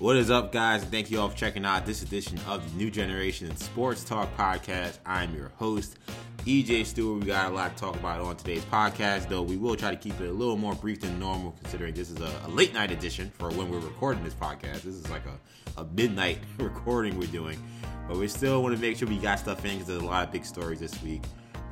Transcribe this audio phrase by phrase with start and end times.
[0.00, 0.82] What is up, guys?
[0.84, 4.98] Thank you all for checking out this edition of the New Generation Sports Talk Podcast.
[5.06, 5.98] I'm your host,
[6.44, 7.20] EJ Stewart.
[7.20, 9.96] We got a lot to talk about on today's podcast, though we will try to
[9.96, 12.90] keep it a little more brief than normal, considering this is a, a late night
[12.90, 14.82] edition for when we're recording this podcast.
[14.82, 17.62] This is like a, a midnight recording we're doing,
[18.08, 20.26] but we still want to make sure we got stuff in because there's a lot
[20.26, 21.22] of big stories this week.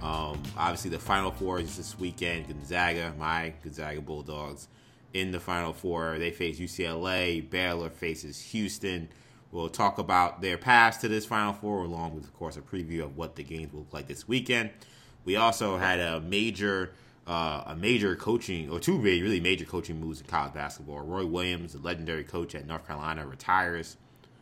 [0.00, 2.46] Um, obviously, the Final Four is this weekend.
[2.46, 4.68] Gonzaga, my Gonzaga Bulldogs,
[5.14, 6.18] in the Final Four.
[6.18, 7.48] They face UCLA.
[7.48, 9.08] Baylor faces Houston.
[9.50, 13.02] We'll talk about their path to this Final Four, along with, of course, a preview
[13.02, 14.70] of what the games will look like this weekend.
[15.24, 16.92] We also had a major,
[17.26, 21.00] uh, a major coaching, or two really major coaching moves in college basketball.
[21.00, 23.98] Roy Williams, the legendary coach at North Carolina, retires,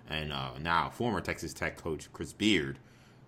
[0.08, 2.78] and uh, now former Texas Tech coach Chris Beard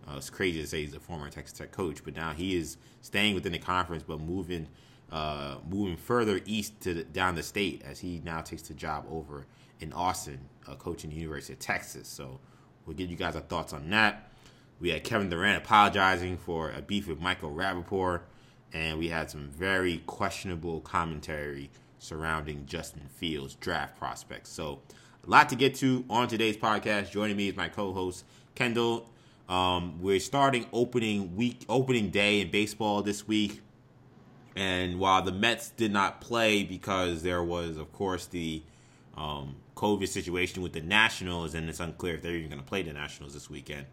[0.08, 2.76] uh, it's crazy to say he's a former Texas Tech coach, but now he is
[3.00, 4.68] staying within the conference, but moving
[5.12, 9.04] uh, moving further east to the, down the state as he now takes the job
[9.08, 9.46] over
[9.80, 12.08] in Austin, uh, coaching the University of Texas.
[12.08, 12.40] So
[12.86, 14.32] we'll give you guys our thoughts on that.
[14.80, 18.22] We had Kevin Durant apologizing for a beef with Michael Rapaport,
[18.72, 24.50] and we had some very questionable commentary surrounding Justin Fields' draft prospects.
[24.50, 24.80] So
[25.24, 27.12] a lot to get to on today's podcast.
[27.12, 28.24] Joining me is my co-host
[28.56, 29.08] Kendall
[29.48, 33.60] um, we're starting opening week, opening day in baseball this week,
[34.56, 38.62] and while the Mets did not play because there was, of course, the
[39.16, 42.82] um, COVID situation with the Nationals, and it's unclear if they're even going to play
[42.82, 43.86] the Nationals this weekend.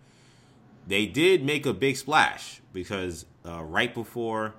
[0.88, 4.56] They did make a big splash because uh, right before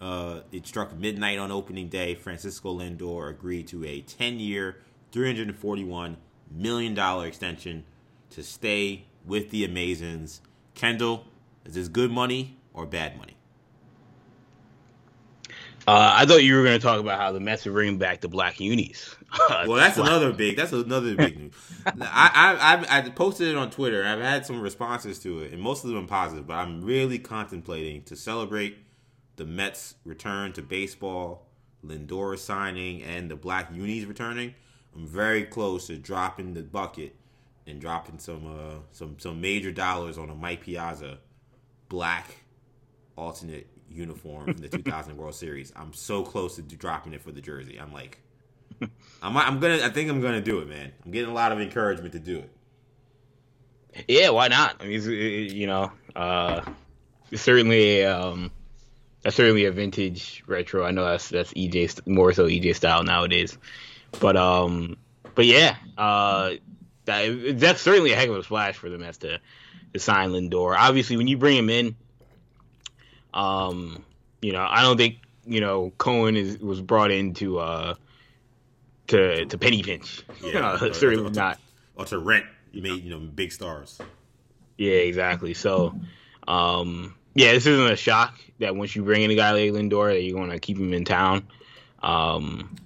[0.00, 4.80] uh, it struck midnight on opening day, Francisco Lindor agreed to a 10-year,
[5.12, 6.16] $341
[6.50, 7.84] million extension
[8.30, 10.40] to stay with the Amazins.
[10.74, 11.26] Kendall,
[11.64, 13.36] is this good money or bad money?
[15.86, 18.22] Uh, I thought you were going to talk about how the Mets are bringing back
[18.22, 19.14] the black unis.
[19.48, 20.56] well, that's another big.
[20.56, 21.52] That's another big news.
[21.86, 24.04] I, I I posted it on Twitter.
[24.04, 26.46] I've had some responses to it, and most of them positive.
[26.46, 28.78] But I'm really contemplating to celebrate
[29.36, 31.48] the Mets' return to baseball,
[31.84, 34.54] Lindor signing, and the black unis returning.
[34.94, 37.16] I'm very close to dropping the bucket
[37.66, 41.18] and dropping some uh, some some major dollars on a Mike Piazza
[41.88, 42.38] black
[43.16, 45.72] alternate uniform from the 2000 World Series.
[45.76, 47.78] I'm so close to dropping it for the jersey.
[47.80, 48.18] I'm like,
[49.22, 49.82] I'm I'm gonna.
[49.82, 50.92] I think I'm gonna do it, man.
[51.04, 52.50] I'm getting a lot of encouragement to do it.
[54.08, 54.76] Yeah, why not?
[54.80, 55.02] I mean,
[55.54, 56.62] you know, uh,
[57.30, 58.50] it's certainly um,
[59.22, 60.84] that's certainly a vintage retro.
[60.84, 63.56] I know that's that's EJ more so EJ style nowadays,
[64.20, 64.96] but um,
[65.34, 66.54] but yeah, uh,
[67.04, 69.40] that, that's certainly a heck of a splash for the Mets to,
[69.92, 70.76] to sign Lindor.
[70.76, 71.96] Obviously, when you bring him in,
[73.34, 74.04] um,
[74.40, 77.94] you know, I don't think you know Cohen is was brought in to uh
[79.08, 80.24] to to penny pinch.
[80.42, 81.60] Yeah, uh, certainly or to, not.
[81.96, 82.46] Or to rent.
[82.72, 83.98] You made you know big stars.
[84.78, 85.54] Yeah, exactly.
[85.54, 85.94] So,
[86.48, 90.12] um, yeah, this isn't a shock that once you bring in a guy like Lindor
[90.12, 91.46] that you're going to keep him in town.
[92.02, 92.76] Um,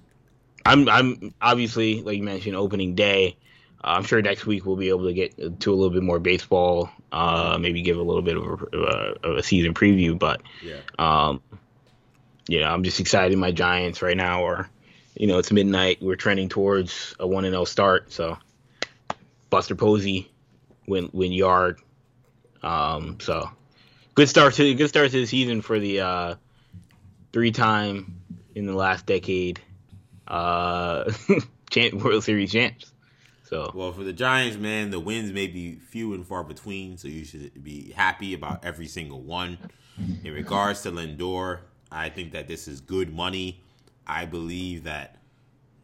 [0.65, 3.37] I'm I'm obviously like you mentioned opening day.
[3.83, 6.19] Uh, I'm sure next week we'll be able to get to a little bit more
[6.19, 6.89] baseball.
[7.11, 8.43] Uh, maybe give a little bit of
[8.73, 11.41] a, of a season preview, but yeah, um,
[12.47, 13.37] you know, I'm just excited.
[13.37, 14.69] My Giants right now are,
[15.15, 15.99] you know, it's midnight.
[16.01, 18.11] We're trending towards a one and zero oh start.
[18.11, 18.37] So
[19.49, 20.31] Buster Posey
[20.87, 21.79] win win yard.
[22.61, 23.49] Um, so
[24.15, 26.35] good start to good start to the season for the uh,
[27.31, 28.21] three time
[28.55, 29.59] in the last decade
[30.27, 31.11] uh,
[31.93, 32.91] World Series champs.
[33.49, 37.07] So well, for the Giants, man, the wins may be few and far between, so
[37.07, 39.57] you should be happy about every single one.
[40.23, 41.61] In regards to Lindor,
[41.91, 43.63] I think that this is good money.
[44.05, 45.17] I believe that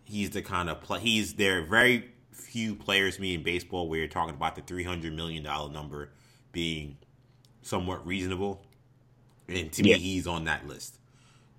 [0.03, 0.99] he's the kind of play.
[0.99, 1.63] He's there.
[1.63, 5.43] Are very few players, me in baseball, where you're talking about the three hundred million
[5.43, 6.11] dollar number
[6.51, 6.97] being
[7.63, 8.63] somewhat reasonable,
[9.49, 9.95] and to yeah.
[9.95, 10.99] me, he's on that list.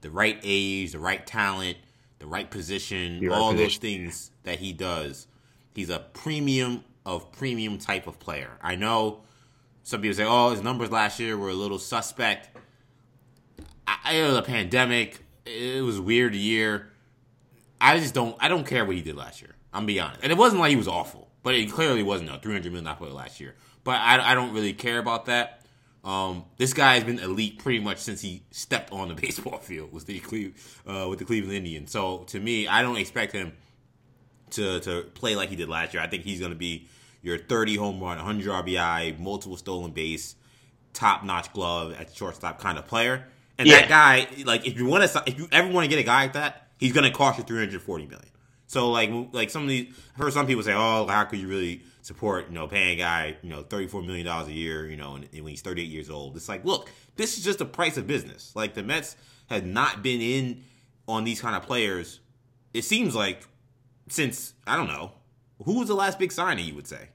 [0.02, 1.78] The right age, the right talent,
[2.20, 5.26] the right position, all right those things that he does
[5.76, 8.58] He's a premium of premium type of player.
[8.62, 9.20] I know
[9.82, 12.48] some people say, "Oh, his numbers last year were a little suspect."
[13.86, 15.22] I, was a pandemic.
[15.44, 16.90] It was weird year.
[17.80, 18.36] I just don't.
[18.40, 19.54] I don't care what he did last year.
[19.72, 22.38] I'm be honest, and it wasn't like he was awful, but it clearly wasn't a
[22.38, 23.54] 300 million dollar player last year.
[23.84, 25.62] But I, I don't really care about that.
[26.02, 29.92] Um, this guy has been elite pretty much since he stepped on the baseball field
[29.92, 30.22] with the
[30.86, 31.90] uh, with the Cleveland Indians.
[31.90, 33.52] So to me, I don't expect him
[34.50, 36.02] to to play like he did last year.
[36.02, 36.88] I think he's going to be
[37.22, 40.36] your 30 home run, 100 RBI, multiple stolen base,
[40.92, 43.24] top notch glove at shortstop kind of player.
[43.58, 43.80] And yeah.
[43.80, 46.22] that guy, like, if you want to, if you ever want to get a guy
[46.22, 48.28] like that, he's going to cost you 340 million.
[48.66, 51.48] So like like some of these, I've heard some people say, oh, how could you
[51.48, 54.88] really support you know paying a guy you know thirty four million dollars a year
[54.88, 56.36] you know and, and when he's thirty eight years old?
[56.36, 58.52] It's like, look, this is just the price of business.
[58.54, 59.16] Like the Mets
[59.48, 60.64] had not been in
[61.06, 62.20] on these kind of players.
[62.74, 63.46] It seems like
[64.08, 65.12] since I don't know
[65.64, 67.08] who was the last big signing you would say,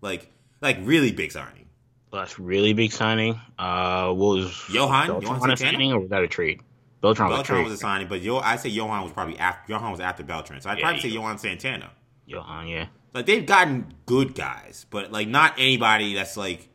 [0.00, 0.30] like
[0.60, 1.66] like really big signing.
[2.12, 6.28] Last really big signing uh was Johan Beltran Johan a signing or was that a
[6.28, 6.60] trade?
[7.00, 9.72] Beltran, was a Beltran was a signing, but Yo, I say Johan was probably after
[9.72, 11.90] Johan was after Beltran, so I'd Yeah, probably say Johan Santana.
[12.26, 12.86] Johan, yeah.
[13.12, 16.68] Like they've gotten good guys, but like not anybody that's like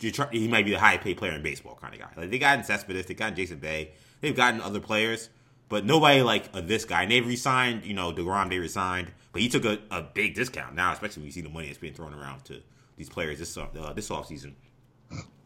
[0.00, 2.08] you try, he might be the highest paid player in baseball kind of guy.
[2.16, 3.92] Like they gotten Cespedes, they gotten Jason Bay,
[4.22, 5.28] they've gotten other players,
[5.70, 7.04] but nobody like uh, this guy.
[7.04, 10.74] And they've resigned, you know, Degrom they resigned, but he took a, a big discount
[10.74, 12.60] now, especially when you see the money that's being thrown around to
[12.98, 14.54] these players this uh, this off season.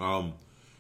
[0.01, 0.33] Um,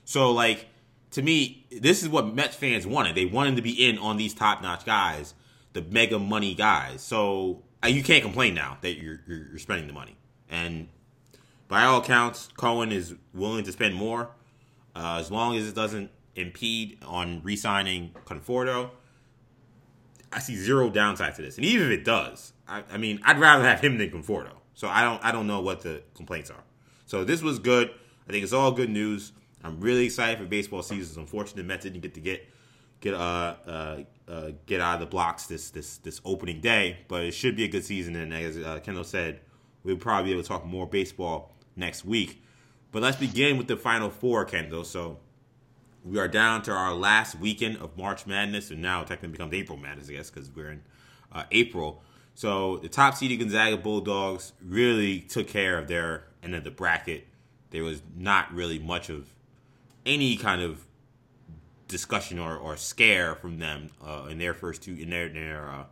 [0.04, 0.66] so like
[1.12, 3.14] to me, this is what Mets fans wanted.
[3.14, 5.34] They wanted to be in on these top notch guys,
[5.74, 7.02] the mega money guys.
[7.02, 10.16] So uh, you can't complain now that you're, you're you're spending the money.
[10.48, 10.88] And
[11.68, 14.30] by all accounts, Cohen is willing to spend more
[14.96, 18.90] uh, as long as it doesn't impede on re-signing Conforto.
[20.34, 23.38] I see zero downside to this, and even if it does, I, I mean, I'd
[23.38, 24.52] rather have him than Conforto.
[24.74, 26.64] So I don't, I don't know what the complaints are.
[27.06, 27.90] So this was good.
[28.28, 29.32] I think it's all good news.
[29.62, 31.02] I'm really excited for baseball season.
[31.02, 32.48] It's unfortunate Mets didn't get to get
[33.00, 33.98] get uh, uh,
[34.28, 37.64] uh, get out of the blocks this this this opening day, but it should be
[37.64, 38.16] a good season.
[38.16, 39.40] And as uh, Kendall said,
[39.84, 42.42] we'll probably be able to talk more baseball next week.
[42.92, 44.84] But let's begin with the final four, Kendall.
[44.84, 45.18] So
[46.04, 49.78] we are down to our last weekend of March Madness, and now technically becomes April
[49.78, 50.82] Madness, I guess, because we're in
[51.32, 52.02] uh, April.
[52.34, 57.26] So the top seeded Gonzaga Bulldogs really took care of their end of the bracket.
[57.70, 59.28] There was not really much of
[60.04, 60.84] any kind of
[61.88, 65.84] discussion or, or scare from them uh, in their first two in their their uh,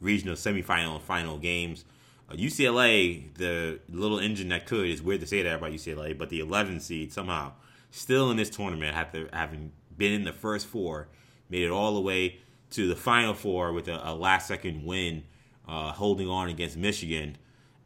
[0.00, 1.84] regional semifinal and final games.
[2.28, 6.28] Uh, UCLA, the little engine that could, is weird to say that about UCLA, but
[6.28, 7.52] the 11 seed somehow
[7.90, 11.08] still in this tournament after having been in the first four,
[11.48, 12.38] made it all the way
[12.70, 15.24] to the final four with a, a last second win,
[15.68, 17.36] uh, holding on against Michigan.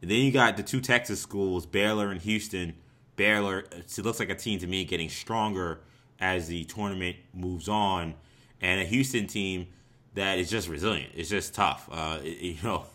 [0.01, 2.73] And then you got the two Texas schools, Baylor and Houston.
[3.15, 5.79] Baylor, it looks like a team to me getting stronger
[6.19, 8.15] as the tournament moves on,
[8.61, 9.67] and a Houston team
[10.15, 11.11] that is just resilient.
[11.15, 11.87] It's just tough.
[11.91, 12.85] Uh, it- you know,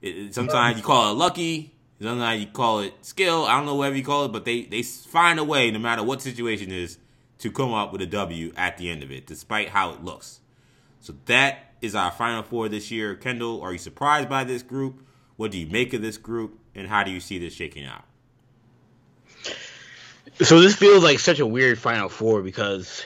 [0.00, 3.44] it, sometimes you call it lucky, sometimes you call it skill.
[3.44, 6.02] I don't know whatever you call it, but they they find a way, no matter
[6.02, 6.98] what situation is,
[7.38, 10.40] to come up with a W at the end of it, despite how it looks.
[11.00, 13.14] So that is our final four this year.
[13.14, 15.04] Kendall, are you surprised by this group?
[15.36, 18.04] What do you make of this group, and how do you see this shaking out?
[20.40, 23.04] So this feels like such a weird Final Four because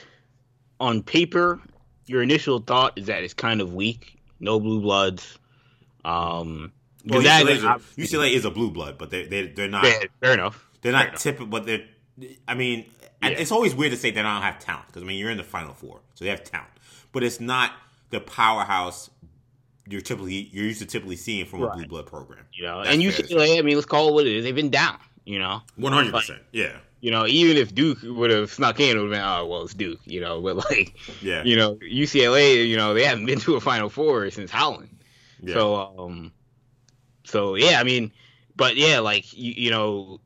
[0.79, 1.61] on paper,
[2.07, 5.39] your initial thought is that it's kind of weak, no blue bloods.
[6.05, 6.73] Um,
[7.07, 10.01] Well, UCLA, is a, UCLA is a blue blood, but they they they're not yeah,
[10.21, 10.67] fair enough.
[10.83, 11.23] they're Fair not enough.
[11.23, 11.47] typical.
[11.47, 11.85] But they're
[12.49, 12.87] I mean,
[13.23, 13.29] Yeah.
[13.31, 15.45] it's always weird to say they don't have talent because I mean you're in the
[15.45, 16.71] final four, so they have talent,
[17.13, 17.73] but it's not
[18.11, 19.11] the powerhouse
[19.89, 22.45] you're typically you're used to typically seeing from a blue blood program.
[22.53, 24.45] You know, That's and UCLA, I mean, let's call it what it is.
[24.45, 24.99] They've been down.
[25.25, 28.97] You know, One hundred percent, yeah, you know, even if Duke would have snuck in,
[28.97, 29.99] it would have been, oh well, it's Duke.
[30.05, 33.61] You know, but like, yeah, you know, UCLA, you know, they haven't been to a
[33.61, 34.89] Final Four since Howland.
[35.43, 35.55] yeah.
[35.55, 36.33] So, um,
[37.27, 38.13] so yeah, I mean,
[38.57, 40.21] but yeah, like you, you know,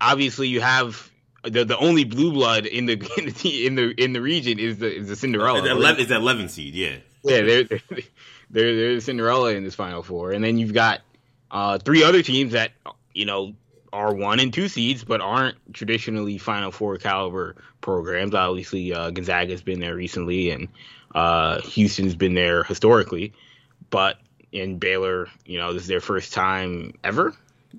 [0.00, 1.10] obviously you have
[1.42, 4.78] the the only blue blood in the in the in the, in the region is
[4.78, 5.60] the is the Cinderella.
[5.60, 7.80] It's eleven, it's eleven seed, yeah, Yeah, they're they're
[8.50, 11.00] they're, they're Cinderella in this Final Four, and then you've got
[11.50, 12.72] uh, three other teams that
[13.14, 13.54] you know
[13.92, 18.34] are one and two seeds, but aren't traditionally Final Four caliber programs.
[18.34, 20.68] Obviously, uh, Gonzaga's been there recently, and
[21.14, 23.32] uh, Houston's been there historically,
[23.90, 24.18] but
[24.56, 27.34] in Baylor, you know, this is their first time ever.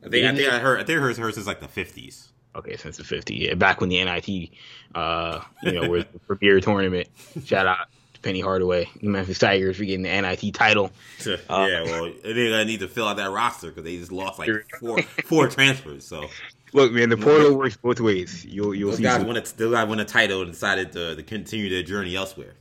[0.06, 2.30] I think I think I heard I think hers hers is like the fifties.
[2.56, 4.50] Okay, since the fifties, yeah, back when the NIT,
[4.96, 7.08] uh, you know, was the premier tournament.
[7.46, 10.92] Shout out to Penny Hardaway, the Memphis Tigers for getting the NIT title.
[11.26, 14.50] yeah, well, they're gonna need to fill out that roster because they just lost like
[14.80, 16.06] four four transfers.
[16.06, 16.26] So
[16.74, 18.44] Look, man, the portal works both ways.
[18.46, 19.04] You'll you'll those see.
[19.04, 21.84] guys some- won a those guys won a title and decided to, to continue their
[21.84, 22.54] journey elsewhere.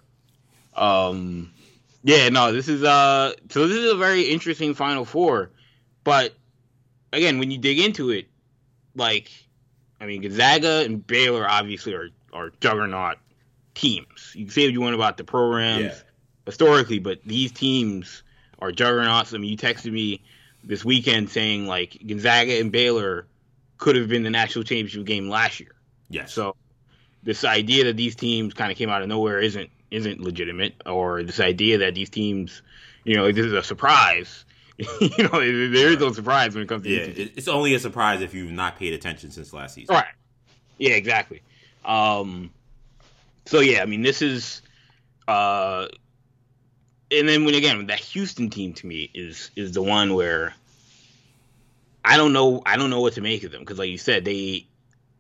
[0.75, 1.53] um,
[2.07, 5.51] yeah, no, this is uh, so this is a very interesting Final Four,
[6.05, 6.35] but
[7.13, 8.29] again, when you dig into it,
[8.95, 9.29] like,
[10.01, 13.19] I mean, Gonzaga and Baylor obviously are are juggernaut
[13.75, 14.33] teams.
[14.37, 15.95] You can say what you want about the programs Yeah.
[16.47, 18.23] historically, but these teams
[18.61, 19.35] are juggernauts.
[19.35, 20.23] I mean, you texted me
[20.63, 23.27] this weekend saying like Gonzaga and Baylor
[23.79, 25.75] could have been the national championship game last year.
[26.09, 26.33] Yes.
[26.33, 26.55] So
[27.25, 31.23] this idea that these teams kind of came out of nowhere isn't isn't legitimate, or
[31.23, 32.63] this idea that these teams,
[33.05, 34.45] you know, this is a surprise,
[34.79, 37.29] you know, there is no surprise when it comes to yeah.
[37.35, 39.95] It's only a surprise if you've not paid attention since last season.
[39.95, 40.05] Right.
[40.77, 41.43] Yeah, exactly.
[41.85, 42.51] Um,
[43.47, 44.61] so yeah, I mean, this is,
[45.27, 45.87] uh,
[47.11, 50.55] and then when again that Houston team to me is is the one where
[52.05, 54.25] I don't know I don't know what to make of them because like you said
[54.25, 54.67] they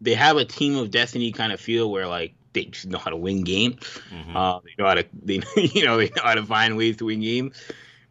[0.01, 3.11] they have a team of destiny kind of feel where like they just know how
[3.11, 3.77] to win games.
[4.11, 4.37] Mm-hmm.
[4.37, 7.05] Uh, they know how to they you know they know how to find ways to
[7.05, 7.57] win games,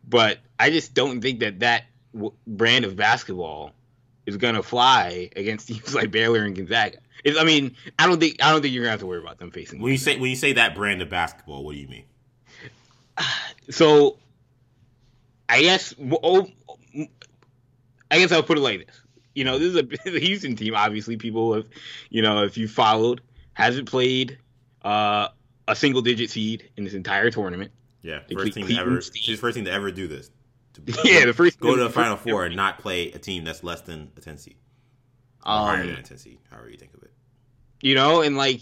[0.07, 3.71] but I just don't think that that w- brand of basketball
[4.25, 6.99] is gonna fly against teams like Baylor and Gonzaga.
[7.23, 9.39] It's, I mean, I don't think I don't think you're gonna have to worry about
[9.39, 9.81] them facing.
[9.81, 12.05] When you say when you say that brand of basketball, what do you mean?
[13.71, 14.19] So,
[15.49, 16.47] I guess oh,
[18.11, 19.01] I guess I'll put it like this.
[19.33, 20.75] You know, this is a, a Houston team.
[20.75, 21.65] Obviously, people have,
[22.11, 23.21] you know, if you followed,
[23.55, 24.37] hasn't played
[24.83, 25.29] uh,
[25.67, 27.71] a single digit seed in this entire tournament.
[28.03, 29.01] Yeah, first team to ever.
[29.01, 30.29] She's first team to ever do this.
[30.73, 33.63] To yeah, the first go to the final four and not play a team that's
[33.63, 34.57] less than a ten seed,
[35.43, 37.11] um, higher than a ten seed, however you think of it.
[37.81, 38.61] You know, and like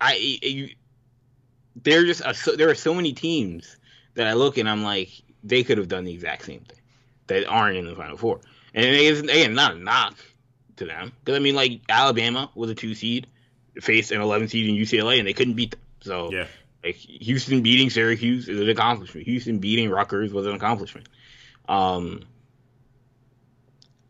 [0.00, 0.70] I, you,
[1.76, 3.76] there just a, there are so many teams
[4.14, 5.10] that I look and I'm like
[5.44, 6.78] they could have done the exact same thing
[7.28, 8.40] that aren't in the final four,
[8.74, 10.16] and it is again not a knock
[10.76, 13.28] to them because I mean like Alabama was a two seed,
[13.80, 15.80] faced an 11 seed in UCLA and they couldn't beat them.
[16.00, 16.46] So yeah.
[16.82, 19.26] Like Houston beating Syracuse is an accomplishment.
[19.26, 21.08] Houston beating Rutgers was an accomplishment.
[21.68, 22.22] Um,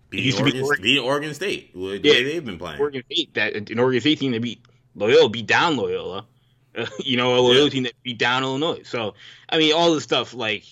[0.09, 2.81] beating Oregon, Oregon, beating Oregon State, yeah, they've been playing.
[2.81, 4.65] Oregon State, that an Oregon State team that beat
[4.95, 6.27] Loyola, beat down Loyola.
[6.75, 7.71] Uh, you know, a Loyola yeah.
[7.71, 8.83] team that beat down Illinois.
[8.85, 9.15] So,
[9.51, 10.65] I mean, all this stuff, like,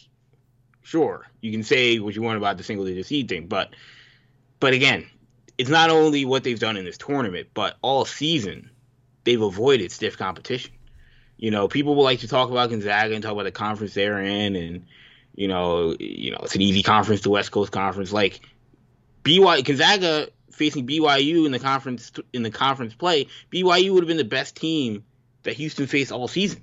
[0.82, 3.74] sure, you can say what you want about the single digit seed thing, but,
[4.58, 5.06] but again,
[5.58, 8.70] it's not only what they've done in this tournament, but all season
[9.24, 10.72] they've avoided stiff competition.
[11.36, 14.20] You know, people will like to talk about Gonzaga and talk about the conference they're
[14.20, 14.86] in, and
[15.34, 18.12] you know, you know, it's an easy conference, the West Coast Conference.
[18.12, 18.40] Like
[19.24, 24.18] BYU, Gonzaga facing BYU in the conference in the conference play, BYU would have been
[24.18, 25.04] the best team
[25.42, 26.62] that Houston faced all season.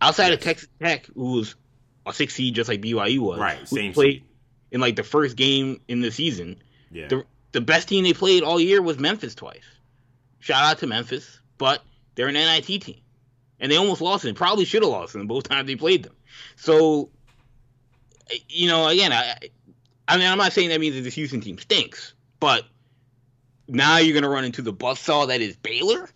[0.00, 1.54] Outside of Texas Tech, who was
[2.04, 3.66] a six seed just like BYU was, right?
[3.66, 4.24] Same played seed.
[4.72, 6.56] in like the first game in the season.
[6.90, 7.08] Yeah.
[7.08, 9.64] The the best team they played all year was Memphis twice.
[10.44, 11.82] Shout out to Memphis, but
[12.14, 13.00] they're an NIT team
[13.60, 14.34] and they almost lost them.
[14.34, 16.12] Probably should have lost them both times they played them.
[16.56, 17.08] So,
[18.50, 19.38] you know, again, I,
[20.06, 22.66] I mean, I'm not saying that means that this Houston team stinks, but
[23.68, 26.10] now you're going to run into the buzzsaw that is Baylor,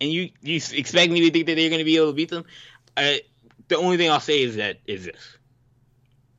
[0.00, 2.30] and you you expect me to think that they're going to be able to beat
[2.30, 2.44] them.
[2.96, 3.20] I,
[3.68, 5.38] the only thing I'll say is that is this: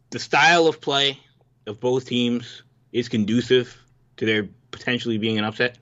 [0.09, 1.17] the style of play
[1.65, 3.81] of both teams is conducive
[4.17, 5.77] to their potentially being an upset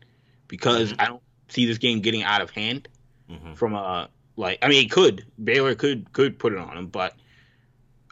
[0.48, 0.94] because.
[1.00, 2.88] I don't see this game getting out of hand
[3.30, 3.54] mm-hmm.
[3.54, 7.14] from a like, I mean, it could Baylor could could put it on them, but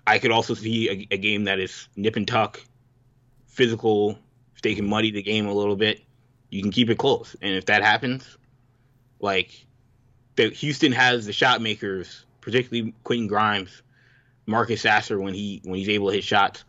[0.05, 2.61] I could also see a, a game that is nip and tuck,
[3.47, 4.19] physical.
[4.55, 6.01] If they can muddy the game a little bit,
[6.49, 7.35] you can keep it close.
[7.41, 8.37] And if that happens,
[9.19, 9.65] like,
[10.35, 13.83] the Houston has the shot makers, particularly Quentin Grimes,
[14.47, 16.63] Marcus Sasser when he when he's able to hit shots.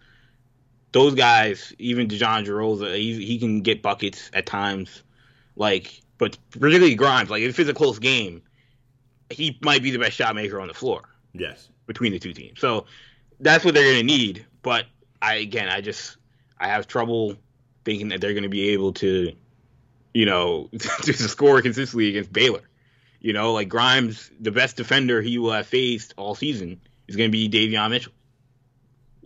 [0.92, 5.02] Those guys, even DeJon Jarreau, he, he can get buckets at times.
[5.56, 8.42] Like, but particularly Grimes, like if it's a close game,
[9.30, 11.02] he might be the best shot maker on the floor.
[11.32, 11.68] Yes.
[11.86, 12.60] Between the two teams.
[12.60, 12.86] So
[13.40, 14.44] that's what they're going to need.
[14.62, 14.86] But
[15.22, 16.16] I, again, I just,
[16.58, 17.36] I have trouble
[17.84, 19.32] thinking that they're going to be able to,
[20.12, 22.62] you know, to score consistently against Baylor.
[23.20, 27.30] You know, like Grimes, the best defender he will have faced all season is going
[27.30, 28.12] to be Davion Mitchell.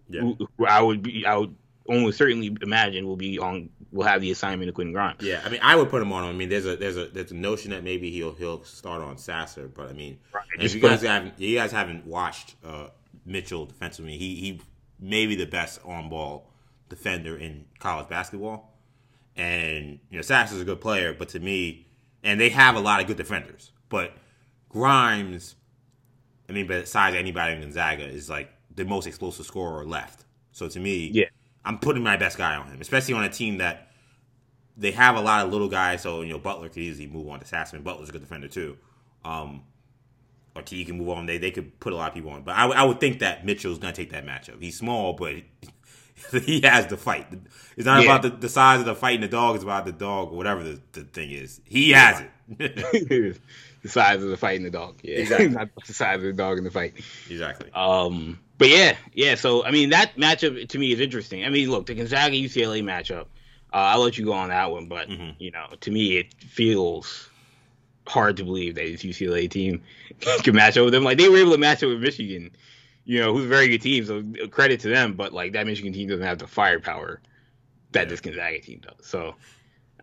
[0.09, 0.23] Yeah.
[0.23, 1.55] Who, who I would be, I would
[1.87, 5.23] almost certainly imagine will be on will have the assignment of Quentin Grimes.
[5.23, 6.25] Yeah, I mean, I would put him on.
[6.25, 9.19] I mean, there's a there's a there's a notion that maybe he'll he'll start on
[9.19, 10.45] Sasser, but I mean, right.
[10.59, 12.89] if you guys haven't you guys haven't watched uh,
[13.27, 14.61] Mitchell defensively, he he
[14.99, 16.51] may be the best on ball
[16.89, 18.73] defender in college basketball,
[19.37, 21.87] and you know Sasser's a good player, but to me,
[22.23, 24.13] and they have a lot of good defenders, but
[24.71, 25.55] Grimes,
[26.49, 30.25] I mean, besides anybody in Gonzaga, is like the most explosive scorer left.
[30.53, 31.27] So to me, yeah
[31.65, 33.89] I'm putting my best guy on him, especially on a team that
[34.77, 36.03] they have a lot of little guys.
[36.03, 37.79] So you know, Butler could easily move on to Sasser.
[37.79, 38.77] Butler's a good defender too.
[39.25, 39.63] Um,
[40.55, 41.27] or T can move on.
[41.27, 43.45] They they could put a lot of people on, but I, I would think that
[43.45, 44.61] Mitchell's gonna take that matchup.
[44.61, 45.37] He's small, but
[46.43, 47.27] he has the fight.
[47.77, 48.11] It's not yeah.
[48.11, 49.55] about the, the size of the fight and the dog.
[49.55, 51.61] It's about the dog or whatever the, the thing is.
[51.65, 52.31] He has it.
[53.83, 54.99] the size of the fight and the dog.
[55.03, 55.49] Yeah, exactly.
[55.49, 56.95] not the size of the dog in the fight.
[57.29, 57.71] Exactly.
[57.75, 59.35] Um, but yeah, yeah.
[59.35, 61.45] So I mean, that matchup to me is interesting.
[61.45, 63.27] I mean, look, the Gonzaga UCLA matchup.
[63.75, 65.31] Uh, I'll let you go on that one, but mm-hmm.
[65.39, 67.31] you know, to me, it feels
[68.07, 69.83] hard to believe that this UCLA team
[70.43, 71.05] can match up with them.
[71.05, 72.51] Like they were able to match up with Michigan
[73.05, 74.05] you know, who's a very good team.
[74.05, 77.21] So credit to them, but like that Michigan team doesn't have the firepower
[77.93, 79.07] that this Gonzaga team does.
[79.07, 79.35] So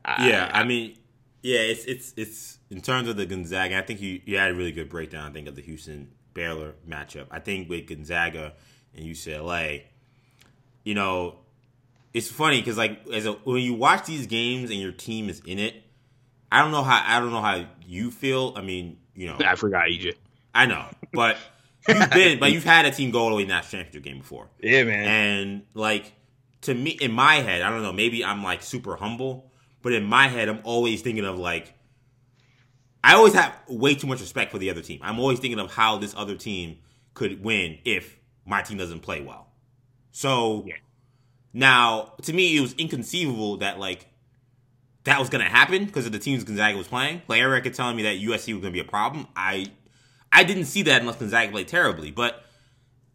[0.06, 0.98] yeah, I, I mean,
[1.42, 3.78] yeah, it's it's it's in terms of the Gonzaga.
[3.78, 5.30] I think you you had a really good breakdown.
[5.30, 7.28] I think of the Houston Baylor matchup.
[7.32, 8.54] I think with Gonzaga
[8.96, 9.84] and UCLA,
[10.84, 11.36] you know,
[12.14, 15.42] it's funny because like as a, when you watch these games and your team is
[15.46, 15.84] in it,
[16.52, 18.54] I don't know how I don't know how you feel.
[18.56, 20.16] I mean, you know, I forgot EJ.
[20.54, 21.38] I know, but
[21.88, 24.50] you've been, but you've had a team go all the way national championship game before.
[24.60, 25.08] Yeah, man.
[25.08, 26.14] And like
[26.62, 27.94] to me, in my head, I don't know.
[27.94, 31.74] Maybe I'm like super humble, but in my head, I'm always thinking of like.
[33.04, 35.00] I always have way too much respect for the other team.
[35.02, 36.80] I'm always thinking of how this other team
[37.14, 39.48] could win if my team doesn't play well.
[40.12, 40.76] So yeah.
[41.54, 44.08] now, to me, it was inconceivable that like
[45.06, 47.22] that was going to happen because of the teams Gonzaga was playing.
[47.28, 49.28] Like Eric telling me that USC was going to be a problem.
[49.36, 49.68] I
[50.32, 52.12] I didn't see that unless Gonzaga played terribly.
[52.12, 52.44] But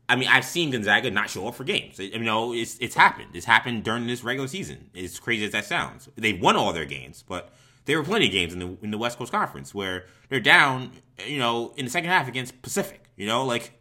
[0.09, 1.99] I mean, I've seen Gonzaga not show up for games.
[1.99, 3.31] You know, it's it's happened.
[3.35, 4.91] It's happened during this regular season.
[4.97, 7.53] As crazy as that sounds, they've won all their games, but
[7.85, 10.93] there were plenty of games in the in the West Coast Conference where they're down.
[11.25, 13.05] You know, in the second half against Pacific.
[13.17, 13.73] You know, like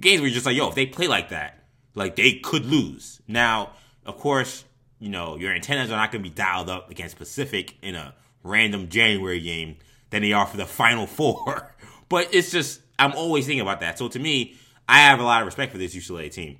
[0.00, 3.20] games where you're just like, yo, if they play like that, like they could lose.
[3.28, 3.72] Now,
[4.06, 4.64] of course,
[4.98, 8.14] you know your antennas are not going to be dialed up against Pacific in a
[8.42, 9.76] random January game
[10.10, 11.74] than they are for the Final Four.
[12.08, 13.98] but it's just I'm always thinking about that.
[13.98, 14.56] So to me,
[14.88, 16.58] I have a lot of respect for this UCLA team.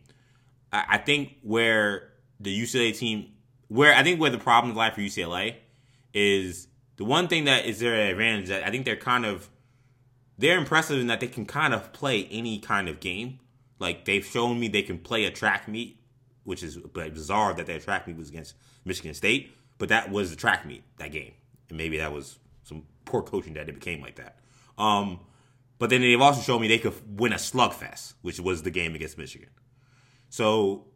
[0.72, 3.32] I, I think where the UCLA team,
[3.68, 5.56] where I think where the problems lie for UCLA
[6.14, 6.67] is
[6.98, 9.48] the one thing that is their advantage that I think they're kind of
[10.36, 13.40] they're impressive in that they can kind of play any kind of game.
[13.78, 16.00] Like they've shown me they can play a track meet,
[16.44, 20.36] which is bizarre that their track meet was against Michigan State, but that was the
[20.36, 21.32] track meet that game,
[21.68, 24.38] and maybe that was some poor coaching that it became like that.
[24.76, 25.20] Um,
[25.78, 28.96] but then they've also shown me they could win a slugfest, which was the game
[28.96, 29.50] against Michigan.
[30.30, 30.86] So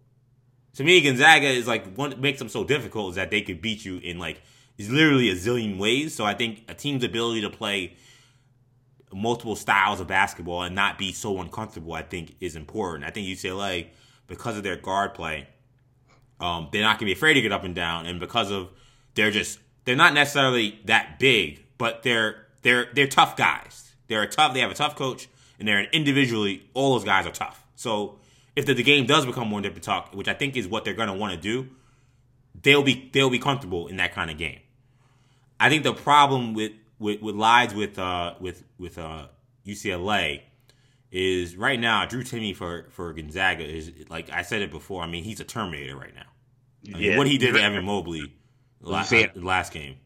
[0.75, 3.85] to me, Gonzaga is like what makes them so difficult is that they could beat
[3.85, 4.43] you in like
[4.79, 6.15] is literally a zillion ways.
[6.15, 7.97] So I think a team's ability to play
[9.13, 13.05] multiple styles of basketball and not be so uncomfortable, I think, is important.
[13.05, 13.89] I think UCLA,
[14.27, 15.49] because of their guard play,
[16.41, 18.71] um, they're not gonna be afraid to get up and down, and because of
[19.15, 23.93] they're just they're not necessarily that big, but they're they're they're tough guys.
[24.09, 24.55] They're tough.
[24.55, 27.65] They have a tough coach, and they're individually all those guys are tough.
[27.77, 28.19] So
[28.55, 31.09] if the, the game does become more talk, which I think is what they're going
[31.09, 31.69] to want to do,
[32.63, 34.61] they'll be they'll be comfortable in that kind of game.
[35.59, 39.27] I think the problem with with, with lies with uh with with uh
[39.67, 40.43] UCLA
[41.11, 45.03] is right now Drew Timme for for Gonzaga is like I said it before.
[45.03, 46.27] I mean he's a Terminator right now.
[46.87, 47.19] I mean, yeah.
[47.19, 48.33] what he did to Evan Mobley
[48.81, 49.97] last, last game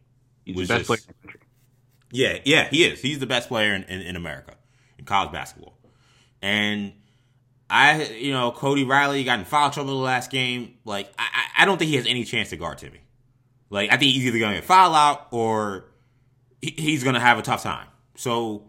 [0.45, 1.37] he's was the best just, player
[2.11, 3.01] yeah, yeah, he is.
[3.01, 4.55] He's the best player in, in, in America
[4.99, 5.77] in college basketball.
[6.40, 6.92] And
[7.69, 10.75] I, you know, Cody Riley got in foul trouble the last game.
[10.85, 12.99] Like, I, I don't think he has any chance to guard Timme.
[13.71, 15.87] Like, I think he's either going to foul out or
[16.61, 17.88] he's going to have a tough time.
[18.14, 18.64] So,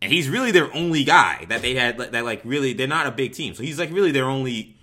[0.00, 3.10] and he's really their only guy that they had that, like, really, they're not a
[3.10, 3.54] big team.
[3.54, 4.76] So he's, like, really their only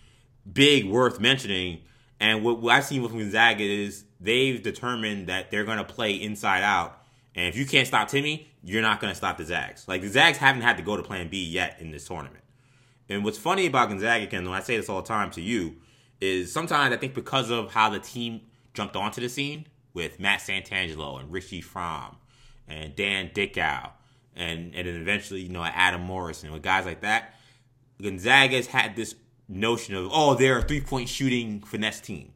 [0.51, 1.81] big worth mentioning.
[2.19, 6.13] And what, what I've seen with Gonzaga is they've determined that they're going to play
[6.13, 6.99] inside out
[7.35, 9.87] and if you can't stop Timme, you're not going to stop the Zags.
[9.87, 12.43] Like the Zags haven't had to go to Plan B yet in this tournament.
[13.07, 15.77] And what's funny about Gonzaga, Ken, and I say this all the time to you,
[16.21, 18.41] is sometimes I think because of how the team
[18.73, 22.15] jumped onto the scene with Matt Santangelo and Richie Frahm
[22.67, 23.89] and Dan Dickau
[24.39, 27.35] and and then eventually you know Adam Morrison with guys like that,
[28.01, 29.15] Gonzaga's had this
[29.47, 32.31] notion of oh they're a three point shooting finesse team,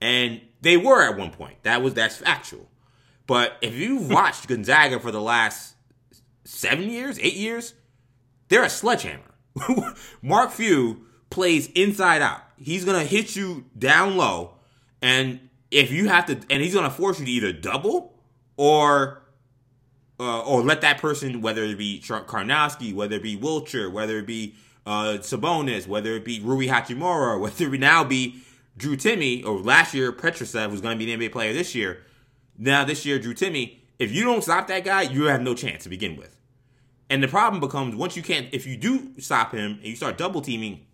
[0.00, 1.62] and they were at one point.
[1.62, 2.68] That was that's factual.
[3.26, 5.76] But if you've watched Gonzaga for the last
[6.44, 7.74] seven years, eight years,
[8.48, 9.34] they're a sledgehammer.
[10.22, 12.42] Mark Few plays inside out.
[12.60, 14.54] He's gonna hit you down low,
[15.00, 18.14] and if you have to, and he's gonna force you to either double
[18.56, 19.22] or
[20.20, 24.26] uh, or let that person, whether it be Karnowski, whether it be Wiltjer, whether it
[24.26, 24.54] be
[24.86, 28.42] uh, Sabonis, whether it be Rui Hachimura, whether it now be
[28.76, 32.04] Drew Timme, or last year Petrusev, who's going to be the NBA player this year,
[32.56, 33.76] now this year, Drew Timme.
[33.98, 36.36] if you don't stop that guy, you have no chance to begin with.
[37.10, 40.18] And the problem becomes once you can't, if you do stop him and you start
[40.18, 40.86] double teaming,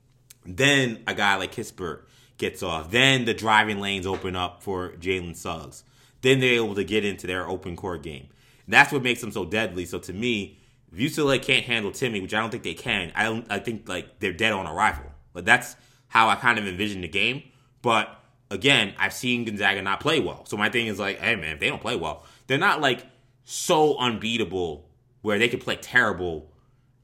[0.45, 2.03] then a guy like Kispert
[2.39, 2.91] gets off.
[2.91, 5.85] Then the driving lanes open up for Jalen Suggs.
[6.23, 8.29] Then they're able to get into their open court game.
[8.67, 9.85] That's what makes them so deadly.
[9.85, 10.59] So to me,
[10.93, 13.47] if UCLA can't handle Timme, which I don't think they can, I don't.
[13.51, 15.05] I think like they're dead on arrival.
[15.33, 15.77] But that's
[16.09, 17.43] how I kind of envision the game.
[17.83, 18.17] But
[18.51, 20.47] again, I've seen Gonzaga not play well.
[20.47, 23.05] So my thing is like, hey man, if they don't play well, they're not like
[23.45, 24.89] so unbeatable
[25.23, 26.51] where they can play terrible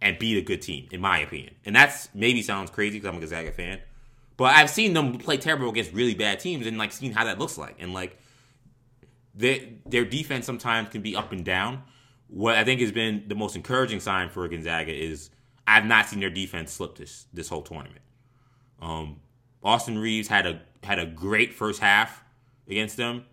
[0.03, 1.55] and beat a good team, in my opinion.
[1.65, 3.81] And that's maybe sounds crazy because I'm a Gonzaga fan,
[4.37, 7.39] but I've seen them play terrible against really bad teams and like seen how that
[7.39, 7.77] looks like.
[7.79, 8.19] And like
[9.35, 11.83] their their defense sometimes can be up and down.
[12.29, 15.31] What I think has been the most encouraging sign for Gonzaga is
[15.67, 18.03] I've not seen their defense slip this this whole tournament.
[18.81, 19.21] Um,
[19.63, 22.25] Austin Reaves had a had a great first half
[22.69, 23.25] against them,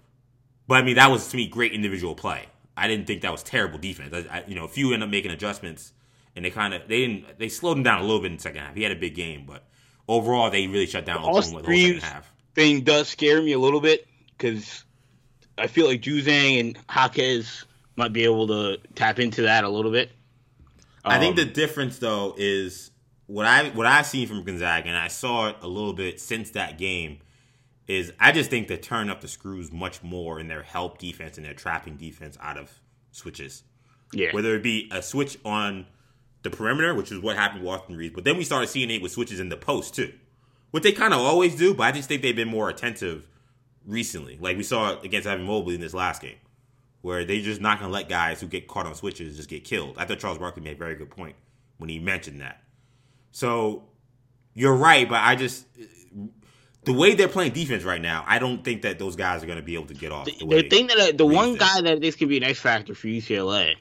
[0.68, 2.48] but I mean that was to me great individual play.
[2.76, 4.14] I didn't think that was terrible defense.
[4.14, 5.94] I, I, you know, a few end up making adjustments,
[6.38, 8.42] and they kind of they didn't they slowed him down a little bit in the
[8.44, 8.76] second half.
[8.76, 9.68] He had a big game, but
[10.08, 12.34] overall they really shut down Austin Oklahoma the whole second Reaves half.
[12.56, 14.86] thing does scare me a little bit because
[15.58, 17.66] I feel like Juzang and Jaquez
[17.98, 20.12] might be able to tap into that a little bit.
[21.04, 22.92] I think Um, the difference though is
[23.26, 26.52] what I what I've seen from Gonzaga, and I saw it a little bit since
[26.52, 27.20] that game.
[27.88, 31.38] Is I just think they turn up the screws much more in their help defense
[31.38, 33.64] and their trapping defense out of switches.
[34.14, 35.86] yeah, Whether it be a switch on
[36.44, 39.02] the perimeter, which is what happened with Austin Reaves, but then we started seeing it
[39.02, 40.14] with switches in the post too,
[40.72, 41.74] which they kind of always do.
[41.74, 43.28] But I just think they've been more attentive
[43.86, 44.38] recently.
[44.40, 46.38] Like we saw against Evan Mobley in this last game,
[47.02, 49.96] where they're just not gonna let guys who get caught on switches just get killed.
[49.98, 51.36] I thought Charles Barkley made a very good point
[51.78, 52.62] when he mentioned that.
[53.32, 53.84] So
[54.54, 55.66] you're right, but I just
[56.84, 59.62] the way they're playing defense right now, I don't think that those guys are gonna
[59.62, 60.26] be able to get off.
[60.26, 63.08] the, The, thing that the one guy that this could be an X factor for
[63.08, 63.76] UCLA,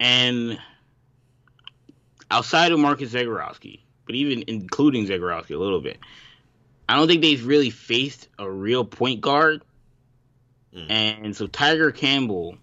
[0.00, 0.58] and
[2.30, 5.98] outside of Marcus Zegarowski, but even including Zegarowski a little bit,
[6.88, 9.62] I don't think they've really faced a real point guard,
[10.74, 10.90] Mm.
[10.90, 12.58] and so Tiger Campbell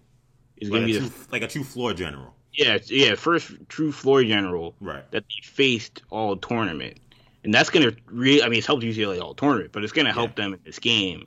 [0.58, 3.90] is like going to be the like a true floor general, yeah yeah first true
[3.90, 5.10] floor general right?
[5.10, 6.98] that they faced all tournament.
[7.42, 10.06] And that's going to really, I mean, it's helped UCLA all tournament, but it's going
[10.06, 11.26] to help them in this game.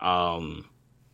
[0.00, 0.68] Um,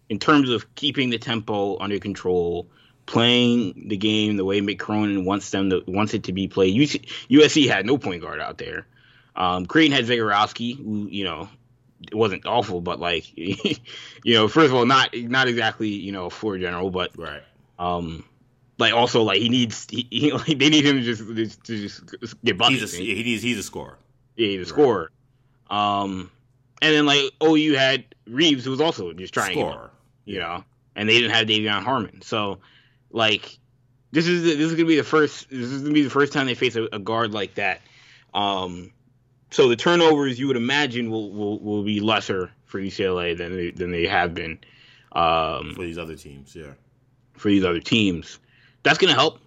[0.09, 2.67] in terms of keeping the tempo under control,
[3.09, 6.77] playing the game the way Mick Cronin wants them to, wants it to be played.
[6.77, 8.87] UC, USC had no point guard out there.
[9.35, 11.49] Um, Creighton had Zegarowski, who, you know,
[12.03, 16.27] it wasn't awful, but like, you know, first of all, not, not exactly, you know,
[16.27, 17.43] a floor general, but Right.
[17.79, 18.25] um,
[18.79, 21.27] like also like he needs he, he like they need him to just
[21.65, 22.81] to just get buckets.
[22.81, 23.99] He's a, and- he's he's a scorer.
[24.37, 25.11] yeah, he's a scorer.
[25.69, 26.31] Um,
[26.81, 29.77] and then like OU had Reaves, who was also just trying get
[30.27, 30.63] you know,
[30.95, 32.23] and they didn't have De'Vion Harmon.
[32.23, 32.59] So,
[33.11, 33.59] like,
[34.11, 36.47] this is this is gonna be the first this is gonna be the first time
[36.47, 37.81] they face a, a guard like that.
[38.35, 38.93] Um,
[39.51, 43.71] so the turnovers you would imagine will will, will be lesser for UCLA than they,
[43.71, 44.59] than they have been
[45.13, 46.55] um, for these other teams.
[46.55, 46.73] Yeah.
[47.35, 48.39] for these other teams.
[48.83, 49.41] That's gonna help.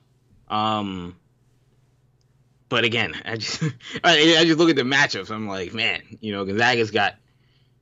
[0.50, 1.16] Um,
[2.70, 3.64] but again, I just
[4.04, 5.32] I, I just look at the matchups.
[5.32, 7.16] I'm like, man, you know, Gonzaga's got,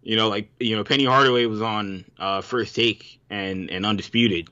[0.01, 4.49] you know, like you know, Penny Hardaway was on uh, first take and and undisputed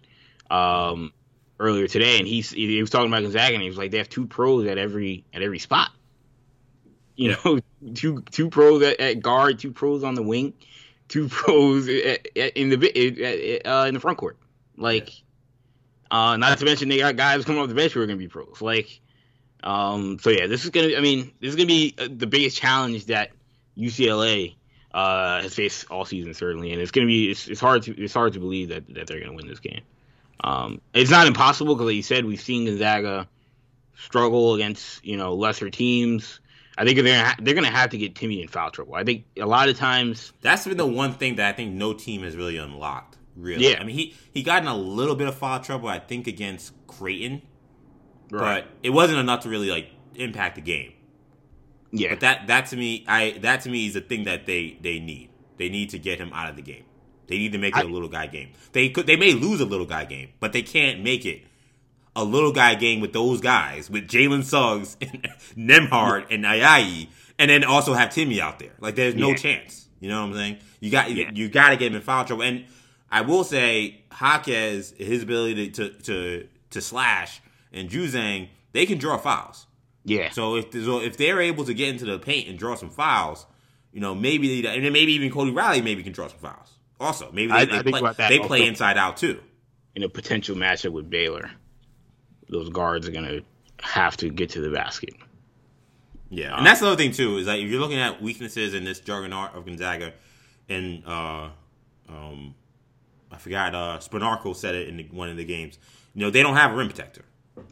[0.49, 1.11] um,
[1.59, 4.09] earlier today, and he's he was talking about Gonzaga, and he was like, they have
[4.09, 5.91] two pros at every at every spot.
[7.15, 7.59] You know,
[7.93, 10.53] two two pros at, at guard, two pros on the wing,
[11.07, 14.37] two pros at, at, in the uh, in the front court.
[14.77, 15.09] Like,
[16.11, 18.23] uh, not to mention they got guys coming off the bench who are going to
[18.23, 18.61] be pros.
[18.61, 19.01] Like,
[19.63, 20.95] um, so yeah, this is gonna.
[20.95, 23.31] I mean, this is gonna be uh, the biggest challenge that
[23.77, 24.55] UCLA
[24.93, 27.31] uh, has faced all season, certainly, and it's gonna be.
[27.31, 28.01] It's, it's hard to.
[28.01, 29.81] It's hard to believe that that they're gonna win this game.
[30.43, 33.27] Um, it's not impossible because, like you said, we've seen Gonzaga
[33.95, 36.39] struggle against you know lesser teams.
[36.77, 38.95] I think they're gonna ha- they're gonna have to get Timme in foul trouble.
[38.95, 41.93] I think a lot of times, That's been the one thing that I think no
[41.93, 43.17] team has really unlocked.
[43.35, 43.69] Really.
[43.69, 43.79] Yeah.
[43.79, 46.73] I mean, he he got in a little bit of foul trouble, I think, against
[46.87, 47.41] Creighton,
[48.29, 50.93] but it wasn't enough to really like impact the game.
[51.91, 54.77] yeah, But that that to me, I that to me is the thing that they
[54.81, 55.29] they need.
[55.57, 56.83] They need to get him out of the game.
[57.27, 58.49] They need to make it a I- little guy game.
[58.71, 61.43] They could they may lose a little guy game, but they can't make it
[62.15, 67.49] a little guy game with those guys with Jalen Suggs and Nembhard and Ayayi, and
[67.51, 68.71] then also have Timme out there.
[68.79, 69.35] Like there's no Yeah.
[69.35, 69.87] chance.
[69.99, 70.57] You know what I'm saying?
[70.79, 71.31] You got Yeah.
[71.33, 72.43] you got to get him in foul trouble.
[72.43, 72.65] And
[73.11, 77.41] I will say, Jaquez, his ability to to to slash
[77.73, 79.65] and Juzang, they can draw fouls.
[80.05, 80.29] yeah.
[80.31, 83.45] So if so if they're able to get into the paint and draw some fouls,
[83.91, 86.73] you know maybe they, and then maybe even Cody Riley maybe can draw some fouls.
[86.99, 88.47] Also, maybe they, I- they I think play, about that they also.
[88.47, 89.39] play inside out too.
[89.95, 91.49] in a potential matchup with Baylor,
[92.49, 93.41] those guards are gonna
[93.81, 95.13] have to get to the basket.
[96.29, 98.83] Yeah, and that's the other thing too is like if you're looking at weaknesses in
[98.83, 100.13] this juggernaut of Gonzaga,
[100.67, 101.49] and uh,
[102.09, 102.53] um,
[103.31, 105.77] I forgot uh, Spanarkel said it in the, one of the games.
[106.13, 107.23] You know they don't have a rim protector.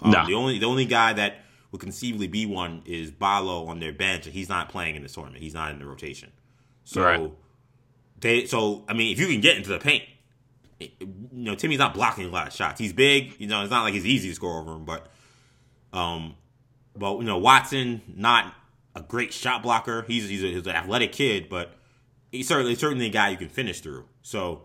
[0.01, 0.25] Um, No.
[0.25, 1.37] The only the only guy that
[1.71, 5.13] would conceivably be one is Ballo on their bench, and he's not playing in this
[5.13, 5.41] tournament.
[5.43, 6.31] He's not in the rotation.
[6.85, 7.31] So Right.
[8.19, 10.03] They so I mean if you can get into the paint,
[10.79, 10.89] you
[11.31, 12.79] know Timme's not blocking a lot of shots.
[12.79, 13.35] He's big.
[13.39, 15.07] You know it's not like it's easy to score over him, but
[15.93, 16.35] Um,
[16.95, 18.53] but you know Watson, not
[18.95, 20.03] a great shot blocker.
[20.07, 21.75] He's he's, a, he's an athletic kid, but
[22.31, 24.05] he's certainly certainly a guy you can finish through.
[24.21, 24.63] So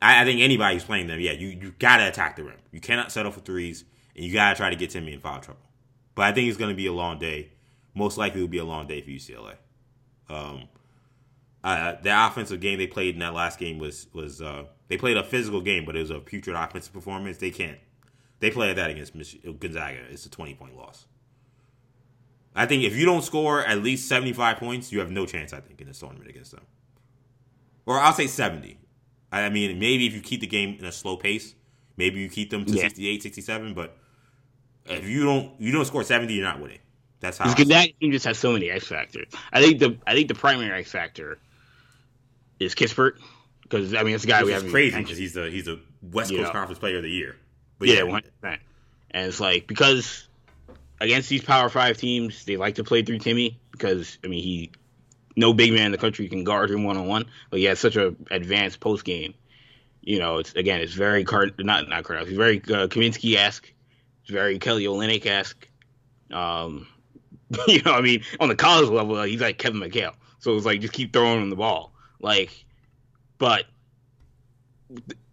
[0.00, 2.58] I, I think anybody who's playing them, yeah, you you gotta attack the rim.
[2.70, 3.84] You cannot settle for threes,
[4.16, 5.60] and you gotta try to get Timme in foul trouble.
[6.14, 7.50] But I think it's gonna be a long day.
[7.94, 9.54] Most likely, will be a long day for UCLA.
[10.28, 10.68] Um,
[11.64, 15.16] uh, the offensive game they played in that last game was was uh, they played
[15.16, 17.38] a physical game, but it was a putrid offensive performance.
[17.38, 17.78] They can't.
[18.40, 20.00] They played that against Mich- Gonzaga.
[20.10, 21.06] It's a twenty point loss.
[22.54, 25.52] I think if you don't score at least seventy five points, you have no chance.
[25.52, 26.64] I think in this tournament against them,
[27.86, 28.78] or I'll say seventy.
[29.30, 31.54] I mean, maybe if you keep the game in a slow pace,
[31.96, 32.82] maybe you keep them to Yeah.
[32.82, 33.96] 68, 67, But
[34.84, 36.80] if you don't, you don't score seventy, you're not winning.
[37.20, 37.48] That's how.
[37.48, 39.28] Because that team just has so many X factors.
[39.52, 41.38] I think the I think the primary X factor
[42.64, 43.12] is Kispert.
[43.62, 45.78] Because I mean, it's a guy we Which haven't crazy because he's the he's a
[46.02, 46.52] West You Coast know.
[46.52, 47.36] Conference Player of the Year.
[47.78, 48.60] But Yeah, one percent.
[49.10, 50.28] And it's like because
[51.00, 54.72] against these Power Five teams, they like to play through Timme because I mean he
[55.36, 57.78] no big man in the country can guard him one on one, but he has
[57.78, 59.34] such a advanced post game.
[60.00, 62.26] You know, it's again, it's very card not not card.
[62.26, 63.72] He's very uh, Kaminsky esque.
[64.22, 65.68] It's very Kelly Olynyk esque.
[66.30, 66.86] Um,
[67.68, 70.14] you know, I mean, on the college level, he's like Kevin McHale.
[70.38, 71.91] So it's like just keep throwing him the ball,
[72.22, 72.64] like,
[73.38, 73.66] but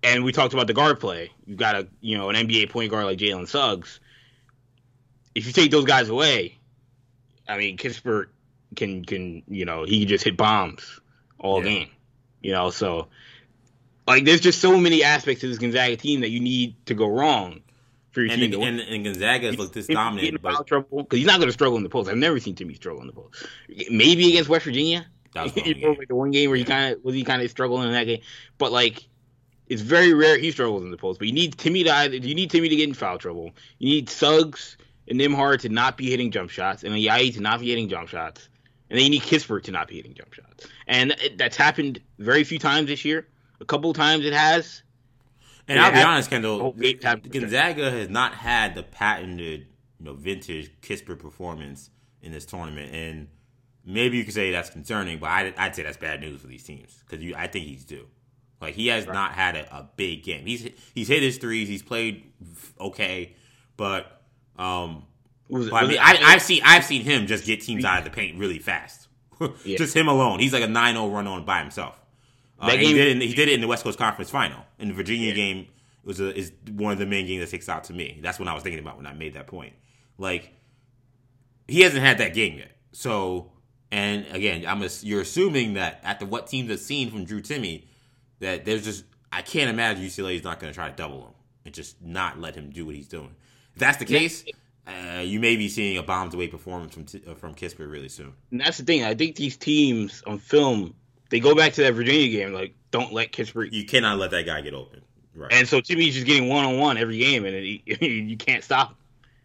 [0.03, 1.31] and we talked about the guard play.
[1.45, 3.99] You've got a you know an NBA point guard like Jalen Suggs.
[5.35, 6.57] If you take those guys away,
[7.47, 8.27] I mean Kispert
[8.75, 10.99] can can you know he can just hit bombs
[11.37, 11.69] all Yeah.
[11.69, 11.89] game.
[12.41, 13.07] You know, so
[14.07, 17.07] like there's just so many aspects to this Gonzaga team that you need to go
[17.07, 17.61] wrong
[18.11, 18.79] for your and, team win.
[18.79, 21.77] and, and Gonzaga has looked this dominant, but trouble because he's not going to struggle
[21.77, 22.09] in the post.
[22.09, 23.45] I've never seen Timme struggle in the post.
[23.91, 26.93] Maybe against West Virginia, that was you know, like the one game where he kind
[26.93, 28.21] of was he kind of struggling in that game,
[28.57, 29.07] but like
[29.67, 31.19] it's very rare he struggles in the post.
[31.19, 33.51] But you need Timme to either you need Timme to get in foul trouble.
[33.77, 37.59] You need Suggs and Nembhard to not be hitting jump shots, and Yai to not
[37.59, 38.49] be hitting jump shots,
[38.89, 40.67] and then you need Kispert to not be hitting jump shots.
[40.87, 43.27] And it, that's happened very few times this year.
[43.61, 44.83] A couple times it has.
[45.67, 46.71] And I'll be honest, Kendall, Oh,
[47.29, 49.67] Gonzaga has not had the patented,
[49.99, 51.91] you know, vintage Kispert performance
[52.23, 53.27] in this tournament, and
[53.85, 56.63] maybe you could say that's concerning, but I, I'd say that's bad news for these
[56.63, 58.07] teams because I think he's due.
[58.61, 60.45] Like he has not had a, a big game.
[60.45, 61.67] He's he's hit his threes.
[61.69, 62.31] He's played
[62.79, 63.35] okay,
[63.77, 64.21] but
[64.57, 65.05] um,
[65.47, 67.99] Was, But I mean, it, I, I've seen I've seen him just get teams out
[67.99, 69.07] of the paint really fast.
[69.63, 69.77] Yeah.
[69.77, 70.39] Just him alone.
[70.41, 71.97] He's like a 9-0 run on by himself.
[72.59, 74.59] Uh, and he did it in, he did it in the West Coast Conference Final.
[74.79, 75.67] In the Virginia game, it
[76.03, 78.19] was a, is one of the main games that sticks out to me.
[78.21, 79.75] That's what I was thinking about when I made that point.
[80.17, 80.51] Like
[81.69, 82.71] he hasn't had that game yet.
[82.91, 83.53] So,
[83.91, 87.83] and again, I'm ass- you're assuming that after what teams have seen from Drew Timme,
[88.39, 91.33] that there's just I can't imagine UCLA is not going to try to double him
[91.65, 93.35] and just not let him do what he's doing.
[93.73, 94.43] If that's the case,
[94.87, 98.09] uh, you may be seeing a bombs away performance from T- uh, from Kispert really
[98.09, 98.33] soon.
[98.51, 99.03] And that's the thing.
[99.03, 100.95] I think these teams on film,
[101.29, 103.71] they go back to that Virginia game, like don't let Kispert.
[103.71, 105.01] You cannot let that guy get open.
[105.35, 105.53] Right.
[105.53, 108.89] And so Timme's just getting one on one every game, and it, you can't stop
[108.89, 108.95] him.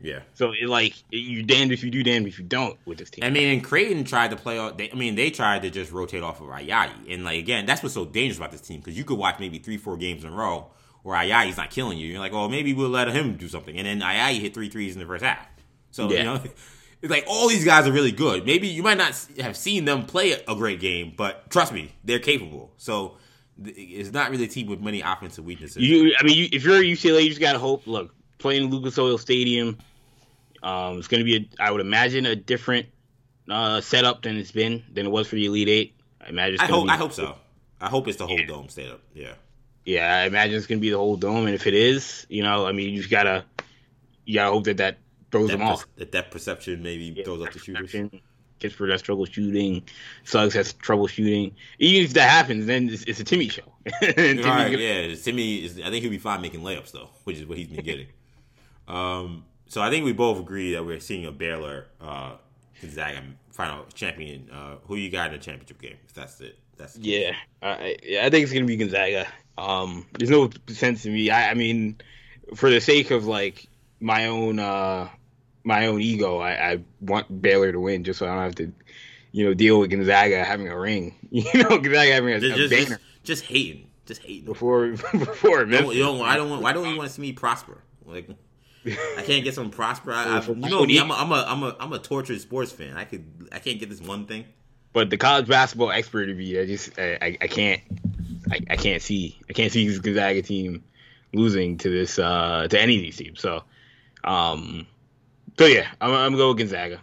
[0.04, 0.20] Yeah.
[0.34, 3.24] So it like you damned if you do, damned if you don't with this team.
[3.24, 4.58] I mean, and Creighton tried to play.
[4.58, 7.64] off- They, I mean, they tried to just rotate off of Ayayi, and like again,
[7.66, 10.22] that's what's so dangerous about this team because you could watch maybe three, four games
[10.24, 10.66] in a row
[11.02, 12.08] where Ayayi's not killing you.
[12.08, 14.94] You're like, oh, maybe we'll let him do something, and then Ayayi hit three threes
[14.94, 15.46] in the first half.
[15.90, 16.22] So you Yeah.
[16.24, 16.40] know,
[17.02, 18.44] it's like all these guys are really good.
[18.46, 22.18] Maybe you might not have seen them play a great game, but trust me, they're
[22.18, 22.72] capable.
[22.76, 23.16] So
[23.64, 25.76] it's not really a team with many offensive weaknesses.
[25.82, 27.86] you, I mean, you, if you're a UCLA, you just gotta hope.
[27.86, 29.78] Look, playing Lucas Oil Stadium,
[30.64, 32.86] um, it's gonna be, a, I would imagine, a different
[33.48, 35.94] uh, setup than it's been than it was for the Elite Eight.
[36.20, 36.54] I imagine.
[36.54, 36.84] It's I hope.
[36.86, 37.36] be- I hope so.
[37.80, 38.46] I hope it's the whole Yeah.
[38.46, 39.00] dome setup.
[39.14, 39.34] Yeah.
[39.84, 42.66] Yeah, I imagine it's gonna be the whole dome, and if it is, you know,
[42.66, 43.44] I mean, you just gotta,
[44.24, 44.98] you gotta hope that that
[45.30, 45.86] throws That them off.
[45.96, 47.92] the depth perception maybe Yeah, throws up the shooters.
[48.60, 49.82] Kispert has trouble shooting.
[50.22, 51.54] Suggs has trouble shooting.
[51.80, 53.62] Even if that happens, then it's, it's a Timme show.
[54.00, 55.06] And Timme's Right, gonna- yeah.
[55.08, 55.78] Timme is.
[55.84, 58.06] I think he'll be fine making layups though, which is what he's been getting.
[58.88, 62.36] um, so I think we both agree that we're seeing a Baylor uh,
[62.80, 64.50] Gonzaga final champion.
[64.50, 65.96] Uh, who you got in the championship game?
[66.06, 69.26] If that's it, that's Yeah, I, yeah, I think it's gonna be Gonzaga.
[69.56, 71.30] Um, there's no sense to me.
[71.30, 71.96] I, I mean,
[72.54, 73.68] for the sake of like
[74.00, 75.08] my own uh,
[75.64, 78.72] my own ego, I, I want Baylor to win just so I don't have to,
[79.32, 81.14] you know, deal with Gonzaga having a ring.
[81.34, 84.44] You know, Gonzaga having a, just, a banner just, just hating, just hating.
[84.44, 86.62] before before Don't, you don't, I don't want.
[86.62, 87.82] Why don't you want to see me prosper?
[88.06, 88.28] Like,
[88.86, 90.12] I can't get some prosper.
[90.12, 90.98] I, I, you know me.
[90.98, 92.96] I'm a, I'm a, I'm a, I'm a tortured sports fan.
[92.96, 94.44] I could, I can't get this one thing.
[94.92, 97.80] But the college basketball expert to be, I just I, I, I can't
[98.50, 100.84] I, I can't see I can't see this Gonzaga team
[101.32, 103.40] losing to this uh to any of these teams.
[103.40, 103.64] So
[104.22, 104.86] um
[105.58, 107.00] So yeah, I'm, I'm gonna go with Gonzaga.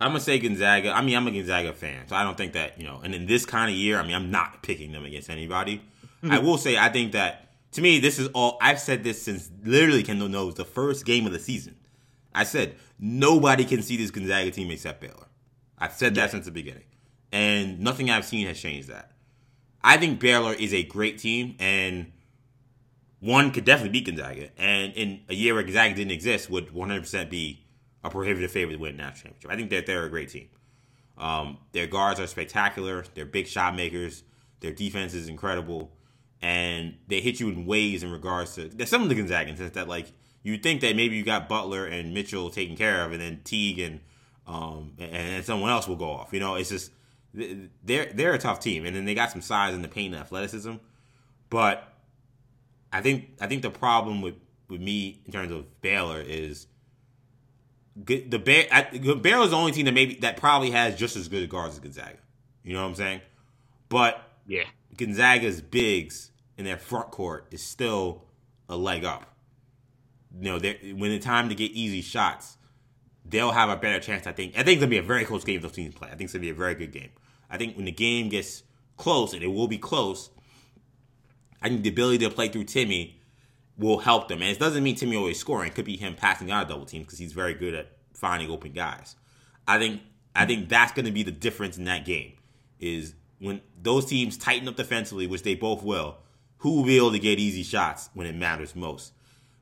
[0.00, 0.90] I'm gonna say Gonzaga.
[0.90, 3.00] I mean, I'm a Gonzaga fan, so I don't think that you know.
[3.04, 5.82] And in this kind of year, I mean, I'm not picking them against anybody.
[6.22, 6.30] Mm-hmm.
[6.32, 7.43] I will say, I think that
[7.74, 8.56] to me, this is all.
[8.60, 11.76] I've said this since literally Kendall knows the first game of the season.
[12.34, 15.26] I said nobody can see this Gonzaga team except Baylor.
[15.76, 16.28] I've said that yeah.
[16.28, 16.84] since the beginning,
[17.32, 19.10] and nothing I've seen has changed that.
[19.82, 22.12] I think Baylor is a great team, and
[23.18, 24.50] one could definitely beat Gonzaga.
[24.56, 27.66] And in a year where Gonzaga didn't exist, would 100% be
[28.04, 29.50] a prohibitive favorite to win a national championship.
[29.50, 30.48] I think that they're a great team.
[31.18, 33.04] Um, their guards are spectacular.
[33.14, 34.22] They're big shot makers.
[34.60, 35.90] Their defense is incredible,
[36.44, 38.68] and they hit you in ways in regards to.
[38.68, 42.12] There's some of the Gonzagans that like you think that maybe you got Butler and
[42.12, 44.00] Mitchell taken care of, and then Teague and
[44.46, 46.34] um, and, and someone else will go off.
[46.34, 46.92] You know, it's just
[47.32, 50.22] they're they're a tough team, and then they got some size in the paint and
[50.22, 50.74] athleticism.
[51.48, 51.90] But
[52.92, 54.34] I think I think the problem with
[54.68, 56.66] with me in terms of Baylor is
[57.96, 61.76] the Bear, Baylor's the only team that maybe that probably has just as good guards
[61.76, 62.18] as Gonzaga.
[62.62, 63.22] You know what I'm saying?
[63.88, 68.24] But yeah, Gonzaga's bigs in their front court is still
[68.68, 69.34] a leg up.
[70.40, 70.58] You know,
[70.96, 72.56] when it's time to get easy shots,
[73.24, 74.26] they'll have a better chance.
[74.26, 74.52] I think.
[74.54, 75.60] I think it's gonna be a very close game.
[75.60, 76.08] Those teams play.
[76.08, 77.10] I think it's gonna be a very good game.
[77.50, 78.62] I think when the game gets
[78.96, 80.30] close, and it will be close,
[81.62, 83.14] I think the ability to play through Timme
[83.76, 84.40] will help them.
[84.42, 85.70] And it doesn't mean Timme always scoring.
[85.70, 88.50] It could be him passing out a double team because he's very good at finding
[88.50, 89.16] open guys.
[89.66, 90.02] I think
[90.34, 92.34] I think that's going to be the difference in that game.
[92.80, 96.18] Is when those teams tighten up defensively, which they both will,
[96.64, 99.12] who will be able to get easy shots when it matters most?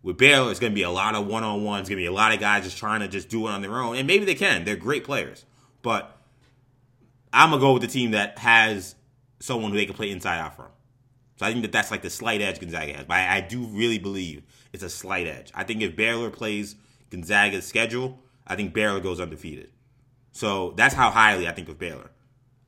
[0.05, 1.81] With Baylor, it's going to be a lot of one on ones.
[1.81, 3.61] It's Going to be a lot of guys just trying to just do it on
[3.61, 4.65] their own, and maybe they can.
[4.65, 5.45] They're great players,
[5.83, 6.17] but
[7.33, 8.95] I'm gonna go with the team that has
[9.41, 10.67] someone who they can play inside out from.
[11.37, 13.05] So I think that that's like the slight edge Gonzaga has.
[13.05, 15.51] But I, I do really believe it's a slight edge.
[15.57, 16.77] I think if Baylor plays
[17.11, 19.73] Gonzaga's schedule, I think Baylor goes undefeated.
[20.31, 22.11] So that's how highly I think of Baylor.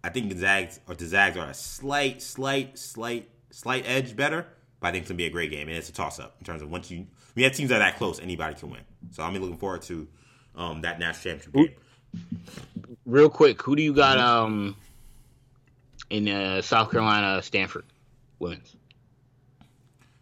[0.02, 4.46] I think Gonzaga or the Zags are a slight, slight, slight, slight edge better,
[4.80, 6.44] but I think it's gonna be a great game, and it's a toss up in
[6.44, 8.80] terms of once you we have teams that are that close, anybody can win.
[9.10, 10.06] So I'm looking forward to
[10.56, 12.24] um, that national championship game.
[13.06, 14.76] Real quick, who do you got um
[16.10, 17.84] in uh, South Carolina, Stanford?
[18.38, 18.76] women's.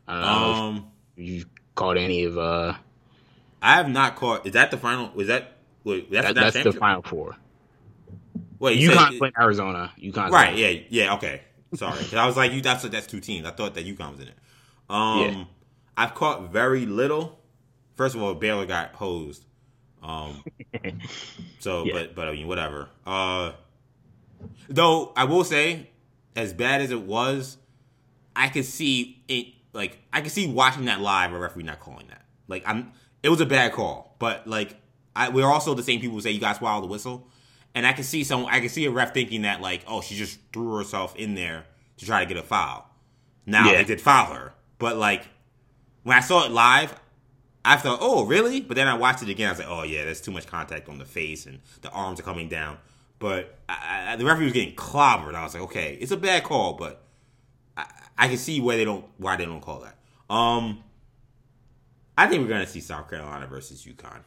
[0.07, 2.39] I don't know um, you caught any of.
[2.39, 2.75] uh
[3.61, 4.47] I have not caught.
[4.47, 5.11] Is that the final?
[5.15, 5.59] Was that?
[5.85, 7.37] Wait, that's, that, that's the final four.
[8.59, 9.93] Wait, you UConn playing Arizona.
[9.99, 10.31] UConn.
[10.31, 10.57] Right.
[10.57, 10.81] Yeah.
[10.89, 11.15] Yeah.
[11.15, 11.43] Okay.
[11.75, 12.05] Sorry.
[12.15, 12.61] I was like, you.
[12.61, 13.47] That's that's two teams.
[13.47, 14.35] I thought that UConn was in it.
[14.89, 15.45] Um, yeah.
[15.97, 17.39] I've caught very little.
[17.97, 19.45] First of all, Baylor got hosed.
[20.03, 20.43] Um,
[21.61, 21.93] so, yeah.
[21.93, 22.89] but but I mean, whatever.
[23.07, 23.53] Uh,
[24.69, 25.91] though I will say,
[26.37, 27.57] as bad as it was,
[28.35, 32.09] I could see it like I could see watching that live a referee not calling
[32.09, 32.25] that.
[32.49, 34.17] Like I'm it was a bad call.
[34.19, 34.77] But like
[35.15, 37.29] I, we're also the same people who say you guys swallow the whistle.
[37.75, 40.15] And I can see some I can see a ref thinking that like, oh, she
[40.15, 41.65] just threw herself in there
[41.97, 42.89] to try to get a foul.
[43.47, 43.79] Now yeah.
[43.79, 44.53] they did foul her.
[44.79, 45.27] But like
[46.03, 46.95] when I saw it live,
[47.65, 48.61] I thought, oh, really?
[48.61, 49.49] But then I watched it again.
[49.49, 52.21] I was like, oh, yeah, there's too much contact on the face and the arms
[52.21, 52.79] are coming down.
[53.19, 55.35] But I, I, the referee was getting clobbered.
[55.35, 57.05] I was like, okay, it's a bad call, but
[57.77, 59.97] I can see why they don't why they don't call that.
[60.33, 60.83] Um,
[62.17, 64.21] I think we're gonna see South Carolina versus UConn.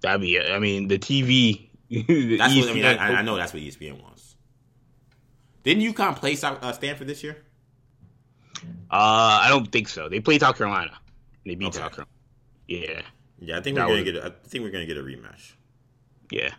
[0.00, 0.40] That'd be.
[0.40, 1.68] I mean, the TV.
[1.88, 2.84] The that's what I mean.
[2.84, 4.36] I, I, know that's what ESPN wants.
[5.62, 7.38] Didn't UConn play South, uh, Stanford this year?
[8.90, 10.08] Uh, I don't think so.
[10.08, 10.92] They played South Carolina.
[11.44, 11.78] They beat okay.
[11.78, 12.10] South Carolina.
[12.68, 13.02] Yeah.
[13.40, 14.12] Yeah, I think that we're gonna was...
[14.12, 14.24] get.
[14.24, 15.52] A, I think we're gonna get a rematch.
[16.30, 16.54] Yeah.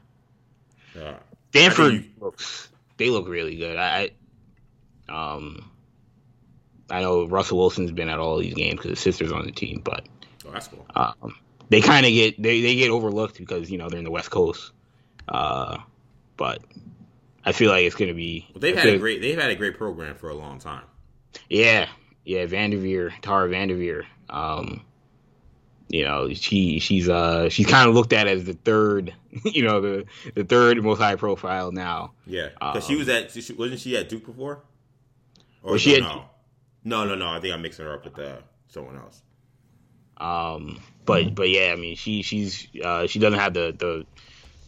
[0.99, 1.15] Uh,
[1.49, 2.03] Stanford you...
[2.19, 2.69] looks.
[2.97, 3.77] They look really good.
[3.77, 4.11] I.
[5.09, 5.71] Um.
[6.89, 9.81] I know Russell Wilson's been at all these games because his sister's on the team,
[9.83, 10.07] but
[10.47, 10.85] oh, that's cool.
[10.95, 11.35] Um,
[11.69, 14.29] they kind of get they, they get overlooked because you know they're in the West
[14.29, 14.71] Coast.
[15.27, 15.77] Uh,
[16.37, 16.61] but
[17.43, 18.47] I feel like it's going to be.
[18.53, 20.83] Well, they've had a great they've had a great program for a long time.
[21.49, 21.87] Yeah,
[22.23, 24.05] yeah, VanDerveer, Tara VanDerveer.
[24.29, 24.81] Um,
[25.87, 29.13] you know, she she's uh she's kind of looked at as the third,
[29.43, 32.13] you know, the the third most high profile now.
[32.25, 34.63] Yeah, because um, she was at wasn't she at Duke before?
[35.61, 36.25] Or well, she had no?
[36.83, 37.27] No, no, no.
[37.29, 39.21] I think I'm mixing her up with uh, someone else.
[40.17, 44.05] Um, but but yeah, I mean, she she's uh, she doesn't have the the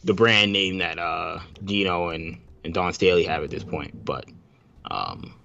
[0.08, 4.26] the brand name that uh, Gino and and Dawn Staley have at this point, but
[4.90, 5.36] um,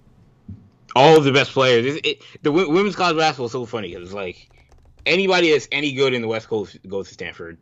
[0.95, 1.85] all of the best players.
[1.85, 4.49] It, it, the w- women's college basketball is so funny because it's like
[5.05, 7.57] anybody that's any good in the West Coast goes to Stanford.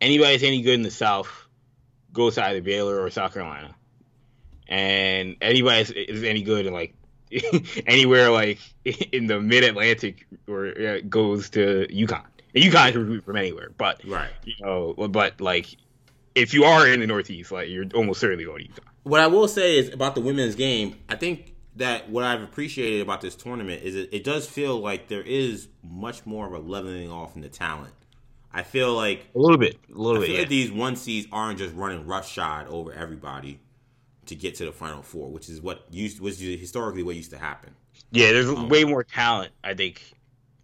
[0.00, 1.28] Anybody that's any good in the South
[2.12, 3.74] goes to either Baylor or South Carolina.
[4.68, 6.94] And anybody that's is any good in like
[7.86, 12.22] anywhere like in the mid Atlantic or uh, goes to UConn.
[12.54, 15.76] And UConn can recruit from anywhere, but right, you know, but like
[16.34, 18.84] if you are in the Northeast, like you're almost certainly going to UConn.
[19.02, 20.96] What I will say is about the women's game.
[21.08, 25.08] I think that what I've appreciated about this tournament is it, it does feel like
[25.08, 27.94] there is much more of a leveling off in the talent.
[28.52, 30.26] I feel like a little bit, a little I bit.
[30.26, 30.40] feel Yeah.
[30.42, 33.60] like these one seeds aren't just running roughshod over everybody
[34.26, 37.38] to get to the final four, which is what used was historically what used to
[37.38, 37.74] happen.
[38.12, 40.12] yeah, there's Um, way more talent, I think,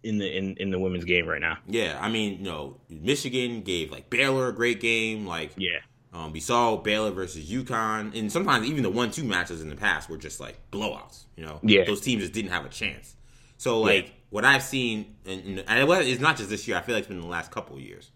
[0.07, 1.57] in the in, in the women's game right now.
[1.67, 5.25] Yeah, I mean, you know, Michigan gave like Baylor a great game.
[5.25, 5.79] Like, Yeah,
[6.13, 10.09] um, we saw Baylor versus UConn, and sometimes even the one-two matches in the past
[10.09, 11.25] were just like blowouts.
[11.35, 11.83] You know, Yeah.
[11.85, 13.15] those teams just didn't have a chance.
[13.57, 16.77] So, like, what I've seen, and, and it was- it's not just this year.
[16.77, 18.11] I feel like it's been the last couple of years,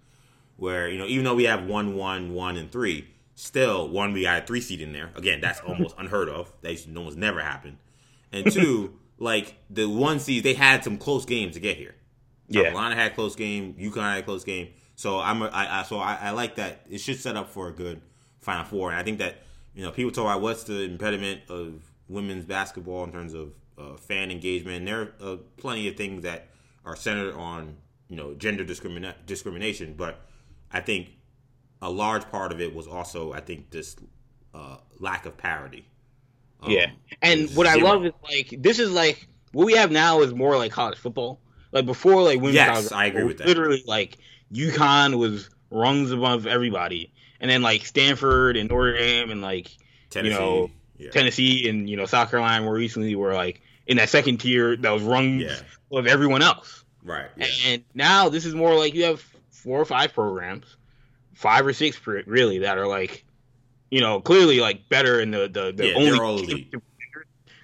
[0.58, 4.22] where you know, even though we have one, one, one, and three, still one we
[4.24, 5.10] got a three seed in there.
[5.16, 6.52] Again, that's almost unheard of.
[6.62, 7.78] That used to almost never happen.
[8.32, 11.93] And two, like the one seed, they had some close games to get here.
[12.47, 13.76] yeah, Carolina had a close game.
[13.76, 14.69] UConn had a close game.
[14.95, 16.82] So I'm a, I, I so I, I like that.
[16.89, 18.01] It should set up for a good
[18.39, 18.89] Final Four.
[18.89, 19.43] And I think that
[19.76, 23.95] you know people talk about what's the impediment of women's basketball in terms of uh,
[23.95, 24.78] fan engagement.
[24.78, 26.49] And there are uh, plenty of things that
[26.84, 27.78] are centered on
[28.09, 29.93] you know gender discrimina- discrimination.
[29.95, 30.19] But
[30.72, 31.09] I think
[31.80, 33.95] a large part of it was also I think this
[34.55, 35.86] uh, lack of parity.
[36.62, 36.91] Um, yeah.
[37.22, 40.57] And what I love is like this is like what we have now is more
[40.57, 41.39] like college football.
[41.72, 43.47] Like before, like women's Yes, college I agree with that.
[43.47, 44.18] Literally, like
[44.53, 49.70] UConn was rungs above everybody, and then like Stanford and Notre Dame and like
[50.09, 50.36] Tennessee.
[50.36, 51.12] know, yeah.
[51.12, 54.89] Tennessee and you know South Carolina more recently were like in that second tier that
[54.91, 55.97] was rungs Yeah.
[55.97, 56.84] of everyone else.
[57.03, 57.30] right.
[57.38, 57.47] Yeah.
[57.68, 60.76] And now this is more like you have four or five programs,
[61.34, 63.24] five or six really that are like,
[63.92, 66.72] you know, clearly like better in the the, the Yeah, only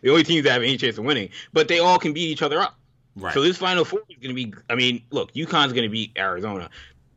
[0.01, 2.43] the only teams that have any chance of winning, but they all can beat each
[2.43, 2.78] other up.
[3.15, 3.34] Right.
[3.34, 4.53] So this Final Four is going to be.
[4.69, 6.69] I mean, look, UConn's going to beat Arizona.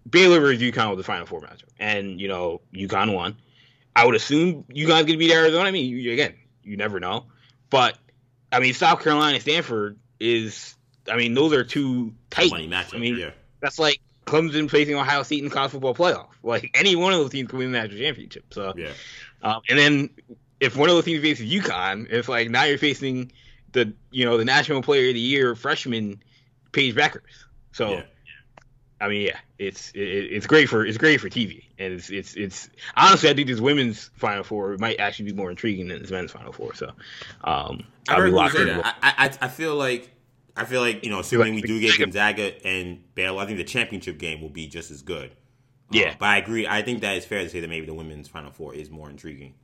[0.08, 3.36] Baylor versus UConn was the Final Four matchup, and you know UConn won.
[3.94, 5.68] I would assume UConn's going to beat Arizona.
[5.68, 7.26] I mean, you, again, you never know,
[7.68, 7.98] but
[8.50, 10.74] I mean, South Carolina, Stanford is.
[11.10, 12.50] I mean, those are two tight.
[12.50, 12.94] money matchup.
[12.94, 13.30] I mean, yeah.
[13.60, 14.00] that's like
[14.30, 16.28] Clemson facing Ohio State in the college football playoff.
[16.42, 18.44] Like any one of those teams can win the national championship.
[18.52, 18.92] So, Yeah.
[19.42, 20.10] um, and then
[20.60, 23.32] if one of those teams faces UConn, it's like now you're facing
[23.72, 26.22] the you know the national player of the year freshman
[26.72, 27.20] Paige Bueckers.
[27.72, 28.02] So, Yeah.
[29.02, 32.34] I mean, yeah, it's it, it's great for it's great for TV, and it's it's
[32.34, 36.10] it's honestly I think this women's Final Four might actually be more intriguing than this
[36.10, 36.74] men's Final Four.
[36.74, 36.88] So,
[37.42, 38.66] um, I I'll heard be locked say in.
[38.68, 38.96] that.
[39.02, 40.10] I, I I feel like
[40.56, 43.64] I feel like you know, assuming we do get Gonzaga and Baylor, I think the
[43.64, 45.30] championship game will be just as good.
[45.30, 45.34] Uh,
[45.92, 46.14] Yeah.
[46.18, 46.66] but I agree.
[46.66, 49.08] I think that it's fair to say that maybe the women's Final Four is more
[49.10, 49.54] intriguing,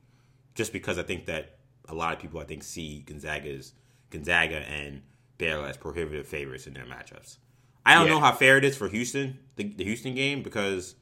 [0.55, 1.57] just because I think that
[1.89, 3.73] a lot of people I think see Gonzaga's
[4.09, 5.01] Gonzaga and
[5.37, 7.37] Baylor as prohibitive favorites in their matchups.
[7.85, 8.13] I don't Yeah.
[8.15, 10.95] know how fair it is for Houston, the, the Houston game, because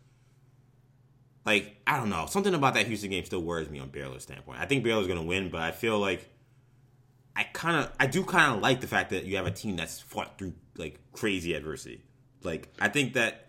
[1.45, 4.59] like I don't know, something about that Houston game still worries me on Baylor's standpoint.
[4.59, 6.29] I think Baylor's going to win, but I feel like
[7.35, 9.75] I kind of I do kind of like the fact that you have a team
[9.75, 12.01] that's fought through like crazy adversity.
[12.43, 13.47] Like I think that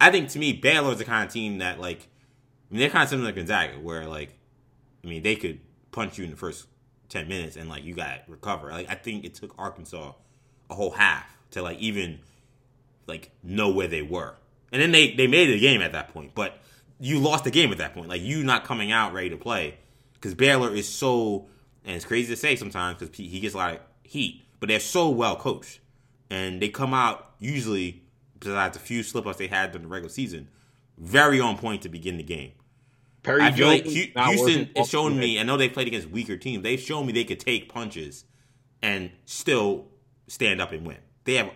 [0.00, 2.08] I think to me Baylor is the kind of team that like
[2.70, 4.36] I mean they're kind of similar to Gonzaga where like
[5.02, 5.60] I mean they could
[5.92, 6.66] punch you in the first
[7.08, 8.70] 10 minutes and like you got to recover.
[8.70, 10.12] Like I think it took Arkansas
[10.68, 12.18] a whole half to like even
[13.06, 14.34] like know where they were.
[14.72, 16.58] And then they they made the game at that point, but
[16.98, 18.08] you lost the game at that point.
[18.08, 19.78] Like you not coming out ready to play
[20.14, 21.46] because Baylor is so
[21.86, 24.80] and it's crazy to say sometimes because he gets a lot of heat, but they're
[24.80, 25.80] so well coached
[26.30, 28.02] and they come out usually
[28.38, 30.48] besides a few slip ups they had during the regular season,
[30.98, 32.52] very on point to begin the game.
[33.22, 35.40] Perry I feel like Jones not Houston is showing me.
[35.40, 36.62] I know they played against weaker teams.
[36.62, 38.24] They've shown me they could take punches
[38.82, 39.86] and still
[40.28, 40.98] stand up and win.
[41.24, 41.50] They have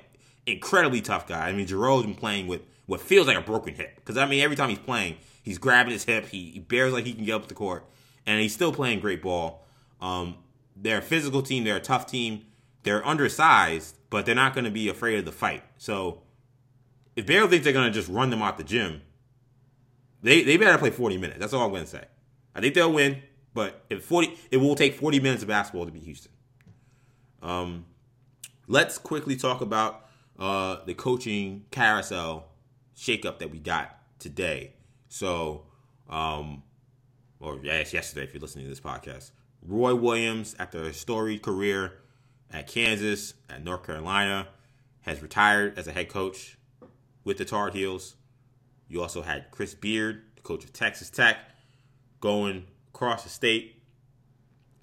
[0.46, 1.48] incredibly tough guy.
[1.48, 3.94] I mean, Jarreau's been playing with what feels like a broken hip.
[3.96, 6.26] Because I mean, every time he's playing, he's grabbing his hip.
[6.26, 7.84] He, he bears like he can get up the court,
[8.26, 9.64] and he's still playing great ball.
[10.00, 10.36] Um,
[10.76, 11.64] they're a physical team.
[11.64, 12.46] They're a tough team.
[12.82, 15.62] They're undersized, but they're not going to be afraid of the fight.
[15.76, 16.22] So
[17.16, 19.02] if Baylor thinks they're going to just run them out the gym,
[20.22, 21.38] they they better play 40 minutes.
[21.38, 22.04] That's all I'm going to say.
[22.54, 23.22] I think they'll win,
[23.54, 26.32] but if 40, it will take 40 minutes of basketball to beat Houston.
[27.42, 27.86] Um,
[28.66, 30.06] let's quickly talk about
[30.38, 32.48] uh, the coaching carousel
[32.96, 34.74] shakeup that we got today.
[35.08, 35.66] So,
[36.08, 36.62] um,
[37.38, 39.30] or yes, yesterday if you're listening to this podcast,
[39.62, 41.92] Roy Williams, after a storied career
[42.50, 44.48] at Kansas, at North Carolina,
[45.02, 46.56] has retired as a head coach
[47.24, 48.16] with the Tar Heels.
[48.88, 51.38] You also had Chris Beard, the coach of Texas Tech,
[52.20, 53.82] going across the state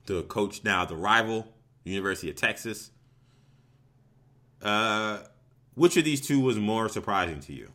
[0.05, 1.47] to coach now the rival
[1.83, 2.91] University of Texas.
[4.61, 5.19] Uh,
[5.75, 7.71] which of these two was more surprising to you?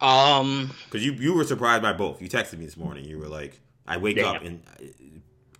[0.00, 2.22] Um, because you you were surprised by both.
[2.22, 3.04] You texted me this morning.
[3.04, 4.30] You were like, "I wake yeah.
[4.30, 4.84] up and uh,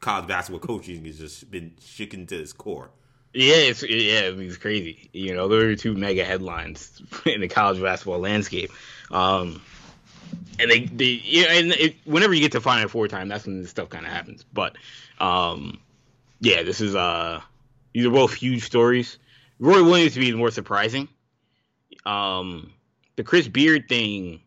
[0.00, 2.90] college basketball coaching has just been shaken to its core."
[3.34, 5.10] Yeah, it's yeah, it's crazy.
[5.12, 8.70] You know, there are two mega headlines in the college basketball landscape.
[9.10, 9.60] Um,
[10.58, 13.60] and they, they yeah, and it, whenever you get to Final Four time, that's when
[13.60, 14.44] this stuff kind of happens.
[14.52, 14.76] But,
[15.18, 15.78] um,
[16.40, 17.40] yeah, this is uh,
[17.92, 19.18] these are both huge stories.
[19.58, 21.08] Roy Williams to be more surprising.
[22.06, 22.72] Um,
[23.16, 24.40] the Chris Beard thing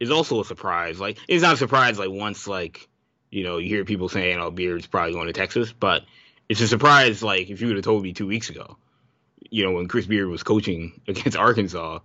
[0.00, 1.00] is also a surprise.
[1.00, 1.98] Like, it's not a surprise.
[1.98, 2.87] Like once, like
[3.30, 6.04] you know, you hear people saying, "Oh, Beard's probably going to Texas," but
[6.48, 7.22] it's a surprise.
[7.22, 8.76] Like if you would have told me two weeks ago,
[9.50, 12.00] you know, when Chris Beard was coaching against Arkansas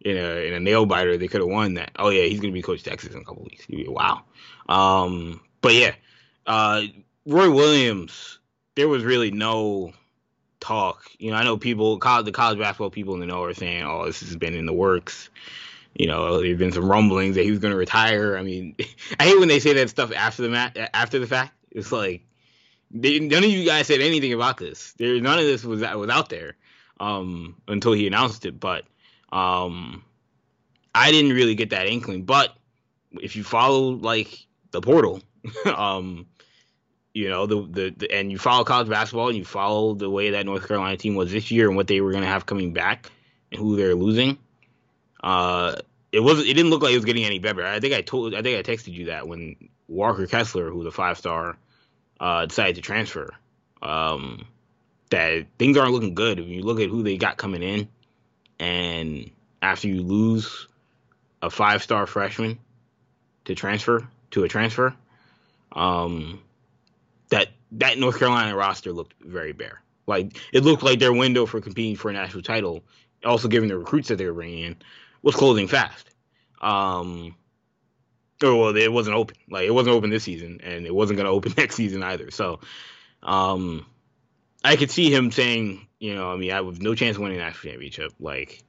[0.00, 1.92] in a in a nail biter, they could have won that.
[1.96, 3.66] Oh yeah, he's gonna be coach Texas in a couple weeks.
[3.68, 4.22] Wow.
[4.68, 5.94] Um, but yeah,
[6.46, 6.82] uh,
[7.26, 8.38] Roy Williams,
[8.74, 9.92] there was really no
[10.60, 11.04] talk.
[11.18, 13.84] You know, I know people, college, the college basketball people in the know are saying,
[13.84, 15.30] "Oh, this has been in the works."
[15.98, 18.36] You know, there've been some rumblings that he was going to retire.
[18.36, 18.76] I mean,
[19.20, 21.52] I hate when they say that stuff after the mat, after the fact.
[21.70, 22.22] It's like
[22.90, 24.94] they, none of you guys said anything about this.
[24.94, 26.56] There, none of this was was out there
[27.00, 28.58] um, until he announced it.
[28.60, 28.84] But
[29.32, 30.04] um,
[30.94, 32.24] I didn't really get that inkling.
[32.24, 32.56] But
[33.20, 35.20] if you follow like the portal,
[35.66, 36.26] um,
[37.12, 40.30] you know the, the, the and you follow college basketball and you follow the way
[40.30, 42.72] that North Carolina team was this year and what they were going to have coming
[42.72, 43.10] back
[43.50, 44.38] and who they're losing.
[45.22, 45.74] Uh,
[46.12, 47.64] it was it didn't look like it was getting any better.
[47.66, 49.56] I think I told I think I texted you that when
[49.88, 51.56] Walker Kessler, who's a five star
[52.20, 53.34] uh, decided to transfer.
[53.80, 54.46] Um,
[55.10, 56.38] that things aren't looking good.
[56.38, 57.88] If you look at who they got coming in,
[58.58, 59.30] and
[59.62, 60.68] after you lose
[61.42, 62.58] a five star freshman
[63.44, 64.94] to transfer to a transfer,
[65.72, 66.40] um,
[67.30, 69.80] that that North Carolina roster looked very bare.
[70.06, 72.82] Like it looked like their window for competing for a national title,
[73.24, 74.76] also given the recruits that they were bringing in,
[75.22, 76.10] was closing fast.
[76.60, 77.34] Um,
[78.42, 79.36] or well, it wasn't open.
[79.50, 82.30] Like it wasn't open this season, and it wasn't going to open next season either.
[82.30, 82.60] So,
[83.22, 83.86] um,
[84.64, 87.38] I could see him saying, you know, I mean, I have no chance of winning
[87.38, 88.12] that championship.
[88.20, 88.62] Like,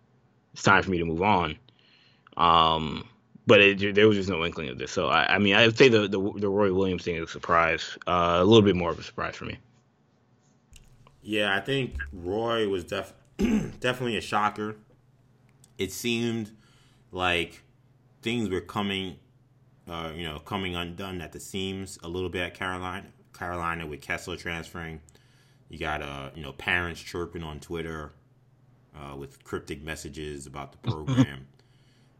[0.53, 1.57] it's time for me to move on.
[2.37, 3.07] Um,
[3.45, 4.91] but it, there was just no inkling of this.
[4.91, 7.27] So, I, I mean, I would say the, the, the Roy Williams thing is a
[7.27, 9.57] surprise, uh, a little bit more of a surprise for me.
[11.21, 14.75] Yeah, I think Roy was def- definitely a shocker.
[15.79, 16.51] It seemed
[17.11, 17.63] like
[18.21, 19.15] things were coming
[19.89, 23.07] uh, you know, coming undone at the seams a little bit at Carolina.
[23.33, 25.01] Carolina with Kessler transferring.
[25.69, 28.13] You got uh, you know, parents chirping on Twitter
[28.95, 31.47] uh, with cryptic messages about the program.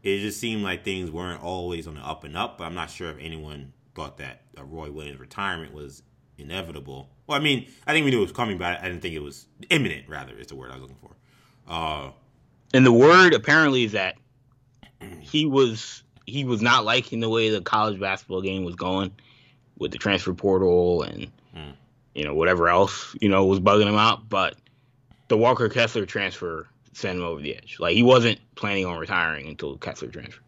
[0.02, 2.58] it just seemed like things weren't always on the up and up.
[2.58, 6.02] But I'm not sure if anyone thought that uh, Roy Williams' retirement was
[6.38, 7.10] inevitable.
[7.26, 9.22] Well, I mean, I think we knew it was coming, but I didn't think it
[9.22, 10.08] was imminent.
[10.08, 11.16] Rather, is the word I was looking for.
[11.68, 12.10] Uh,
[12.74, 14.16] and the word apparently is that
[15.20, 19.12] he was he was not liking the way the college basketball game was going
[19.78, 21.72] with the transfer portal and mm.
[22.14, 24.28] you know whatever else you know was bugging him out.
[24.28, 24.56] But
[25.28, 27.78] the Walker Kessler transfer sent him over the edge.
[27.80, 30.42] Like he wasn't planning on retiring until Kessler transfer.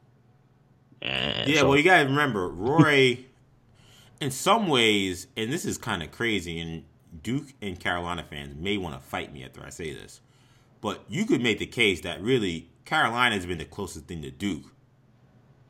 [1.00, 3.18] And yeah, so, well, you gotta remember Roy.
[4.20, 6.84] in some ways, and this is kind of crazy, and
[7.22, 10.20] Duke and Carolina fans may want to fight me after I say this,
[10.82, 14.30] but you could make the case that really Carolina has been the closest thing to
[14.30, 14.64] Duke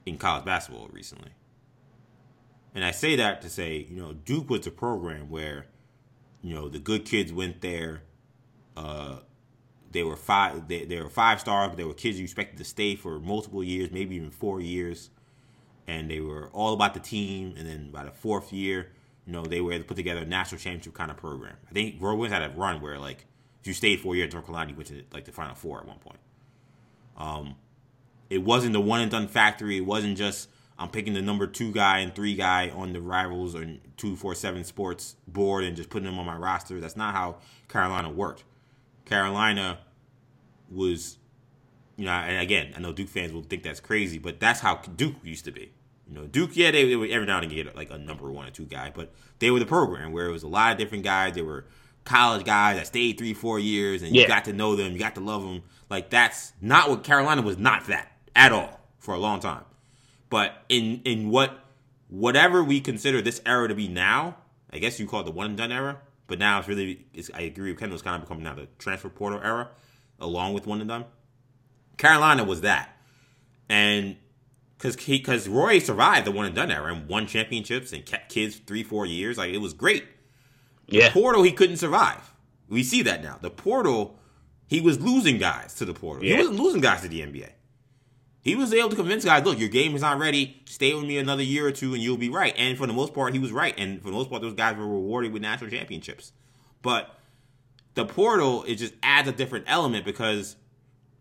[0.05, 1.31] in college basketball recently.
[2.75, 5.67] And I say that to say, you know, Duke was a program where,
[6.41, 8.03] you know, the good kids went there.
[8.77, 9.19] Uh,
[9.91, 10.67] they were five.
[10.69, 13.63] They, they were five stars, But they were kids you expected to stay for multiple
[13.63, 15.11] years, maybe even four years.
[15.87, 17.55] And they were all about the team.
[17.59, 18.93] And then by the fourth year,
[19.27, 21.57] you know, they were able to put together a national championship kind of program.
[21.69, 23.27] I think Williams had a run where like
[23.65, 25.87] you stayed four years at North Carolina, you went to like the Final Four at
[25.87, 26.19] one point.
[27.17, 27.57] Um,
[28.31, 29.77] it wasn't the one and done factory.
[29.77, 30.49] It wasn't just
[30.79, 34.35] I'm picking the number two guy and three guy on the rivals or two four
[34.35, 36.81] seven sports board and just putting them on my roster.
[36.81, 37.37] That's not how
[37.69, 38.45] Carolina worked.
[39.05, 39.79] Carolina
[40.71, 41.19] was,
[41.97, 44.77] you know, and again, I know Duke fans will think that's crazy, but that's how
[44.77, 45.73] Duke used to be.
[46.09, 48.31] You know, Duke, yeah, they, they would every now and then get like a number
[48.31, 50.79] one or two guy, but they were the program where it was a lot of
[50.79, 51.35] different guys.
[51.35, 51.67] They were
[52.05, 55.15] college guys that stayed three, four years, and you got to know them, you got
[55.15, 55.63] to love them.
[55.89, 57.59] Like that's not what Carolina was.
[57.59, 59.65] Not that at all for a long time.
[60.31, 61.59] But in in what
[62.09, 64.37] whatever we consider this era to be now,
[64.71, 65.99] I guess you call it the one and done era.
[66.27, 69.09] But now it's really, it's, I agree with Kendall's kind of becoming now the transfer
[69.11, 69.69] portal era,
[70.19, 71.05] along with one and done.
[71.99, 72.97] Carolina was that,
[73.69, 74.17] and
[74.79, 78.57] because because Roy survived the one and done era and won championships and kept kids
[78.57, 80.05] three four years, like it was great.
[80.93, 81.09] Yeah.
[81.09, 82.33] The portal he couldn't survive.
[82.69, 83.39] We see that now.
[83.41, 84.19] The portal
[84.67, 86.25] he was losing guys to the portal.
[86.25, 86.37] Yeah.
[86.37, 87.51] He wasn't losing guys to the NBA.
[88.41, 90.63] He was able to convince guys, look, your game is not ready.
[90.65, 92.55] Stay with me another year or two, and you'll be right.
[92.57, 93.75] And for the most part, he was right.
[93.79, 96.33] And for the most part, those guys were rewarded with national championships.
[96.81, 97.15] But
[97.95, 100.57] the portal it just adds a different element because,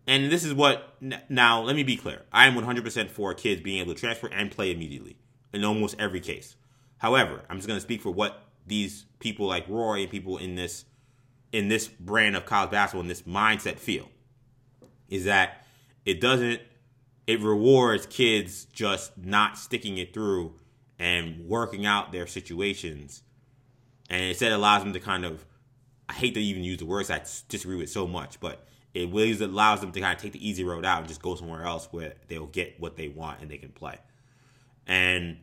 [0.06, 0.96] and this is what
[1.28, 1.62] now.
[1.62, 2.22] Let me be clear.
[2.32, 5.16] I am 100% for kids being able to transfer and play immediately
[5.52, 6.56] in almost every case.
[6.98, 10.54] However, I'm just going to speak for what these people like Roy and people in
[10.56, 10.84] this
[11.52, 14.08] in this brand of college basketball in this mindset feel
[15.08, 15.64] is that
[16.04, 16.60] it doesn't
[17.26, 20.54] it rewards kids just not sticking it through
[20.98, 23.22] and working out their situations
[24.10, 25.46] and instead allows them to kind of
[26.08, 29.10] I hate to even use the words I disagree with so much, but it
[29.40, 31.88] allows them to kind of take the easy road out and just go somewhere else
[31.90, 33.96] where they'll get what they want and they can play.
[34.86, 35.38] And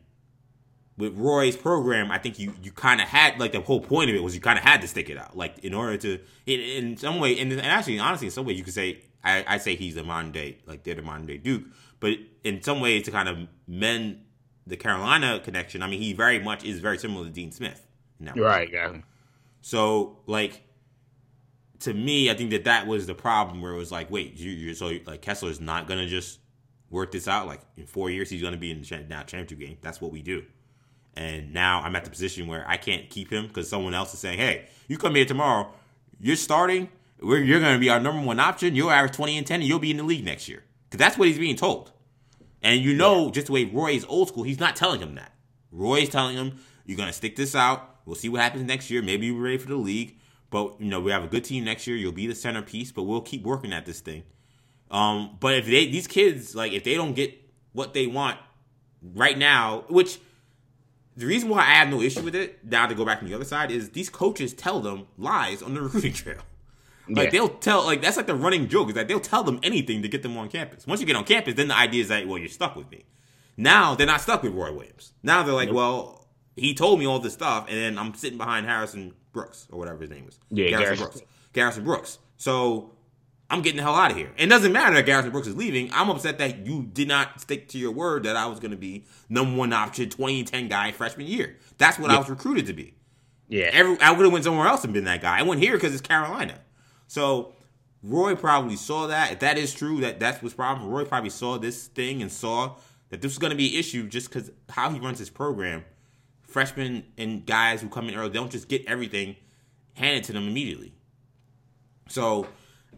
[1.00, 4.16] with Roy's program, I think you you kind of had like the whole point of
[4.16, 6.60] it was you kind of had to stick it out, like in order to in,
[6.60, 9.58] in some way, and, and actually honestly, in some way, you could say I, I
[9.58, 11.64] say he's the modern day like they're the modern day Duke,
[11.98, 14.20] but in some ways to kind of mend
[14.66, 15.82] the Carolina connection.
[15.82, 17.86] I mean, he very much is very similar to Dean Smith.
[18.18, 18.70] Now, right?
[18.70, 18.98] Yeah.
[19.62, 20.62] So like
[21.80, 24.50] to me, I think that that was the problem where it was like, wait, you,
[24.50, 26.38] you're so like Kessler is not gonna just
[26.90, 27.46] work this out.
[27.46, 29.78] Like in four years, he's gonna be in the now championship game.
[29.80, 30.44] That's what we do.
[31.16, 34.20] And now I'm at the position where I can't keep him because someone else is
[34.20, 35.72] saying, hey, you come here tomorrow,
[36.20, 36.88] you're starting,
[37.22, 38.74] you're going to be our number one option.
[38.74, 40.62] You'll average 20 and 10, and you'll be in the league next year.
[40.88, 41.92] Because that's what he's being told.
[42.62, 43.32] And you know, yeah.
[43.32, 45.32] just the way Roy is old school, he's not telling him that.
[45.70, 47.96] Roy is telling him, you're going to stick this out.
[48.04, 49.02] We'll see what happens next year.
[49.02, 50.16] Maybe you're ready for the league.
[50.50, 51.96] But, you know, we have a good team next year.
[51.96, 54.24] You'll be the centerpiece, but we'll keep working at this thing.
[54.90, 57.38] Um, but if they, these kids, like, if they don't get
[57.72, 58.38] what they want
[59.02, 60.18] right now, which–
[61.16, 63.34] the reason why I have no issue with it, now to go back to the
[63.34, 66.42] other side, is these coaches tell them lies on the recruiting trail.
[67.08, 67.30] Like yeah.
[67.30, 70.08] they'll tell, like that's like the running joke is that they'll tell them anything to
[70.08, 70.86] get them on campus.
[70.86, 73.04] Once you get on campus, then the idea is that well, you're stuck with me.
[73.56, 75.12] Now they're not stuck with Roy Williams.
[75.22, 75.76] Now they're like, nope.
[75.76, 79.78] well, he told me all this stuff, and then I'm sitting behind Harrison Brooks or
[79.78, 80.38] whatever his name is.
[80.50, 81.04] Yeah, Garrison, Garrison.
[81.04, 81.22] Brooks.
[81.52, 82.18] Garrison Brooks.
[82.36, 82.92] So
[83.50, 84.30] I'm getting the hell out of here.
[84.36, 85.90] It doesn't matter that Garrison Brooks is leaving.
[85.92, 88.76] I'm upset that you did not stick to your word that I was going to
[88.76, 91.56] be number one option, 2010 guy freshman year.
[91.76, 92.94] That's what I was recruited to be.
[93.48, 93.70] Yeah.
[93.72, 95.40] Every, I would have went somewhere else and been that guy.
[95.40, 96.60] I went here because it's Carolina.
[97.08, 97.52] So
[98.02, 99.32] Roy probably saw that.
[99.32, 100.88] If that is true, that that's what's problem.
[100.88, 102.76] Roy probably saw this thing and saw
[103.08, 105.84] that this was going to be an issue just because how he runs his program.
[106.42, 109.36] Freshmen and guys who come in early, they don't just get everything
[109.94, 110.92] handed to them immediately.
[112.08, 112.46] So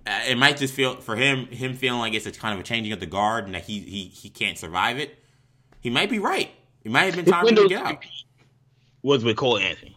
[0.07, 2.92] it might just feel for him him feeling like it's a kind of a changing
[2.92, 5.18] of the guard and that he he he can't survive it.
[5.80, 6.50] He might be right.
[6.84, 8.05] It might have been time to get out.
[9.03, 9.96] Was with Cole Anthony.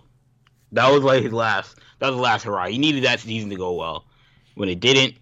[0.72, 1.78] That was like his last.
[2.00, 2.68] That was the last hurrah.
[2.68, 4.06] He needed that season to go well.
[4.56, 5.16] When it didn't,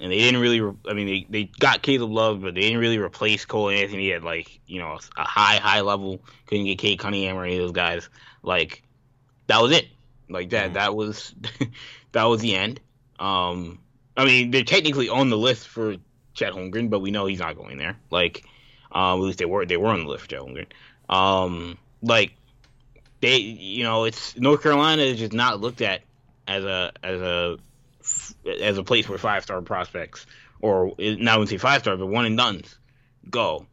[0.00, 0.60] and they didn't really.
[0.88, 4.22] I mean, they, they got Caleb Love, but they didn't really replace Cole Anthony at
[4.22, 6.20] like you know a high high level.
[6.46, 8.08] Couldn't get Cade Cunningham or any of those guys.
[8.42, 8.82] Like
[9.46, 9.86] that was it.
[10.28, 10.66] Like that.
[10.66, 10.74] Mm-hmm.
[10.74, 11.34] That was
[12.12, 12.80] that was the end.
[13.18, 13.78] Um,
[14.16, 15.96] I mean, they're technically on the list for
[16.34, 17.96] Chet Holmgren, but we know he's not going there.
[18.10, 18.44] Like,
[18.92, 20.66] um, at least they were they were on the list for Chet Holmgren.
[21.08, 22.34] Um, like
[23.20, 26.02] they, you know, it's North Carolina is just not looked at
[26.46, 27.58] as a as a
[28.60, 30.26] as a place where five star prospects
[30.60, 32.78] or not would say five star, but one and duns
[33.28, 33.66] go.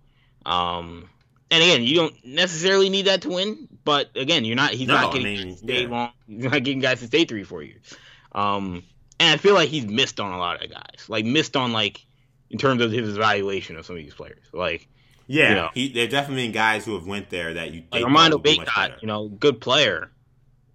[0.46, 1.10] Um,
[1.52, 4.72] and again, you don't necessarily need that to win, but again, you're not.
[4.72, 5.88] He's no, not getting I mean, yeah.
[5.88, 6.12] long.
[6.28, 7.94] He's not getting guys to stay three, four years.
[8.32, 8.84] Um,
[9.20, 11.08] and I feel like he's missed on a lot of guys.
[11.08, 12.06] Like missed on like
[12.50, 14.46] in terms of his evaluation of some of these players.
[14.52, 14.88] Like
[15.28, 18.04] yeah, you know, he, there definitely been guys who have went there that you like
[18.04, 20.12] Armando Bacot, you know, good player.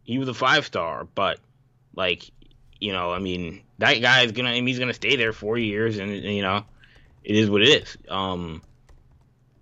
[0.04, 1.38] He was a five star, but
[1.94, 2.30] like
[2.80, 5.58] you know, I mean, that guy is gonna I mean, he's gonna stay there four
[5.58, 6.64] years, and, and you know,
[7.24, 7.96] it is what it is.
[8.08, 8.62] Um,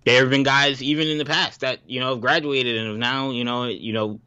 [0.05, 2.97] there have been guys even in the past that you know have graduated and have
[2.97, 4.21] now you know you know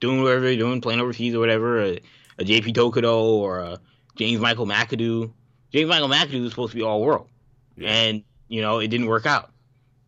[0.00, 1.82] doing whatever they're doing, playing overseas or whatever.
[1.82, 2.00] A,
[2.38, 3.80] a JP Tokoto or a
[4.16, 5.32] James Michael McAdoo.
[5.72, 7.28] James Michael McAdoo was supposed to be all world,
[7.76, 7.90] yeah.
[7.90, 9.50] and you know it didn't work out.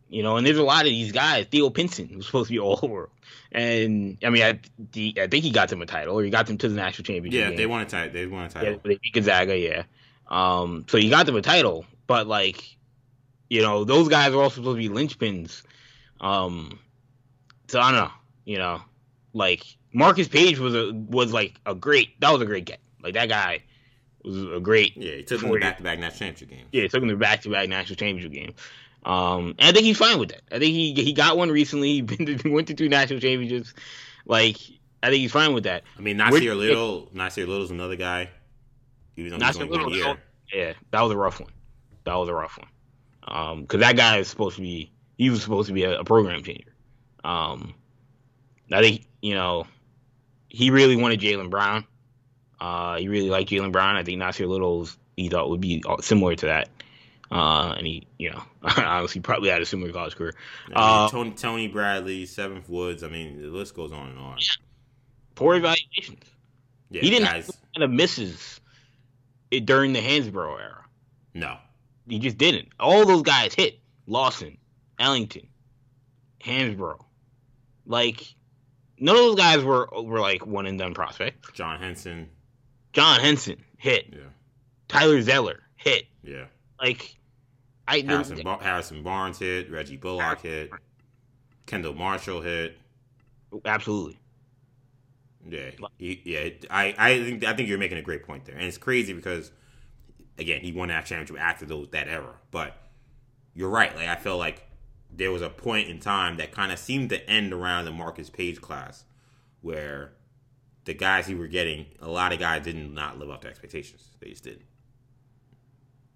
[0.09, 1.47] You know, and there's a lot of these guys.
[1.47, 3.09] Theo Pinson was supposed to be all world,
[3.51, 4.59] and I mean, I,
[4.93, 7.03] the, I think he got them a title, or he got them to the national
[7.03, 7.39] championship.
[7.39, 7.57] Yeah, game.
[7.57, 8.13] they won a title.
[8.13, 8.73] They won a title.
[8.73, 9.57] Yeah, they beat Gonzaga.
[9.57, 9.83] Yeah,
[10.27, 12.77] um, so he got them a title, but like,
[13.49, 15.63] you know, those guys are also supposed to be linchpins.
[16.21, 16.79] Um,
[17.67, 18.11] so I don't know.
[18.45, 18.81] You know,
[19.33, 22.17] like Marcus Paige was a was like a great.
[22.21, 22.79] That was a great get.
[23.03, 23.63] Like that guy
[24.27, 24.95] was a great.
[24.97, 26.65] Yeah, he took him to back to back national championship game.
[26.71, 28.53] Yeah, he took him to back to back national championship game.
[29.03, 30.41] Um, and I think he's fine with that.
[30.51, 31.87] I think he he got one recently.
[31.93, 33.73] He been to, went to two national championships.
[34.25, 34.57] Like
[35.01, 35.83] I think he's fine with that.
[35.97, 38.29] I mean, Nassir Little, Nassir Little's another guy.
[39.15, 40.17] He was Nassir Little,
[40.53, 41.51] yeah, that was a rough one.
[42.05, 42.69] That was a rough one.
[43.27, 46.03] Um, because that guy is supposed to be, he was supposed to be a, a
[46.05, 46.73] program changer.
[47.23, 47.73] Um,
[48.71, 49.67] I think you know,
[50.49, 51.85] he really wanted Jaylen Brown.
[52.59, 53.95] Uh, he really liked Jaylen Brown.
[53.95, 56.69] I think Nassir Little's he thought would be similar to that.
[57.29, 58.41] Uh, and he, you know,
[58.77, 60.33] honestly probably had a similar college career.
[60.65, 63.03] I mean, Uh, Tony, Tony Bradley, Seventh Woods.
[63.03, 64.37] I mean, the list goes on and on.
[65.35, 66.23] poor evaluations.
[66.89, 67.47] Yeah, he didn't guys.
[67.47, 68.61] have kind of misses
[69.51, 70.85] it during the Hansbrough era.
[71.33, 71.57] No,
[72.07, 72.69] He just didn't.
[72.79, 73.79] All those guys hit.
[74.07, 74.57] Lawson,
[74.97, 75.47] Ellington,
[76.43, 77.03] Hansbrough.
[77.85, 78.23] Like
[78.99, 81.53] none of those guys were were like one and done prospect.
[81.53, 82.29] John Henson.
[82.97, 84.07] John Henson hit.
[84.11, 84.21] Yeah,
[84.87, 86.07] Tyler Zeller hit.
[86.23, 86.45] yeah.
[86.81, 87.15] Like
[87.87, 89.69] I Harrison, Bar- Harrison Barnes hit.
[89.71, 90.71] Reggie Bullock hit.
[91.67, 92.75] Kendall Marshall hit.
[93.65, 94.17] absolutely.
[95.47, 95.69] Yeah,
[95.99, 96.49] he, yeah.
[96.71, 99.51] I, I think I think you're making a great point there, and it's crazy because
[100.39, 102.33] again, he won that championship after those that era.
[102.49, 102.81] But
[103.53, 103.95] you're right.
[103.95, 104.63] Like I felt like
[105.11, 108.31] there was a point in time that kind of seemed to end around the Marcus
[108.31, 109.03] Paige class,
[109.61, 110.13] where
[110.87, 114.09] the guys he were getting, a lot of guys did not live up to expectations.
[114.19, 114.63] They just didn't.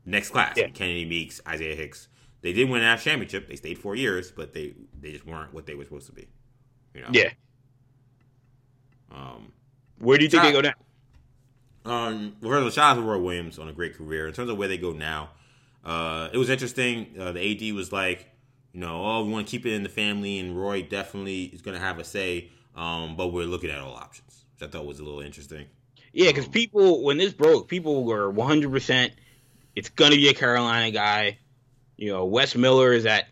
[0.06, 0.70] Next class, Yeah.
[0.70, 2.08] Kennedy Meeks, Isaiah Hicks.
[2.42, 3.48] They did win a championship.
[3.48, 6.28] They stayed four years, but they they just weren't what they were supposed to be.
[6.96, 7.10] You know.
[7.12, 7.30] Yeah.
[9.12, 9.52] Um,
[10.00, 10.74] Where do you think they go now?
[11.86, 14.28] um, well, first of all, shout out to Roy Williams on a great career.
[14.28, 15.30] In terms of where they go now,
[15.84, 17.14] uh, it was interesting.
[17.20, 18.28] Uh, the AD was like,
[18.74, 21.62] you know, oh, we want to keep it in the family, and Roy definitely is
[21.62, 22.50] going to have a say.
[22.76, 25.66] Um, but we're looking at all options, I thought was a little interesting.
[26.14, 28.72] Yeah, because people when this broke, people were 100.
[28.72, 29.14] percent
[29.76, 31.39] It's gonna be a Carolina guy.
[31.97, 33.28] You know, Wes Miller is at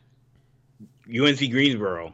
[1.08, 2.14] UNC Greensboro.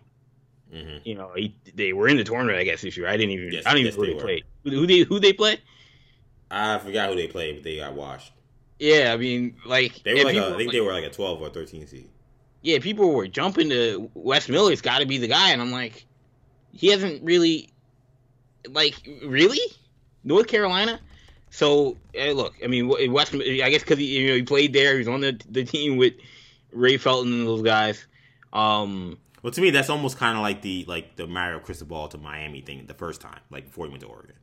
[0.72, 3.08] hmm You know, he, they were in the tournament, I guess, this year.
[3.08, 3.52] I didn't even.
[3.52, 4.44] Yes, I don't even yes, know who they they played.
[4.64, 5.60] Who, they who they play?
[6.50, 8.32] I forgot who they played, but they got washed.
[8.80, 11.04] Yeah, I mean, like They were like, people a, I think were they were like
[11.06, 12.10] a 12 or 13 seed.
[12.62, 16.06] yeah, people were jumping to Wes Miller's got to be the guy, and I'm like,
[16.74, 17.70] he hasn't really,
[18.72, 19.60] like, really
[20.24, 21.00] North Carolina.
[21.50, 23.34] So eh, look, I mean, West.
[23.34, 25.98] I guess because he you know he played there, he was on the the team
[25.98, 26.14] with
[26.72, 28.06] Ray Felton and those guys.
[28.52, 32.18] Um, Well, to me, that's almost kind of like the like the Mario Cristobal to
[32.18, 34.36] Miami thing the first time, like before he went to Oregon.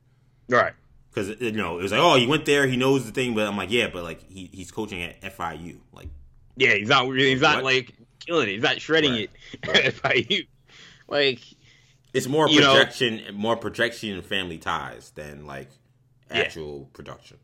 [0.49, 0.73] right.
[1.13, 3.47] Because you know it was like, oh, he went there, he knows the thing, but
[3.47, 6.09] I'm like, yeah, but like he, he's coaching at FIU, like
[6.57, 7.65] Yeah, he's not really, he's not What?
[7.65, 8.53] like killing it.
[8.53, 9.31] He's not shredding Right.
[9.63, 10.47] it at FIU.
[11.09, 11.41] Like,
[12.13, 15.69] it's more You know- projection, more projection and family ties than like
[16.31, 16.39] Yeah.
[16.39, 17.39] actual production.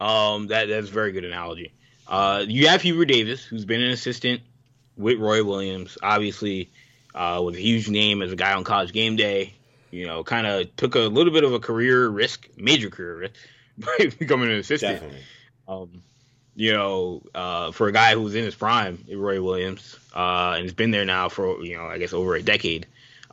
[0.00, 1.72] Um, that that's a very good analogy.
[2.06, 4.42] Uh, you have Hubert Davis, who's been an assistant
[4.96, 6.70] with Roy Williams, obviously,
[7.14, 9.54] uh, with a huge name as a guy on College Game Day.
[9.90, 13.34] You know, kind of took a little bit of a career risk, major career risk,
[13.78, 14.94] by becoming an assistant.
[15.00, 15.20] Definitely.
[15.68, 16.02] Um,
[16.54, 20.72] you know, uh, for a guy who's in his prime, Roy Williams, uh, and has
[20.74, 22.86] been there now for you know, I guess over a decade,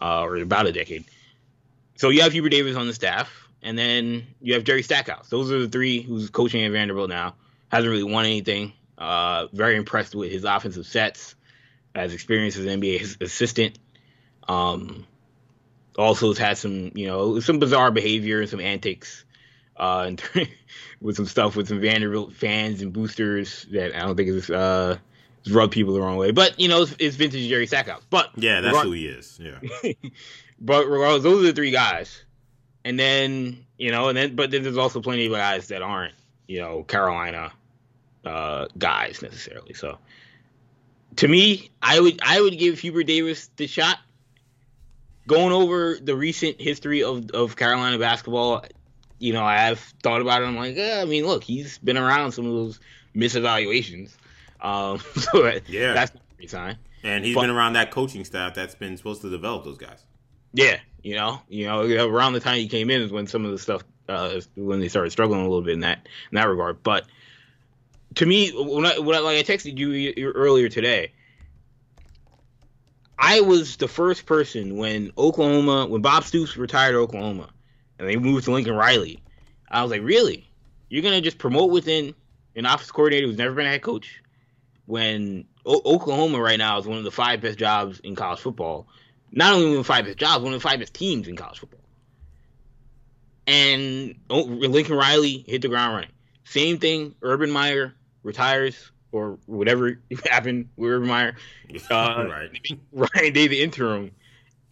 [0.04, 1.06] uh, or about a decade.
[1.95, 5.30] So you have Hubert Davis on the staff, and then you have Jerry Stackhouse.
[5.30, 7.36] Those are the three who's coaching at Vanderbilt now.
[7.70, 8.74] Hasn't really won anything.
[8.97, 11.36] Uh, very impressed with his offensive sets,
[11.95, 13.80] as experienced as an NBA assistant.
[14.47, 15.08] Um,
[15.97, 19.24] also has had some, you know, some bizarre behavior and some antics
[19.78, 20.22] uh, and
[21.01, 24.97] with some stuff with some Vanderbilt fans and boosters that I don't think is uh,
[25.49, 26.31] rubbed people the wrong way.
[26.31, 28.03] But you know, it's, it's vintage Jerry Stackhouse.
[28.09, 29.39] But Yeah, that's who he is.
[29.41, 29.59] Yeah,
[30.59, 32.23] but regardless, those are the three guys.
[32.85, 36.13] And then you know, and then but then there's also plenty of guys that aren't
[36.47, 37.51] you know Carolina
[38.25, 39.73] uh, guys necessarily.
[39.73, 39.97] So
[41.17, 43.99] to me, I would I would give Hubert Davis the shot.
[45.25, 48.65] Going over the recent history of, of Carolina basketball,
[49.19, 50.45] you know, I have thought about it.
[50.45, 52.81] I'm like, I mean, look, he's been around some of those
[53.15, 54.11] misevaluations.
[54.64, 55.93] Um, so Yeah.
[55.93, 56.78] that's not a sign.
[57.03, 59.99] and he's But- been around that coaching staff that's been supposed to develop those guys.
[60.53, 63.51] Yeah, you know, you know, around the time he came in is when some of
[63.51, 66.84] the stuff uh, when they started struggling a little bit in that in that regard.
[66.84, 67.05] But
[68.16, 71.11] to me, when I, when I like I texted you earlier today,
[73.18, 77.49] I was the first person when Oklahoma when Bob Stoops retired Oklahoma
[77.99, 79.20] and they moved to Lincoln Riley.
[79.70, 80.47] I was like, really?
[80.89, 82.14] You're gonna just promote within
[82.55, 84.22] an office coordinator who's never been a head coach
[84.86, 88.88] when o- Oklahoma right now is one of the five best jobs in college football
[89.34, 91.36] not only one of the five best jobs, one of the five best teams in
[91.36, 91.79] college football.
[93.45, 96.11] And oh, Lincoln Riley hit the ground running.
[96.45, 101.36] Same thing, Urban Meyer retires or whatever happened with Urban Meyer.
[101.89, 102.49] Uh, right.
[102.91, 104.11] Ryan Day, the interim.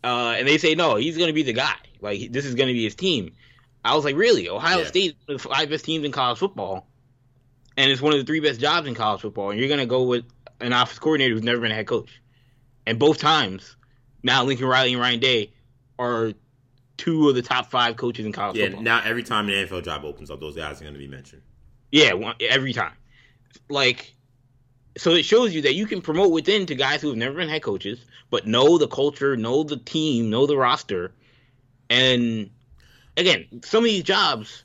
[0.03, 1.73] Uh, and they say, no, he's going to be the guy.
[1.99, 3.33] Like, this is going to be his team.
[3.83, 4.47] I was like, really?
[4.47, 4.85] Ohio Yeah.
[4.85, 6.87] State, one of the five best teams in college football.
[7.77, 9.51] And it's one of the three best jobs in college football.
[9.51, 10.25] And you're going to go with
[10.59, 12.21] an office coordinator who's never been a head coach.
[12.85, 13.75] And both times,
[14.23, 15.53] now Lincoln Riley and Ryan Day
[15.99, 16.33] are
[16.97, 18.61] two of the top five coaches in college football.
[18.61, 18.83] Yeah, football.
[18.83, 21.41] now every time an NFL job opens up, those guys are going to be mentioned.
[21.91, 22.93] Yeah, one- every time.
[23.69, 24.15] Like,
[24.97, 27.49] so it shows you that you can promote within to guys who have never been
[27.49, 31.13] head coaches, but know the culture, know the team, know the roster.
[31.89, 32.49] And
[33.17, 34.63] again, some of these jobs,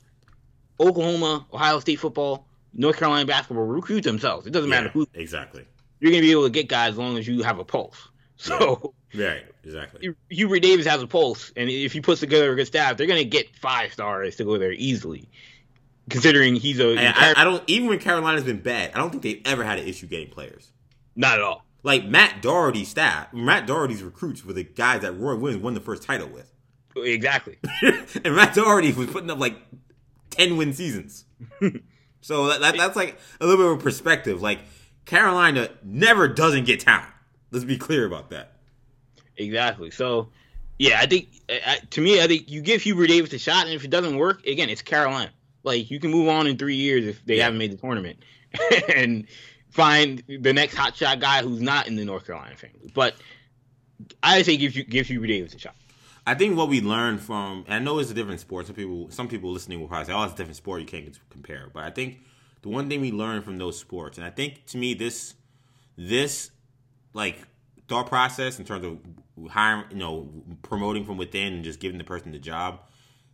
[0.79, 4.47] Oklahoma, Ohio State football, North Carolina basketball recruit themselves.
[4.47, 5.65] It doesn't matter who exactly.
[5.99, 7.97] you're going to be able to get guys as long as you have a pulse.
[8.39, 10.13] So Right, exactly.
[10.29, 13.23] Hubert Davis has a pulse, and if he puts together a good staff, they're going
[13.23, 15.29] to get five stars to go there easily.
[16.09, 16.95] Considering he's a
[17.37, 20.07] I don't even when Carolina's been bad, I don't think they've ever had an issue
[20.07, 20.71] getting players.
[21.17, 21.65] not at all.
[21.83, 25.81] Like Matt Doherty's staff, Matt Doherty's recruits were the guys that Roy Williams won the
[25.81, 26.49] first title with.
[26.95, 27.57] Exactly.
[28.23, 29.57] and Matt Doherty was putting up like
[30.29, 31.25] ten win seasons.
[32.21, 34.41] so that, that, that's like a little bit of a perspective.
[34.41, 34.59] Like
[35.05, 37.09] Carolina never doesn't get talent.
[37.51, 38.53] Let's be clear about that.
[39.37, 39.91] Exactly.
[39.91, 40.29] So,
[40.79, 43.73] yeah, I think I, to me, I think you give Hubert Davis a shot, and
[43.73, 45.31] if it doesn't work, again, it's Carolina.
[45.63, 47.43] Like you can move on in three years if they Yeah.
[47.45, 48.19] haven't made the tournament,
[48.95, 49.27] and
[49.69, 52.91] find the next hotshot guy who's not in the North Carolina family.
[52.93, 53.15] But
[54.23, 55.75] I say give you give Hubert Davis a shot.
[56.27, 58.67] I think what we learned from, and I know it's a different sport.
[58.67, 60.81] Some people, some people listening will probably say, "Oh, it's a different sport.
[60.81, 62.19] You can't compare." But I think
[62.63, 65.35] the one thing we learned from those sports, and I think to me this,
[65.97, 66.51] this,
[67.13, 67.47] like
[67.87, 68.99] thought process in terms of
[69.51, 70.29] hiring, you know,
[70.63, 72.81] promoting from within and just giving the person the job,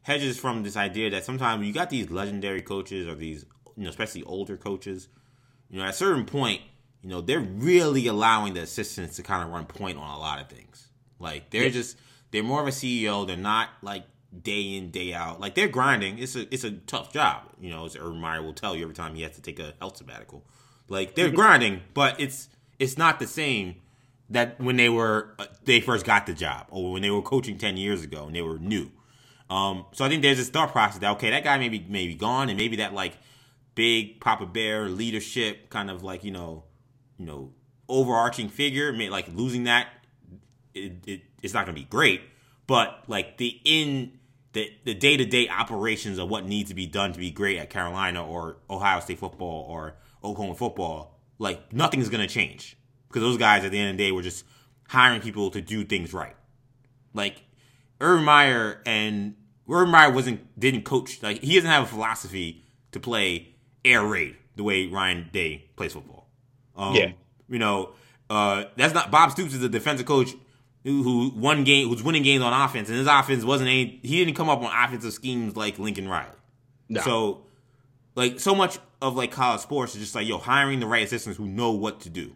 [0.03, 3.43] hedges from this idea that sometimes you got these legendary coaches or these,
[3.75, 5.07] you know, especially older coaches.
[5.71, 6.61] You know, at a certain point,
[7.01, 10.39] you know, they're really allowing the assistants to kind of run point on a lot
[10.39, 10.89] of things.
[11.17, 11.69] Like they're Yeah.
[11.69, 11.97] just
[12.33, 13.25] they're more of a CEO.
[13.25, 14.03] They're not like
[14.41, 15.39] day in day out.
[15.39, 16.17] Like they're grinding.
[16.17, 17.43] It's a it's a tough job.
[17.61, 19.75] You know, as Urban Meyer will tell you every time he has to take a
[19.79, 20.43] health sabbatical.
[20.89, 23.75] Like they're grinding, but it's it's not the same
[24.29, 27.57] that when they were uh, they first got the job or when they were coaching
[27.57, 28.91] ten years ago and they were new.
[29.49, 32.15] Um, so I think there's this thought process that okay, that guy may be maybe
[32.15, 33.17] gone, and maybe that like
[33.75, 36.63] big Papa Bear leadership kind of like you know,
[37.19, 37.53] you know,
[37.87, 39.89] overarching figure, may like losing that,
[40.73, 42.21] it, it it's not gonna be great,
[42.67, 44.17] but like the in
[44.53, 47.57] the the day to day operations of what needs to be done to be great
[47.57, 53.37] at Carolina or Ohio State football or Oklahoma football, like nothing's gonna change because those
[53.37, 54.45] guys at the end of the day were just
[54.87, 56.35] hiring people to do things right.
[57.13, 57.43] Like
[58.01, 59.35] Urban Meyer and
[59.69, 63.55] Urban Meyer wasn't didn't coach like he doesn't have a philosophy to play
[63.85, 66.29] air raid the way Ryan Day plays football.
[66.75, 67.11] Um, Yeah.
[67.49, 67.93] you know
[68.29, 70.31] uh, that's not Bob Stoops is a defensive coach
[70.83, 74.35] who, won game who's winning games on offense and his offense wasn't any he didn't
[74.35, 76.35] come up on offensive schemes like Lincoln Riley.
[76.89, 77.01] No.
[77.01, 77.45] So
[78.15, 81.37] like so much of like college sports is just like yo hiring the right assistants
[81.37, 82.35] who know what to do.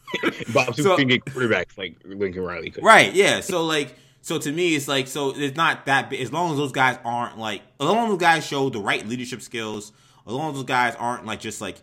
[0.54, 2.84] Bob So- can get quarterbacks like Lincoln Riley could.
[2.84, 3.12] Right.
[3.12, 3.40] Yeah.
[3.40, 6.20] So like, so to me, it's like, so it's not that big.
[6.20, 9.06] As long as those guys aren't like, as long as those guys show the right
[9.06, 9.92] leadership skills,
[10.26, 11.80] as long as those guys aren't like just like,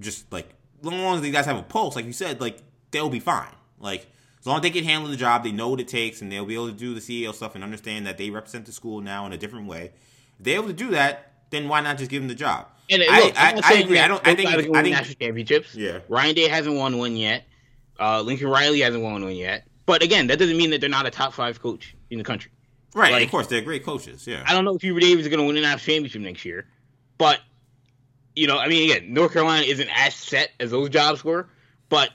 [0.00, 0.48] just like,
[0.80, 2.58] as long as these guys have a pulse, like you said, like
[2.90, 3.50] they'll be fine.
[3.80, 4.06] Like
[4.40, 6.44] as long as they can handle the job, they know what it takes, and they'll
[6.46, 9.26] be able to do the CEO stuff and understand that they represent the school now
[9.26, 9.92] in a different way.
[10.38, 12.66] If they're able to do that, then why not just give them the job?
[12.90, 13.98] And I- look, I- I'm I agree.
[13.98, 15.74] I don't- I think- I win think- national championships.
[15.74, 15.98] Yeah.
[16.08, 17.44] Ryan Day hasn't won one yet.
[18.00, 19.66] Uh, Lincoln Riley hasn't won one yet.
[19.86, 22.50] But again, that doesn't mean that they're not a top five coach in the country.
[22.94, 23.12] Right.
[23.12, 24.26] Like- of course, they're great coaches.
[24.26, 24.42] Yeah.
[24.46, 26.66] I don't know if Hubert Davis is going to win a national championship next year,
[27.18, 27.40] but
[28.36, 31.48] you know, I mean, again, North Carolina isn't as set as those jobs were,
[31.88, 32.10] but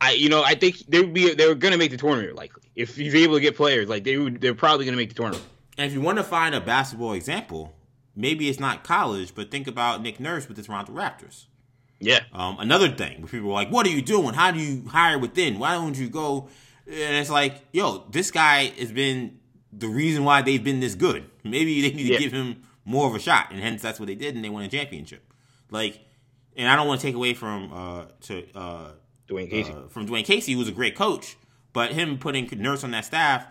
[0.00, 2.34] I, you know, I think they would be they were going to make the tournament
[2.36, 3.88] likely if he's able to get players.
[3.88, 5.44] Like they would, they're probably going to make the tournament.
[5.78, 7.74] And if you want to find a basketball example,
[8.14, 11.46] maybe it's not college, but think about Nick Nurse with the Toronto Raptors.
[11.98, 14.34] Yeah, Um, another thing where people are like, "What are you doing?
[14.34, 15.58] How do you hire within?
[15.58, 16.50] Why don't you go?"
[16.86, 19.38] And it's like, "Yo, this guy has been
[19.72, 21.24] the reason why they've been this good.
[21.42, 22.18] Maybe they need to Yeah.
[22.18, 24.62] give him more of a shot." And hence, that's what they did, and they won
[24.62, 25.32] a championship.
[25.70, 26.00] Like,
[26.54, 28.90] and I don't want to take away from uh, to uh,
[29.28, 29.72] Dwane Casey.
[29.72, 31.36] uh, from Dwane Casey, who was a great coach,
[31.72, 33.46] but him putting Nurse on that staff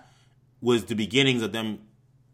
[0.62, 1.80] was the beginnings of them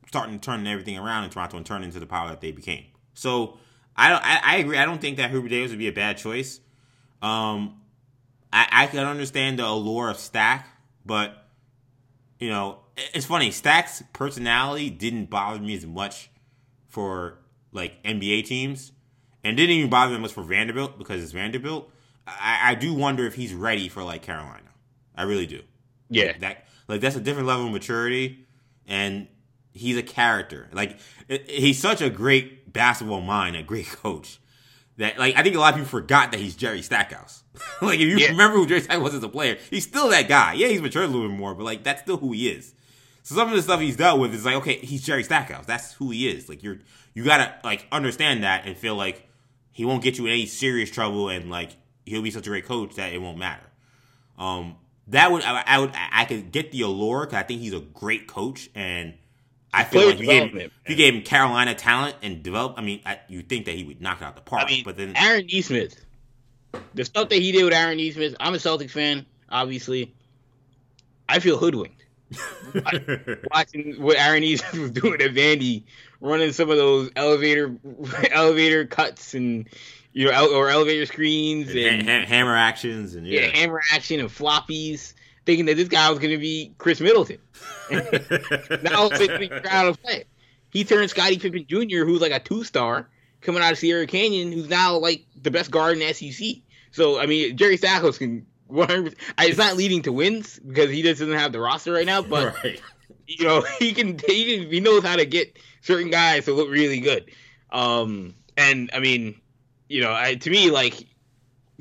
[0.07, 2.85] starting to turn everything around in Toronto and turn into the power that they became.
[3.13, 3.57] So
[3.95, 4.23] I don't.
[4.23, 4.77] I, I agree.
[4.77, 6.59] I don't think that Hubert Davis would be a bad choice.
[7.21, 7.81] Um,
[8.51, 10.67] I, I can understand the allure of Stack,
[11.05, 11.45] but
[12.39, 12.79] you know,
[13.13, 13.51] it's funny.
[13.51, 16.29] Stack's personality didn't bother me as much
[16.87, 17.39] for
[17.71, 18.91] like NBA teams,
[19.43, 21.91] and didn't even bother me as much for Vanderbilt because it's Vanderbilt.
[22.28, 24.69] I, I do wonder if he's ready for like Carolina.
[25.15, 25.61] I really do.
[26.09, 28.45] yeah, That like that's a different level of maturity,
[28.88, 29.28] and
[29.74, 30.67] he's a character.
[30.74, 30.97] Like
[31.28, 34.39] it- he's such a great basketball mind, a great coach.
[34.97, 37.43] that like I think a lot of people forgot that he's Jerry Stackhouse.
[37.82, 38.30] like if you Yeah.
[38.30, 40.53] remember who Jerry Stackhouse was as a player, he's still that guy.
[40.53, 42.74] Yeah, he's matured a little bit more, but like that's still who he is.
[43.24, 45.65] So some of the stuff he's dealt with is like, okay, he's Jerry Stackhouse.
[45.65, 46.49] That's who he is.
[46.49, 46.80] Like you're
[47.13, 49.28] you gotta like understand that and feel like
[49.72, 51.72] he won't get you in any serious trouble and like
[52.05, 53.63] he'll be such a great coach that it won't matter.
[54.37, 54.75] Um,
[55.07, 57.79] that would I, I would I could get the allure because I think he's a
[57.79, 59.13] great coach and
[59.73, 63.01] I feel like if you gave, you gave him Carolina talent and develop, I mean,
[63.05, 64.63] I, you think that he would knock it out the park.
[64.65, 66.05] I mean, but then Aaron Nesmith,
[66.93, 70.13] the stuff that he did with Aaron Nesmith, I'm a Celtics fan, obviously.
[71.29, 72.03] I feel hoodwinked
[73.53, 75.83] watching what Aaron Nesmith was doing at Vandy,
[76.19, 77.73] running some of those elevator
[78.31, 79.69] elevator cuts and
[80.14, 83.41] you know or elevator screens ha- and ha- hammer actions and yeah.
[83.41, 83.47] yeah.
[83.47, 85.14] hammer action and floppies,
[85.45, 87.39] thinking that this guy was going to be Khris Middleton.
[87.91, 90.26] now it's like crowd of play.
[90.72, 93.09] He turned Scottie Pippen Jr., who's like a two star
[93.41, 96.57] coming out of Sierra Canyon, who's now like the best guard in the SEC.
[96.91, 99.16] So I mean, Jerry Stackhouse can 100.
[99.39, 102.55] It's not leading to wins because he just doesn't have the roster right now, but
[102.64, 102.82] right.
[103.28, 106.70] you know he can he can he knows how to get certain guys to look
[106.70, 107.32] really good.
[107.72, 109.40] Um, and I mean,
[109.91, 111.05] you know, I, to me, like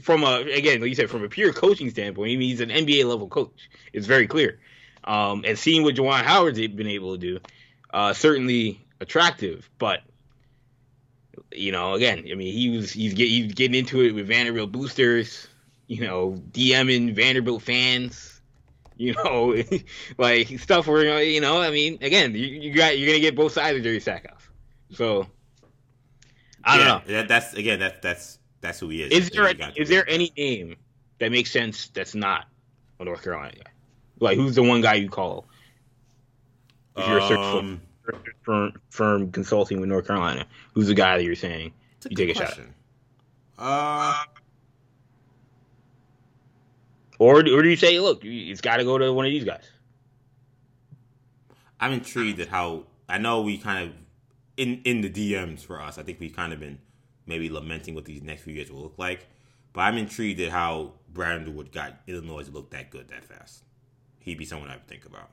[0.00, 2.70] from a again, like you said, from a pure coaching standpoint, I mean, he's an
[2.70, 3.70] NBA level coach.
[3.92, 4.58] It's very clear.
[5.04, 7.40] Um, and seeing what Juwan Howard's been able to do,
[7.92, 9.70] uh, certainly attractive.
[9.78, 10.00] But
[11.52, 14.72] you know, again, I mean, he was he's, get, he's getting into it with Vanderbilt
[14.72, 15.46] boosters.
[15.86, 18.40] You know, DMing Vanderbilt fans.
[18.96, 19.56] You know,
[20.18, 23.52] like stuff where you know, I mean, again, you, you got you're gonna get both
[23.52, 24.42] sides of Jerry Stackhouse.
[24.92, 25.26] So
[26.64, 27.02] I don't yeah, know.
[27.06, 27.78] That, that's again.
[27.78, 29.12] That's that's that's who he is.
[29.12, 30.76] Is there You got to is there any name
[31.18, 32.46] that makes sense that's not
[32.98, 33.70] a North Carolina guy?
[34.20, 35.46] Like who's the one guy you call
[36.96, 40.46] if you're a search Um, firm, firm firm consulting with North Carolina?
[40.74, 41.72] Who's the guy that you're saying
[42.08, 42.54] you good take a shot?
[42.54, 42.74] question.
[43.58, 44.24] Uh,
[47.18, 49.64] Or or do you say, look, it's got to go to one of these guys?
[51.80, 53.94] I'm intrigued at how I know we kind of
[54.60, 55.98] in in the DMs for us.
[55.98, 56.78] I think we've kind of been
[57.26, 59.26] maybe lamenting what these next few years will look like.
[59.72, 63.62] But I'm intrigued at how Brad Underwood got Illinois to look that good that fast.
[64.18, 65.30] He'd be someone I would think about.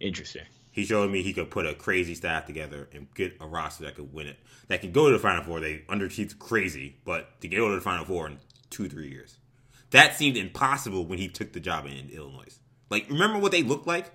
[0.00, 0.42] Interesting.
[0.70, 3.94] He showed me he could put a crazy staff together and get a roster that
[3.94, 4.36] could win it,
[4.68, 5.60] that could go to the Final Four.
[5.60, 8.38] They underachieved crazy, but to go to the Final Four in
[8.70, 9.38] two, three years,
[9.90, 12.58] that seemed impossible when he took the job in Illinois.
[12.90, 14.10] Like, remember what they looked like?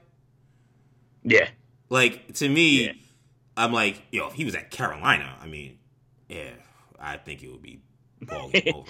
[1.23, 1.47] Yeah.
[1.89, 2.91] Like to me, Yeah.
[3.59, 5.77] I'm like, yo, if he was at Carolina, I mean,
[6.29, 6.51] yeah,
[6.97, 7.81] I think it would be
[8.21, 8.89] ball game over.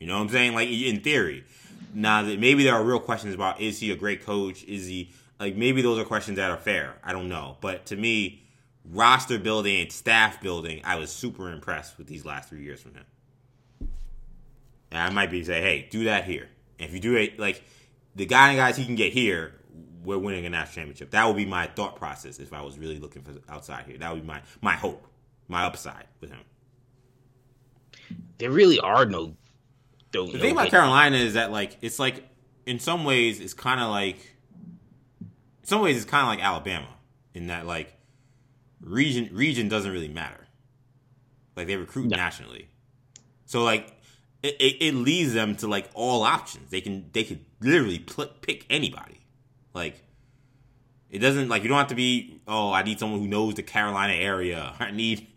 [0.00, 0.54] You know what I'm saying?
[0.54, 1.44] Like in theory.
[1.94, 4.64] Now that maybe there are real questions about is he a great coach?
[4.64, 6.96] Is he like maybe those are questions that are fair.
[7.04, 7.58] I don't know.
[7.60, 8.42] But to me,
[8.84, 12.94] roster building and staff building, I was super impressed with these last three years from
[12.94, 13.04] him.
[14.90, 16.48] And I might be say, hey, do that here.
[16.80, 17.62] And if you do it like
[18.16, 19.54] the guy and guys he can get here,
[20.04, 21.10] we're winning a national championship.
[21.10, 23.98] That would be my thought process if I was really looking for outside here.
[23.98, 25.06] That would be my my hope,
[25.48, 26.40] my upside with him.
[28.38, 29.34] There really are no.
[30.12, 32.26] The thing about Carolina is that like it's like
[32.66, 34.16] in some ways it's kind of like
[35.20, 36.88] in some ways it's kind of like Alabama
[37.34, 37.94] in that like
[38.80, 40.46] region region doesn't really matter.
[41.56, 42.16] Like they recruit No.
[42.16, 42.68] nationally,
[43.44, 43.92] so like
[44.42, 46.70] it, it, it leads them to like all options.
[46.70, 49.17] They can they could literally pl- pick anybody.
[49.74, 50.02] Like
[51.10, 53.62] it doesn't like you don't have to be oh I need someone who knows the
[53.62, 54.74] Carolina area.
[54.80, 55.28] I need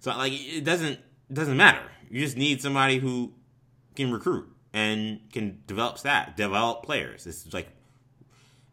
[0.00, 1.82] so like it doesn't it doesn't matter.
[2.10, 3.32] You just need somebody who
[3.94, 7.26] can recruit and can develop stat, develop players.
[7.26, 7.68] It's like,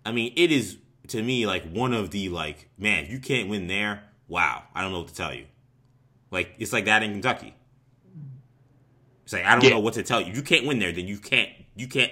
[0.06, 0.78] I mean, it is
[1.10, 4.92] to me like one of the like, man, you can't win there, wow, I don't
[4.92, 5.46] know what to tell you.
[6.32, 7.54] Like it's like that in Kentucky.
[9.24, 9.72] It's like I don't Yeah.
[9.72, 10.34] know what to tell you.
[10.34, 12.12] You can't win there, then you can't you can't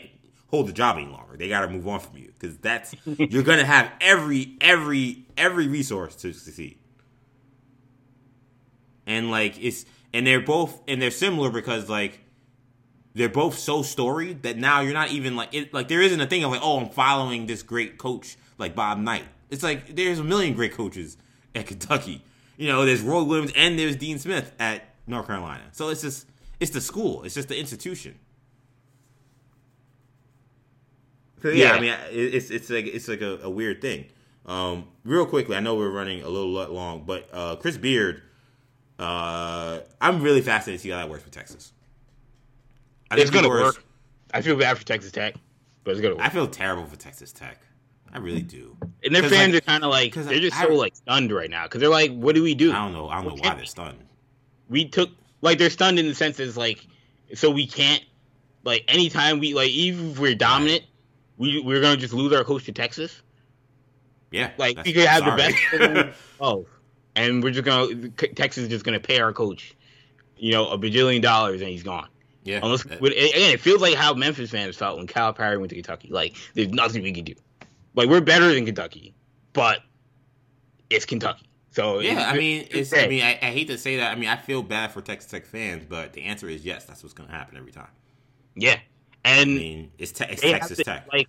[0.55, 1.35] hold the job any longer.
[1.37, 5.67] They got to move on from you because that's you're gonna have every every every
[5.67, 6.77] resource to succeed.
[9.05, 12.21] And like it's and they're both and they're similar because like
[13.13, 16.27] they're both so storied that now you're not even like it like there isn't a
[16.27, 19.25] thing of like oh I'm following this great coach like Bob Knight.
[19.49, 21.17] It's like there's a million great coaches
[21.53, 22.23] at Kentucky.
[22.57, 25.63] You know, there's Roy Williams and there's Dean Smith at North Carolina.
[25.73, 26.27] So it's just
[26.59, 27.23] it's the school.
[27.23, 28.17] It's just the institution.
[31.41, 31.73] So, yeah, Yeah.
[31.73, 34.05] I mean, it's it's like it's like a, a weird thing.
[34.45, 38.21] Um, real quickly, I know we're running a little long, but uh, Chris Beard,
[38.99, 41.73] uh, I'm really fascinated to see how that works for Texas.
[43.11, 43.83] I It's gonna work.
[44.33, 45.35] I feel bad for Texas Tech,
[45.83, 46.23] but it's gonna work.
[46.23, 47.59] I feel terrible for Texas Tech.
[48.11, 48.77] I really do.
[49.03, 51.49] and their fans like- are kind of like they're just I- so like stunned right
[51.49, 52.71] now because they're like, what do we do?
[52.71, 53.09] I don't know.
[53.09, 53.99] I don't know why they're stunned.
[54.69, 55.09] we took
[55.41, 56.85] like they're stunned in the sense is like,
[57.33, 58.03] so we can't
[58.63, 60.83] like anytime we like even if we're dominant,
[61.37, 63.21] we we're gonna just lose our coach to Texas.
[64.31, 66.17] Yeah, Like we could have the best.
[66.41, 66.65] oh,
[67.15, 69.73] and we're just gonna Texas is just gonna pay our coach,
[70.37, 72.09] you know, a bajillion dollars and he's gone.
[72.43, 75.75] yeah, Unless that- again, it feels like how Memphis fans felt when Calipari went to
[75.75, 76.09] Kentucky.
[76.11, 77.33] Like there's nothing we can do.
[77.95, 79.13] Like we're better than Kentucky,
[79.53, 79.79] but
[80.89, 81.45] it's Kentucky.
[81.71, 82.29] So yeah.
[82.29, 82.93] I mean, it's.
[82.93, 84.11] I mean, I, I hate to say that.
[84.11, 86.85] I mean, I feel bad for Texas Tech fans, but the answer is yes.
[86.85, 87.89] That's what's going to happen every time.
[88.55, 88.79] yeah,
[89.25, 91.07] I and mean, it's, te- it's Texas to, Tech.
[91.11, 91.27] Like,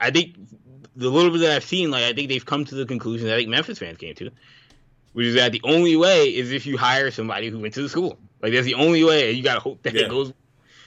[0.00, 0.34] I think
[0.96, 3.34] the little bit that I've seen, like, I think they've come to the conclusion that
[3.34, 4.30] I think Memphis fans came to,
[5.12, 7.88] which is that the only way is if you hire somebody who went to the
[7.88, 8.18] school.
[8.42, 10.02] Like, that's the only way, and you gotta hope that Yeah.
[10.02, 10.32] it goes.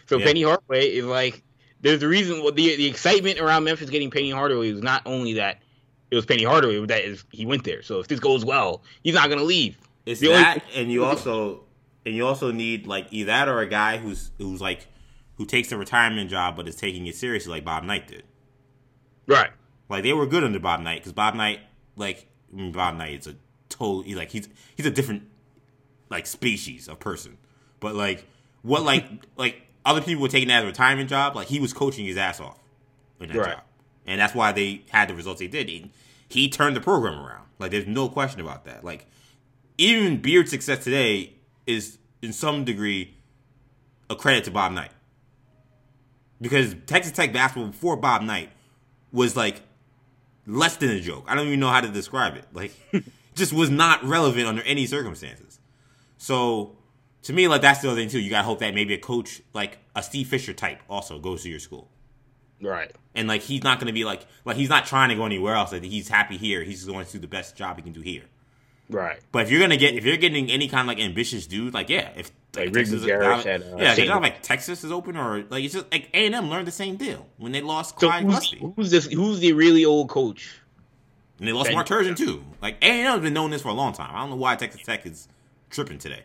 [0.08, 0.26] So Yeah.
[0.26, 1.42] Penny Hardaway is like,
[1.82, 2.44] there's a reason.
[2.44, 5.60] Well, the the excitement around Memphis getting Penny Hardaway was not only that
[6.12, 7.82] it was Penny Hardaway, but that is he went there.
[7.82, 9.78] So if this goes well, he's not gonna leave.
[10.06, 11.64] It's The only- that, and you also
[12.06, 14.86] and you also need like either that or a guy who's who's like
[15.42, 18.22] who takes a retirement job but is taking it seriously, like Bob Knight did.
[19.26, 19.50] Right.
[19.90, 21.62] Like they were good under Bob Knight because Bob Knight,
[21.96, 23.36] like I mean, Bob Knight is a
[23.70, 24.04] total.
[24.04, 25.24] He's like he's he's a different
[26.12, 27.40] like species of person.
[27.80, 28.24] But like
[28.62, 31.74] what like like other people were taking that as a retirement job, like he was
[31.74, 32.60] coaching his ass off
[33.20, 33.52] in that Right.
[33.56, 33.64] job,
[34.06, 35.68] and that's why they had the results they did.
[35.70, 35.90] He,
[36.30, 37.48] he turned the program around.
[37.58, 38.84] Like there's no question about that.
[38.86, 39.08] Like
[39.80, 41.34] even Beard's success today
[41.66, 43.16] is in some degree
[44.08, 44.92] a credit to Bob Knight
[46.42, 48.50] because Texas Tech basketball before Bob Knight
[49.12, 49.62] was like
[50.48, 51.26] less than a joke.
[51.28, 52.46] I don't even know how to describe it.
[52.54, 52.74] Like,
[53.36, 55.60] just was not relevant under any circumstances.
[56.18, 56.76] So,
[57.24, 58.20] to me, like that's the other thing too.
[58.20, 61.50] You gotta hope that maybe a coach like a Steve Fisher type also goes to
[61.50, 61.90] your school,
[62.62, 62.92] Right.
[63.16, 65.72] and like he's not gonna be like like he's not trying to go anywhere else.
[65.72, 66.64] Like he's happy here.
[66.64, 68.24] He's going to do the best job he can do here.
[68.90, 69.20] Right.
[69.32, 71.90] But if you're gonna get if you're getting any kind of like ambitious dude, like
[71.90, 74.00] yeah, if Like like, Ricky Texas, Garris yeah, at, uh, yeah, St.
[74.00, 76.68] it's not like Texas is open or like it's just like A and M learned
[76.68, 78.74] the same deal when they lost So Clyde who's, Gusty.
[78.76, 79.06] who's this?
[79.06, 80.60] Who's the really old coach?
[81.40, 82.44] And they lost Ben- Mark Turgeon too.
[82.62, 84.14] Like A and M's been knowing this for a long time.
[84.14, 85.30] I don't know why Texas Tech is
[85.70, 86.24] tripping today.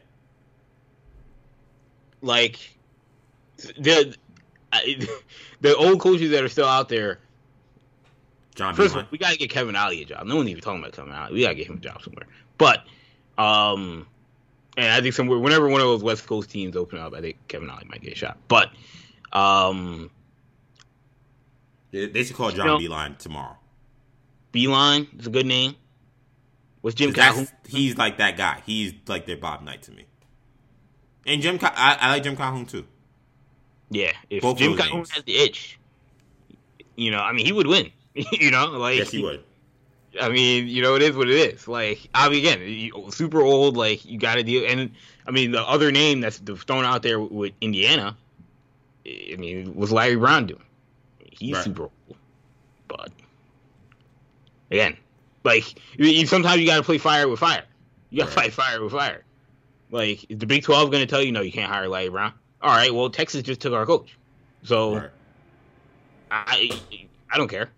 [2.22, 2.58] Like
[3.78, 4.16] the
[4.72, 4.98] I,
[5.60, 7.20] the old coaches that are still out there.
[8.56, 10.26] John First of all, we gotta get Kevin Ollie a job.
[10.26, 11.34] No one's even talking about Kevin Ollie.
[11.34, 12.26] We gotta get him a job somewhere.
[12.58, 12.84] But
[13.38, 14.06] um,
[14.76, 17.36] and I think somewhere whenever one of those West Coast teams open up, I think
[17.48, 18.38] Kevin Ollie might get a shot.
[18.48, 18.70] But
[19.32, 20.10] um,
[21.90, 23.56] They, they should call John know- Beilein tomorrow.
[24.52, 25.74] Beilein is a good name.
[26.80, 27.48] What's Jim Calhoun?
[27.66, 28.62] he's like that guy.
[28.64, 30.04] He's like their Bob Knight to me.
[31.26, 32.86] And Jim, Cal- I, I like Jim Calhoun too.
[33.90, 35.10] Yeah, if Both Jim Calhoun names.
[35.10, 35.78] has the itch,
[36.94, 37.90] you know, I mean, he would win.
[38.14, 39.42] you know, like Yes, he would.
[40.20, 41.66] I mean, you know, it is what it is.
[41.68, 43.76] Like, I mean, again, super old.
[43.76, 44.64] Like, you got to deal.
[44.70, 44.92] And
[45.26, 48.16] I mean, the other name that's thrown out there with Indiana,
[49.06, 50.62] I mean, was Larry Brown doing.
[51.32, 51.64] He's Right.
[51.64, 52.18] super old,
[52.88, 53.12] but
[54.70, 54.96] again,
[55.44, 57.64] like, you, you, sometimes you got to play fire with fire.
[58.10, 58.44] You got to Right.
[58.44, 59.24] fight fire with fire.
[59.90, 61.42] Like, is the Big Twelve going to tell you no?
[61.42, 62.32] You can't hire Larry Brown.
[62.62, 64.18] All right, well, Texas just took our coach,
[64.64, 65.10] so Right.
[66.30, 66.80] I
[67.30, 67.70] I don't care.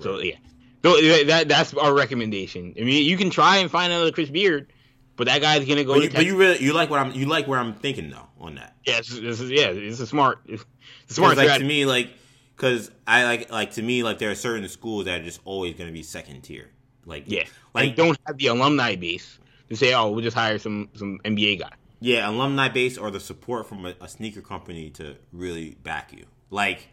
[0.00, 0.36] So yeah,
[0.82, 2.74] that that's our recommendation.
[2.78, 4.72] I mean, you can try and find another Chris Beard,
[5.16, 7.12] but that guy's gonna go But to you, but you really you like what I'm
[7.12, 8.76] you like where I'm thinking though on that.
[8.86, 10.64] yeah, it's, it's, yeah, it's a smart, it's
[11.10, 12.10] a smart like to me, like,
[12.56, 15.74] because I like like to me, like there are certain schools that are just always
[15.74, 16.70] going to be second tier.
[17.04, 17.44] Like, Yeah,
[17.74, 19.38] like like don't have the alumni base
[19.70, 21.72] to say, oh, we'll just hire some some NBA guy.
[22.00, 26.26] yeah, alumni base or the support from a, a sneaker company to really back you.
[26.50, 26.88] Like,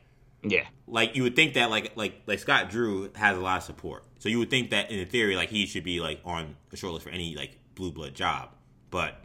[0.50, 3.64] Yeah, like you would think that like like like Scott Drew has a lot of
[3.64, 6.78] support, so you would think that in theory, like he should be like on the
[6.78, 8.50] short list for any like blue blood job.
[8.90, 9.22] But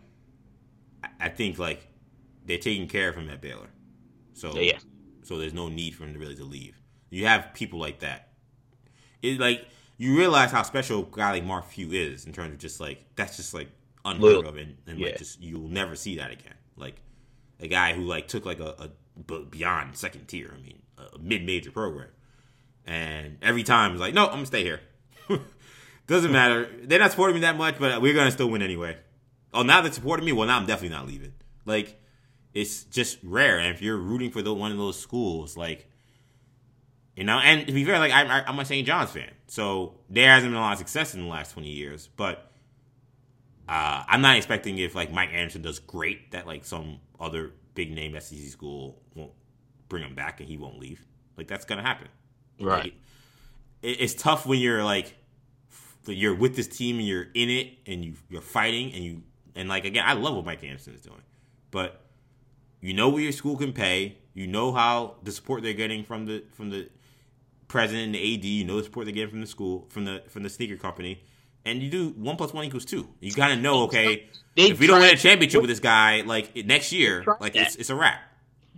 [1.21, 1.87] I, think like
[2.45, 3.69] they're taking care of him at Baylor,
[4.33, 4.79] so yeah,
[5.23, 6.81] so there's no need for him to really to leave.
[7.11, 8.29] You have people like that.
[9.23, 9.67] It like
[9.99, 13.05] you realize how special a guy like Mark Few is in terms of just like
[13.17, 13.69] that's just like
[14.05, 15.09] unheard Little- of, and, and yeah.
[15.09, 16.55] like just you'll never see that again.
[16.77, 16.97] Like
[17.61, 18.91] a guy who like took like a
[19.51, 20.55] beyond second tier.
[20.57, 20.81] I mean,
[21.15, 22.09] a mid major program,
[22.87, 24.81] and every time it's like, no, I'm gonna stay here.
[26.07, 26.69] Doesn't matter.
[26.83, 28.97] They're not supporting me that much, but we're gonna still win anyway.
[29.53, 30.33] Oh, now they're supporting me.
[30.33, 31.33] Well, now I'm definitely not leaving.
[31.65, 32.01] Like,
[32.55, 33.59] it's just rare.
[33.59, 35.89] And if you're rooting for the, one of those schools, like,
[37.17, 38.87] you know, and to be fair, like I'm, I'm a St.
[38.87, 42.09] John's fan, so there hasn't been a lot of success in the last 20 years.
[42.17, 42.51] But
[43.69, 47.93] uh, I'm not expecting if like Mike Anderson does great that like some other big
[47.93, 49.33] name SEC school won't
[49.91, 51.05] bring him back and he won't leave.
[51.37, 52.09] Like that's gonna happen.
[52.59, 52.85] right.
[52.85, 52.95] Like,
[53.83, 55.15] it, it's tough when you're like
[56.07, 59.23] you're with this team and you're in it and you you're fighting and you
[59.55, 61.21] and like again I love what Mike Anderson is doing,
[61.71, 62.01] but
[62.81, 64.17] you know what your school can pay.
[64.33, 66.89] You know how the support they're getting from the from the
[67.69, 68.45] president and the AD.
[68.45, 71.23] You know the support they're getting from the school from the from the sneaker company,
[71.65, 73.09] and you do one plus one equals two.
[73.21, 76.57] You gotta know, okay, They if we don't win a championship with this guy, like
[76.65, 78.21] next year, like it's it's a wrap.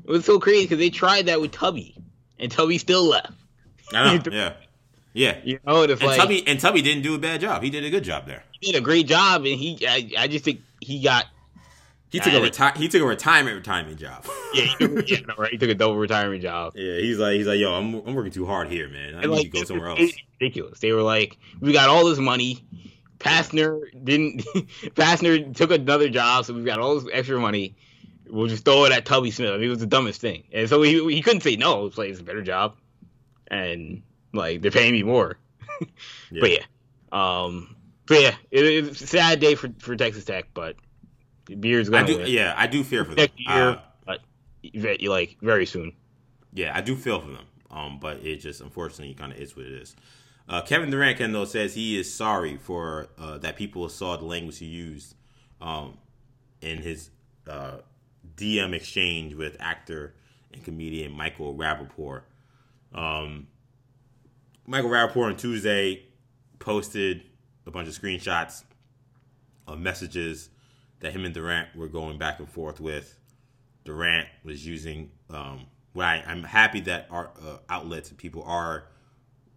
[0.04, 1.94] It was so crazy because they tried that with Tubby,
[2.38, 3.32] and Tubby still left.
[3.94, 4.52] I know, yeah,
[5.12, 5.38] yeah.
[5.44, 7.62] You know, And like Tubby and Tubby didn't do a bad job.
[7.62, 8.42] He did a good job there.
[8.60, 11.26] he did a great job, and he, I, I just think he got,
[12.10, 14.26] He took a reti- he took a retirement retirement job.
[14.54, 16.72] yeah, he took, yeah, no, right, he took a double retirement job.
[16.76, 19.14] Yeah, he's like he's like, yo, I'm I'm working too hard here, man.
[19.14, 20.00] I And, need like, to go somewhere else.
[20.00, 20.80] it's ridiculous.
[20.80, 22.64] They were like, we got all this money.
[23.20, 24.40] Pastner didn't.
[24.96, 27.76] Pastner took another job, so we've got all this extra money.
[28.32, 29.50] We'll just throw it at Tubby Smith.
[29.50, 31.84] I mean, it was the dumbest thing, and so he he couldn't say no.
[31.86, 32.76] It's like it's a better job,
[33.48, 34.02] and
[34.32, 35.36] like they're paying me more.
[36.30, 36.64] But yeah,
[37.12, 37.76] um,
[38.06, 40.76] but yeah, it, it's a sad day for for Texas Tech, but
[41.60, 43.28] Beard's I gonna yeah, I do fear for them.
[43.36, 44.20] year, Uh, but
[44.62, 45.92] like very soon.
[46.54, 47.46] yeah, I do feel for them.
[47.70, 49.96] Um, but it just unfortunately kind of is what it is.
[50.48, 54.58] Uh, Kevin Durant Kendall says he is sorry for uh, that people saw the language
[54.58, 55.14] he used
[55.60, 55.96] um,
[56.60, 57.10] in his
[57.48, 57.78] uh,
[58.36, 60.14] DM exchange with actor
[60.52, 62.22] and comedian Michael Rapaport.
[62.94, 63.48] Um,
[64.66, 66.04] Michael Rapaport on Tuesday
[66.58, 67.22] posted
[67.66, 68.64] a bunch of screenshots
[69.66, 70.50] of messages
[71.00, 73.18] that him and Durant were going back and forth with.
[73.84, 75.10] Durant was using.
[75.30, 78.84] Um, what I, I'm happy that our uh, outlets and people are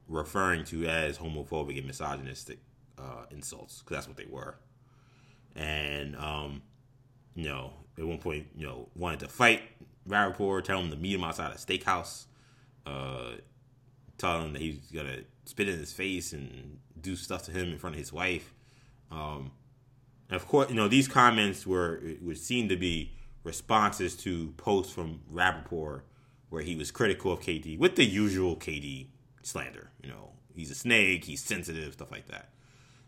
[0.08, 2.60] referring to as homophobic and misogynistic
[2.98, 4.56] uh, insults because that's what they were.
[5.56, 6.62] And um,
[7.36, 9.62] you know, at one point, you know, wanted to fight
[10.08, 12.26] Rapaport, tell him to meet him outside a steakhouse,
[12.86, 13.32] uh,
[14.18, 17.78] tell him that he's gonna spit in his face and do stuff to him in
[17.78, 18.54] front of his wife.
[19.12, 19.52] Um,
[20.30, 23.14] of course, you know, these comments were would seem to be
[23.44, 26.02] responses to posts from Rapaport
[26.50, 29.08] where he was critical of KD with the usual KD
[29.44, 29.92] slander.
[30.02, 32.50] You know, he's a snake, he's sensitive, stuff like that.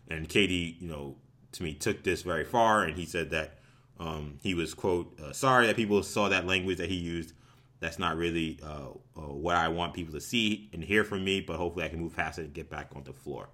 [0.08, 1.16] And KD, you know,
[1.52, 3.57] to me took this very far, and he said that
[3.98, 7.32] um, he was quote uh, sorry that people saw that language that he used.
[7.80, 11.40] That's not really uh, uh, what I want people to see and hear from me,
[11.40, 13.48] but hopefully I can move past it and get back on the floor.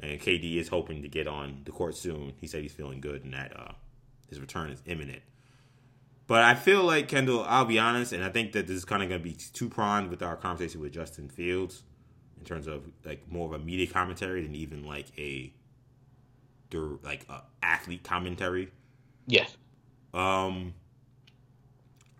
[0.00, 2.32] And KD is hoping to get on the court soon.
[2.40, 3.72] He said he's feeling good and that uh,
[4.28, 5.22] his return is imminent.
[6.26, 9.02] But I feel like Kendall, I'll be honest, and I think that this is kind
[9.02, 11.84] of going to be two pronged with our conversation with Justin Fields
[12.38, 15.52] in terms of like more of a media commentary than even like a
[17.02, 18.70] like a athlete commentary.
[19.28, 19.56] Yes.
[20.14, 20.74] Um,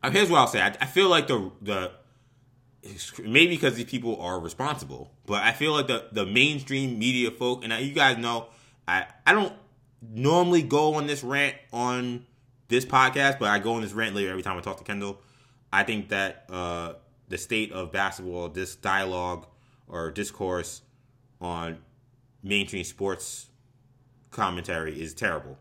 [0.03, 0.61] uh, here's what I'll say.
[0.61, 1.91] I, I feel like the the
[3.23, 7.65] maybe because these people are responsible, but I feel like the the mainstream media folk,
[7.65, 8.47] and I, you guys know,
[8.87, 9.53] I I don't
[10.03, 12.27] normally go on this rant on
[12.69, 15.21] this podcast, but I go on this rant later every time I talk to Kendall.
[15.73, 16.95] I think that uh,
[17.29, 19.47] the state of basketball, this dialogue
[19.89, 20.83] or discourse
[21.41, 21.79] on
[22.43, 23.47] mainstream sports
[24.31, 25.59] commentary is terrible.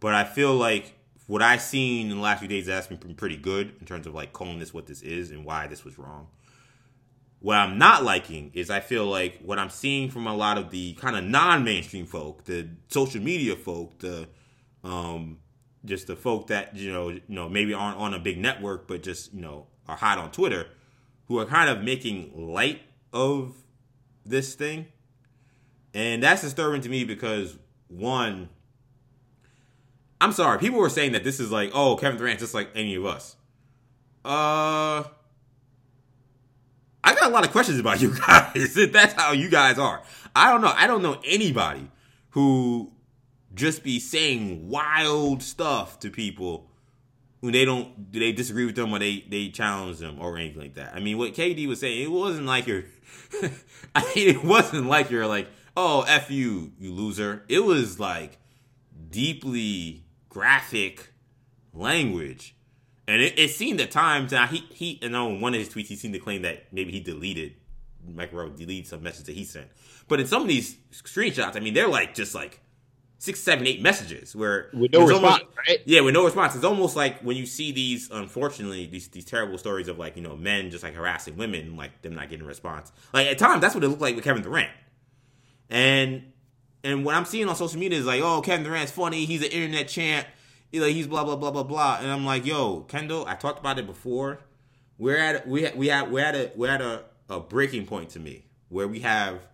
[0.00, 0.94] But I feel like
[1.26, 4.14] what I've seen in the last few days that's been pretty good in terms of
[4.14, 6.26] like calling this what this is and why this was wrong.
[7.38, 10.70] What I'm not liking is I feel like what I'm seeing from a lot of
[10.70, 14.28] the kind of non-mainstream folk, the social media folk, the
[14.82, 15.38] um,
[15.84, 19.02] just the folk that you know, you know, maybe aren't on a big network, but
[19.02, 20.66] just you know are hot on Twitter,
[21.26, 22.82] who are kind of making light
[23.12, 23.54] of
[24.24, 24.86] this thing,
[25.94, 27.56] and that's disturbing to me because
[27.88, 28.48] one,
[30.20, 32.94] I'm sorry, people were saying that this is like, oh, Kevin Durant just like any
[32.94, 33.36] of us.
[34.24, 35.04] Uh,
[37.02, 38.76] I got a lot of questions about you guys.
[38.76, 40.02] If that's how you guys are,
[40.36, 40.72] I don't know.
[40.74, 41.90] I don't know anybody
[42.30, 42.92] who
[43.54, 46.70] just be saying wild stuff to people
[47.40, 48.20] when they don't do.
[48.20, 50.94] they disagree with them or they they challenge them or anything like that.
[50.94, 52.84] I mean, what KD was saying, it wasn't like you're.
[53.94, 57.42] I mean, it wasn't like you're like, oh, f you, you loser.
[57.48, 58.38] It was like
[59.10, 61.12] deeply graphic
[61.74, 62.56] language.
[63.06, 65.68] And it, it seemed at times now he he you know in one of his
[65.68, 67.54] tweets he seemed to claim that maybe he deleted
[68.08, 69.66] Mike Rowe deleted some message that he sent.
[70.08, 72.60] But in some of these screenshots, I mean they're like just like
[73.18, 75.80] six, seven, eight messages where With no response, almost- right?
[75.84, 76.54] Yeah, with no response.
[76.54, 80.22] It's almost like when you see these, unfortunately, these these terrible stories of like you
[80.22, 82.92] know men just like harassing women, like them not getting a response.
[83.12, 84.70] Like at times, that's what it looked like with Kevin Durant.
[85.68, 86.32] And
[86.82, 89.24] and what I'm seeing on social media is like, oh, Kevin Durant's funny.
[89.24, 90.26] He's an internet champ.
[90.70, 91.98] He's blah blah blah blah blah.
[92.00, 94.40] And I'm like, yo, Kendall, I talked about it before.
[94.98, 98.20] We're at we we have we're at a we're at a, a breaking point to
[98.20, 99.46] me where we have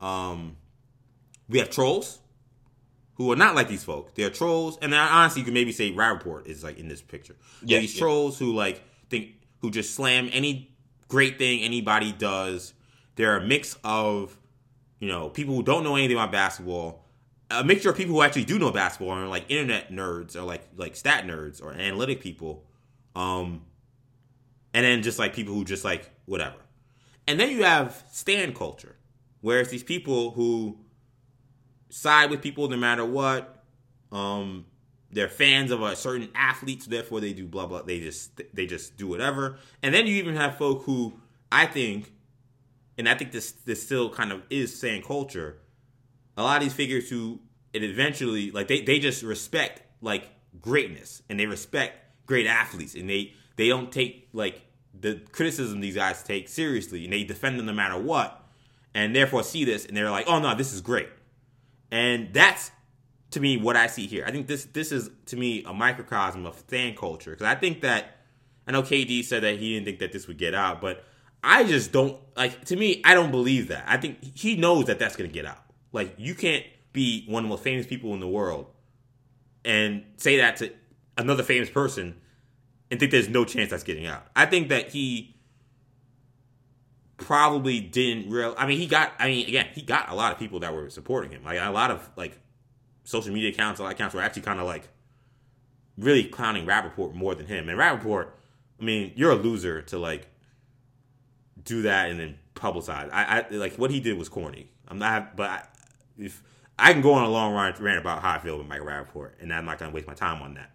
[0.00, 0.56] um
[1.48, 2.18] we have trolls
[3.14, 4.14] who are not like these folk.
[4.14, 7.36] They're trolls, and honestly, you can maybe say Rapaport is like in this picture.
[7.62, 8.00] Yeah, these yeah.
[8.00, 10.70] trolls who like think who just slam any
[11.08, 12.74] great thing anybody does.
[13.16, 14.37] They're a mix of
[15.00, 17.04] you know people who don't know anything about basketball,
[17.50, 20.62] a mixture of people who actually do know basketball and like internet nerds or like
[20.76, 22.64] like stat nerds or analytic people,
[23.14, 23.62] um,
[24.74, 26.56] and then just like people who just like whatever.
[27.26, 28.96] And then you have stand culture,
[29.40, 30.78] where it's these people who
[31.90, 33.64] side with people no matter what.
[34.10, 34.66] Um,
[35.10, 37.82] they're fans of a certain athlete, so therefore they do blah blah.
[37.82, 39.58] They just they just do whatever.
[39.82, 41.14] And then you even have folk who
[41.50, 42.12] I think,
[42.98, 45.58] and I think this this still kind of is saying culture.
[46.36, 47.40] A lot of these figures who
[47.72, 50.28] it eventually like they they just respect like
[50.60, 51.96] greatness and they respect
[52.26, 54.62] great athletes and they they don't take like
[54.98, 58.44] the criticism these guys take seriously and they defend them no matter what
[58.94, 61.08] and therefore see this and they're like oh no this is great
[61.90, 62.70] and that's
[63.30, 64.24] to me what I see here.
[64.26, 67.82] I think this this is to me a microcosm of fan culture because I think
[67.82, 68.16] that
[68.66, 71.04] I know KD said that he didn't think that this would get out, but
[71.42, 72.64] I just don't like.
[72.66, 73.84] To me, I don't believe that.
[73.86, 75.62] I think he knows that that's to get out.
[75.92, 78.66] Like you can't be one of the most famous people in the world
[79.64, 80.72] and say that to
[81.16, 82.16] another famous person
[82.90, 84.26] and think there's no chance that's getting out.
[84.34, 85.36] I think that he
[87.18, 88.54] probably didn't real.
[88.56, 89.12] I mean, he got.
[89.18, 91.44] I mean, again, he got a lot of people that were supporting him.
[91.44, 92.38] Like a lot of like
[93.04, 94.88] social media accounts, a lot of accounts were actually kind of like
[95.96, 97.68] really clowning Rapaport more than him.
[97.68, 98.28] And Rapaport,
[98.80, 100.28] I mean, you're a loser to like
[101.64, 103.10] do that and then publicize.
[103.12, 104.70] I, I like what he did was corny.
[104.88, 105.62] I'm not, but I,
[106.18, 106.42] if
[106.78, 109.32] I can go on a long rant, rant about how I feel with Mike Rapaport,
[109.40, 110.70] and I'm not gonna waste my time on that.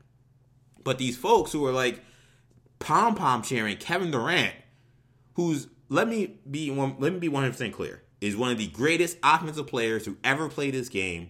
[0.83, 2.01] But these folks who are like
[2.79, 4.53] pom pom cheering Kevin Durant,
[5.33, 8.67] who's let me be one, let me be 100 percent clear, is one of the
[8.67, 11.29] greatest offensive players who ever played this game.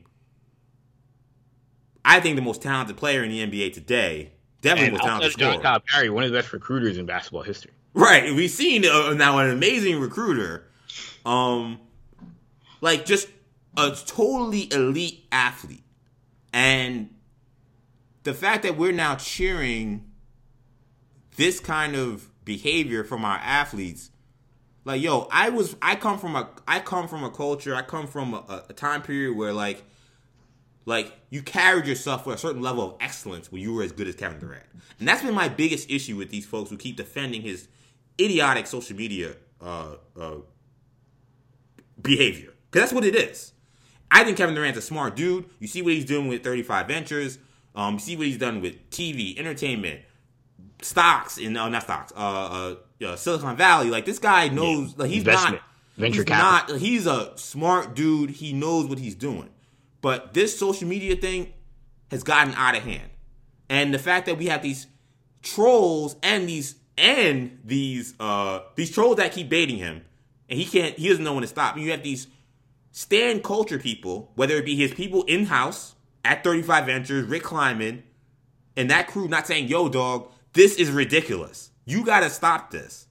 [2.06, 4.34] I think the most talented player in the NBA today.
[4.62, 7.72] Definitely and most talented John Calipari, one of the best recruiters in basketball history.
[7.94, 10.65] Right, we've seen uh, now an amazing recruiter,
[11.26, 11.80] um,
[12.82, 13.28] like just
[13.78, 15.84] a totally elite athlete,
[16.52, 17.10] and
[18.24, 20.10] the fact that we're now cheering
[21.36, 24.11] this kind of behavior from our athletes
[24.86, 28.06] like yo i was i come from a i come from a culture i come
[28.06, 29.82] from a, a, time period where like
[30.86, 34.07] like you carried yourself with a certain level of excellence when you were as good
[34.07, 34.65] as kevin durant.
[34.99, 37.68] And that's been my biggest issue with these folks who keep defending his
[38.19, 40.35] idiotic social media uh, uh,
[42.02, 43.53] behavior because that's what it is
[44.11, 47.40] i think kevin durant's a smart dude you see what he's doing with 35 ventures
[47.76, 50.02] um, you see what he's done with tv entertainment
[50.85, 53.90] stocks in uh, not stocks, uh, uh, uh, Silicon Valley.
[53.90, 54.90] Like this guy knows.
[54.90, 54.95] Yeah.
[54.98, 55.56] Like he's Investment.
[55.56, 55.64] not
[55.98, 56.76] venture he's capital.
[56.76, 58.31] Not, he's a smart dude.
[58.31, 59.49] He knows what he's doing.
[60.02, 61.53] But this social media thing
[62.11, 63.10] has gotten out of hand,
[63.69, 64.88] and the fact that we have these
[65.41, 70.03] trolls and these and these uh these trolls that keep baiting him,
[70.49, 70.98] and he can't.
[70.98, 71.76] He doesn't know when to stop.
[71.76, 72.28] And you have these
[72.91, 78.03] stand culture people, whether it be his people in house at 35 Ventures, Rich Kleiman,
[78.78, 81.72] and that crew, not saying, "Yo, dog, this is ridiculous.
[81.86, 83.07] You got to stop this.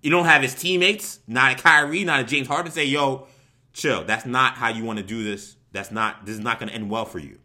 [0.00, 3.26] You don't have his teammates, not a Kyrie, not a James Harden, say, yo,
[3.72, 4.04] chill.
[4.04, 5.56] That's not how you want to do this.
[5.72, 7.38] That's not, this is not to end well for you.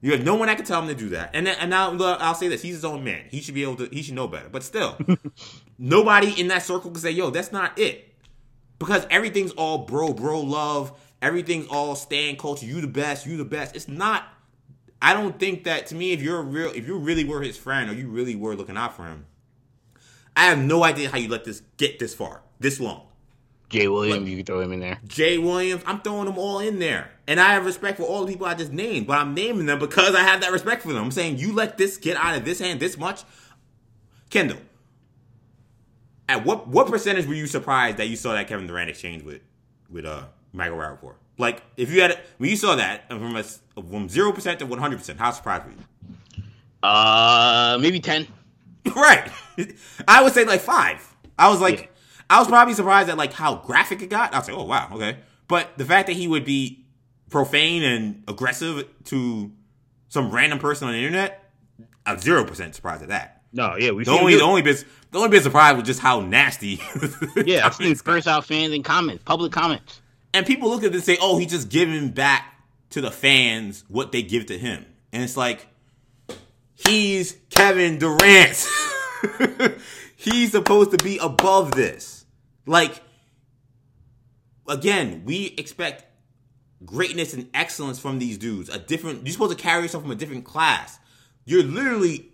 [0.00, 1.30] You have no one that can tell him to do that.
[1.34, 3.24] And then, and now I'll say this: he's his own man.
[3.30, 3.86] He should be able to.
[3.86, 4.48] He should know better.
[4.48, 4.96] But still,
[5.78, 8.14] nobody in that circle can say, "Yo, that's not it,"
[8.78, 10.92] because everything's all bro, bro love.
[11.20, 12.66] Everything's all stand culture.
[12.66, 13.26] You the best.
[13.26, 13.74] You the best.
[13.74, 14.24] It's not
[15.00, 17.88] I don't think that to me, if you're real, if you really were his friend
[17.88, 19.26] or you really were looking out for him,
[20.36, 23.06] I have no idea how you let this get this far, this long.
[23.68, 24.98] Jay Williams, like, you can throw him in there.
[25.06, 27.10] Jay Williams, I'm throwing them all in there.
[27.28, 29.78] And I have respect for all the people I just named, but I'm naming them
[29.78, 31.04] because I have that respect for them.
[31.04, 33.22] I'm saying you let this get out of this hand this much.
[34.30, 34.56] Kendall,
[36.26, 39.42] at what what percentage were you surprised that you saw that Kevin Durant exchange with
[39.90, 40.24] with uh
[40.54, 41.16] Michael Rapaport?
[41.36, 44.78] Like, if you had when you saw that from a, from zero percent to one
[44.78, 46.42] hundred percent, how surprised were you?
[46.82, 48.26] Uh, maybe ten.
[48.96, 49.30] right.
[50.08, 51.14] I would say like five.
[51.38, 51.86] I was like, yeah.
[52.30, 54.32] I was probably surprised at like how graphic it got.
[54.32, 55.18] I was like, oh wow, okay.
[55.46, 56.86] But the fact that he would be
[57.30, 59.52] profane and aggressive to
[60.08, 61.50] some random person on the internet,
[62.06, 63.42] I'm zero percent surprised at that.
[63.52, 66.20] No, yeah, we the only the only bit the only bit surprised was just how
[66.20, 66.80] nasty.
[67.44, 70.02] yeah, I've seen curse out fans in comments, public comments.
[70.34, 72.54] And people look at this and say, oh, he's just giving back
[72.90, 74.84] to the fans what they give to him.
[75.12, 75.66] And it's like,
[76.74, 78.68] he's Kevin Durant.
[80.16, 82.26] he's supposed to be above this.
[82.66, 83.02] Like,
[84.68, 86.04] again, we expect
[86.84, 88.68] greatness and excellence from these dudes.
[88.68, 90.98] A different you're supposed to carry yourself from a different class.
[91.44, 92.30] You're literally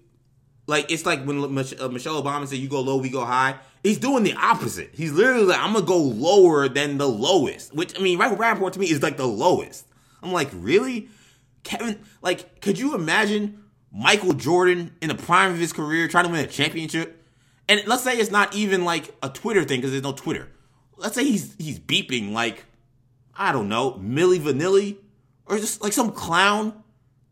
[0.66, 3.56] like it's like when uh, Michelle Obama said you go low, we go high.
[3.82, 4.90] He's doing the opposite.
[4.94, 7.74] He's literally like, I'm gonna go lower than the lowest.
[7.74, 9.86] Which I mean, Michael Rapaport to me is like the lowest.
[10.22, 11.08] I'm like, really,
[11.64, 12.00] Kevin?
[12.22, 16.44] Like, could you imagine Michael Jordan in the prime of his career trying to win
[16.44, 17.22] a championship?
[17.68, 20.48] And let's say it's not even like a Twitter thing because there's no Twitter.
[20.96, 22.64] Let's say he's he's beeping like
[23.36, 24.96] I don't know Milli Vanilli
[25.46, 26.82] or just like some clown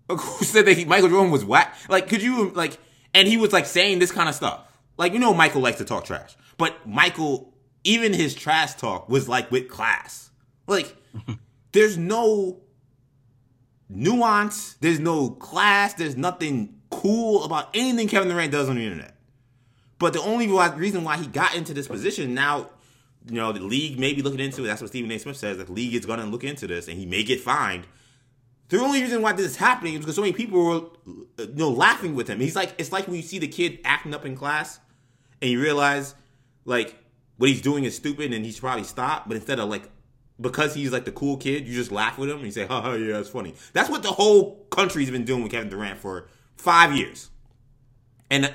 [0.08, 1.76] who said that he, Michael Jordan was whack.
[1.88, 2.78] Like, could you like?
[3.14, 4.60] And he was like saying this kind of stuff.
[4.96, 7.54] Like, you know, Michael likes to talk trash, but Michael,
[7.84, 10.30] even his trash talk was like with class.
[10.66, 10.94] Like,
[11.72, 12.60] there's no
[13.88, 19.16] nuance, there's no class, there's nothing cool about anything Kevin Durant does on the internet.
[19.98, 22.70] But the only reason why he got into this position now,
[23.28, 24.66] you know, the league may be looking into it.
[24.66, 25.18] That's what Stephen A.
[25.18, 25.58] Smith says.
[25.58, 27.86] That the league is going to look into this, and he may get fined.
[28.68, 30.76] The only reason why this is happening is because so many people were,
[31.38, 32.40] uh, you know, laughing with him.
[32.40, 34.80] He's like, it's like when you see the kid acting up in class,
[35.40, 36.14] and you realize,
[36.64, 36.96] like,
[37.36, 39.28] what he's doing is stupid, and he should probably stop.
[39.28, 39.90] But instead of like
[40.40, 42.94] because he's like the cool kid, you just laugh with him and you say, haha,
[42.94, 43.54] yeah, that's funny.
[43.72, 47.30] That's what the whole country's been doing with Kevin Durant for five years.
[48.30, 48.52] And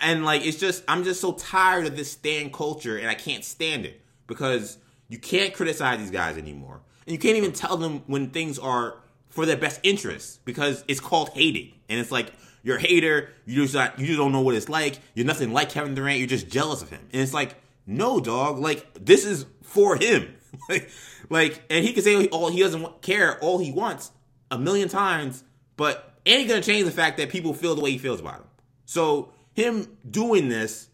[0.00, 3.44] and like it's just I'm just so tired of this stand culture and I can't
[3.44, 4.78] stand it because
[5.08, 6.80] you can't criticize these guys anymore.
[7.06, 8.96] And you can't even tell them when things are
[9.28, 11.72] for their best interest because it's called hating.
[11.88, 12.32] And it's like
[12.62, 14.98] you're a hater, you just not, you just don't know what it's like.
[15.14, 17.00] You're nothing like Kevin Durant, you're just jealous of him.
[17.12, 17.56] And it's like,
[17.86, 20.34] no, dog, like this is for him.
[20.68, 20.90] like,
[21.28, 24.10] like, and he can say all he doesn't care, all he wants
[24.50, 25.44] a million times,
[25.76, 28.46] but ain't gonna change the fact that people feel the way he feels about him.
[28.86, 30.88] So him doing this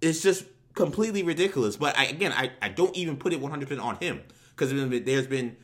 [0.00, 0.44] is just
[0.74, 1.76] completely ridiculous.
[1.76, 5.56] But I, again, I, I don't even put it 100% on him because there's been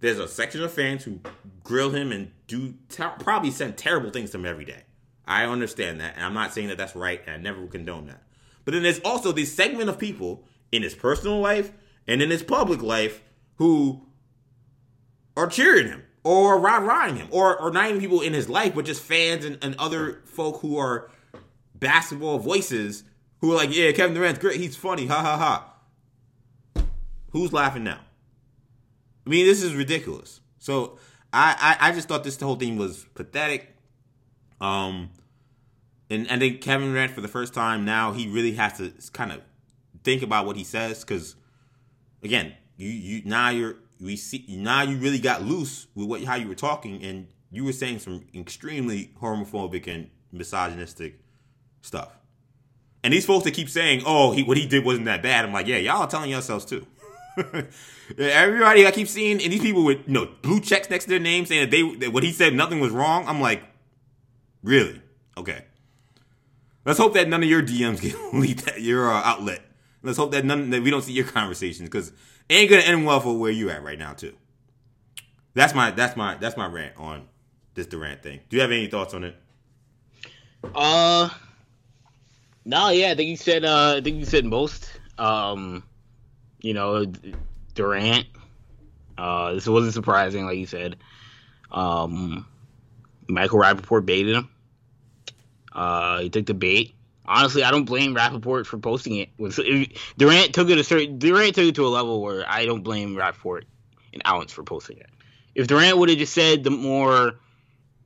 [0.00, 1.20] there's a section of fans who
[1.64, 4.82] grill him and do ter- probably send terrible things to him every day.
[5.26, 8.22] I understand that, and I'm not saying that that's right, and I never condone that.
[8.64, 11.72] But then there's also this segment of people in his personal life
[12.06, 13.22] and in his public life
[13.56, 14.06] who
[15.36, 18.84] are cheering him or riding him or, or not even people in his life, but
[18.84, 21.10] just fans and, and other folk who are
[21.78, 23.04] basketball voices
[23.40, 24.60] who are like, yeah, Kevin Durant's great.
[24.60, 25.06] He's funny.
[25.06, 25.36] Ha ha
[26.74, 26.84] ha.
[27.30, 28.00] Who's laughing now?
[29.26, 30.40] I mean, this is ridiculous.
[30.58, 30.98] So
[31.32, 33.74] I, I, I just thought this whole thing was pathetic.
[34.60, 35.10] Um,
[36.08, 39.32] and I think Kevin Durant for the first time now he really has to kind
[39.32, 39.42] of
[40.04, 41.34] think about what he says because
[42.22, 46.36] again you you now you're we see now you really got loose with what how
[46.36, 51.18] you were talking and you were saying some extremely homophobic and misogynistic
[51.86, 52.18] stuff.
[53.04, 55.52] And these folks that keep saying, "Oh, he what he did wasn't that bad," I'm
[55.52, 56.86] like, "Yeah, y'all are telling yourselves too."
[58.18, 61.20] Everybody I keep seeing, and these people with you know blue checks next to their
[61.20, 63.26] name saying that they that what he said nothing was wrong.
[63.28, 63.62] I'm like,
[64.62, 65.00] really?
[65.36, 65.64] Okay.
[66.84, 69.60] Let's hope that none of your DMs get leaked at your uh, outlet.
[70.02, 73.06] Let's hope that none that we don't see your conversations because it ain't gonna end
[73.06, 74.34] well for where you at right now too.
[75.54, 77.28] That's my that's my that's my rant on
[77.74, 78.40] this Durant thing.
[78.48, 79.36] Do you have any thoughts on it?
[80.74, 81.28] Uh,
[82.66, 84.90] no, yeah, I think you said uh, I think you said most.
[85.18, 85.84] Um,
[86.60, 87.06] you know,
[87.74, 88.26] Durant.
[89.16, 90.96] Uh, this wasn't surprising, like you said.
[91.70, 92.46] Um,
[93.28, 94.48] Michael Rapaport baited him.
[95.72, 96.94] Uh, he took the bait.
[97.24, 99.30] Honestly, I don't blame Rapaport for posting it.
[100.16, 103.14] Durant took it a certain Durant took it to a level where I don't blame
[103.14, 103.62] Rapaport
[104.12, 105.10] and Allens for posting it.
[105.54, 107.38] If Durant would have just said the more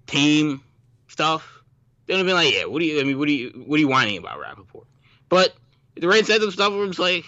[0.07, 0.62] tame
[1.09, 1.60] stuff,
[2.06, 3.01] they would have been like, "Yeah, what do you?
[3.01, 3.64] I mean, what do you?
[3.66, 4.86] What are you whining about, Rapaport?"
[5.28, 5.55] But
[5.94, 7.24] the Durant said some stuff where it's like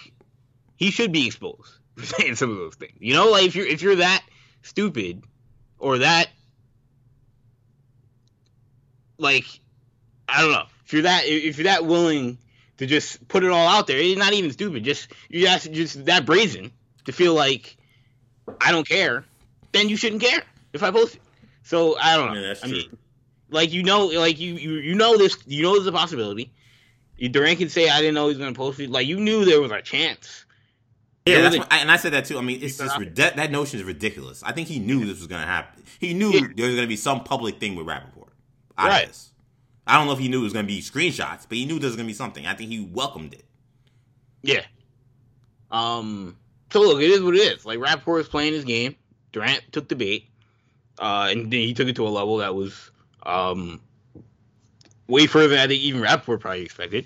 [0.75, 2.97] he should be exposed for saying some of those things.
[2.99, 4.23] You know, like if you're if you're that
[4.61, 5.23] stupid
[5.79, 6.29] or that
[9.17, 9.45] like
[10.27, 12.37] I don't know if you're that if you're that willing
[12.77, 14.83] to just put it all out there, it's not even stupid.
[14.83, 16.71] Just you just just that brazen
[17.05, 17.77] to feel like
[18.59, 19.25] I don't care,
[19.71, 20.43] then you shouldn't care
[20.73, 21.21] if I post it.
[21.63, 22.41] So I don't know.
[22.41, 22.97] Yeah, I mean,
[23.53, 26.51] like you know, like you you you know this you know there's a possibility.
[27.19, 28.89] Durant can say I didn't know he was going to post it.
[28.89, 30.45] Like you knew there was a chance.
[31.25, 32.37] Yeah, that's what, and I said that too.
[32.37, 34.43] I mean, it's just that, that notion is ridiculous.
[34.43, 35.81] I think he knew this was going to happen.
[35.99, 36.47] He knew yeah.
[36.53, 38.27] there was going to be some public thing with Rapaport.
[38.77, 39.07] Right.
[39.07, 39.31] This.
[39.87, 41.79] I don't know if he knew it was going to be screenshots, but he knew
[41.79, 42.45] there was going to be something.
[42.45, 43.45] I think he welcomed it.
[44.41, 44.65] Yeah.
[45.71, 46.35] Um.
[46.71, 47.65] So look, it is what it is.
[47.65, 48.95] Like Rapaport is playing his game.
[49.31, 50.27] Durant took the bait,
[50.99, 52.91] uh, and then he took it to a level that was
[53.25, 53.81] um
[55.07, 57.05] way further than I think even Rapaport probably expected.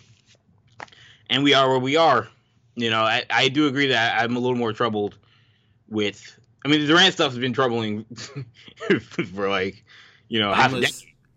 [1.29, 2.27] And we are where we are.
[2.75, 5.17] You know, I, I do agree that I'm a little more troubled
[5.89, 6.37] with
[6.67, 8.05] I mean, the Durant stuff has been troubling
[9.31, 9.85] for like,
[10.27, 10.83] you know, half a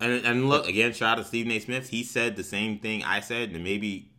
[0.01, 0.91] and, and look again.
[0.93, 1.59] Shout out to Stephen A.
[1.59, 1.89] Smith.
[1.89, 4.11] He said the same thing I said, and maybe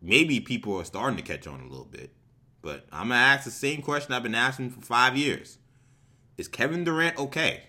[0.00, 2.12] maybe people are starting to catch on a little bit.
[2.62, 5.58] But I'm gonna ask the same question I've been asking for five years:
[6.36, 7.64] Is Kevin Durant okay?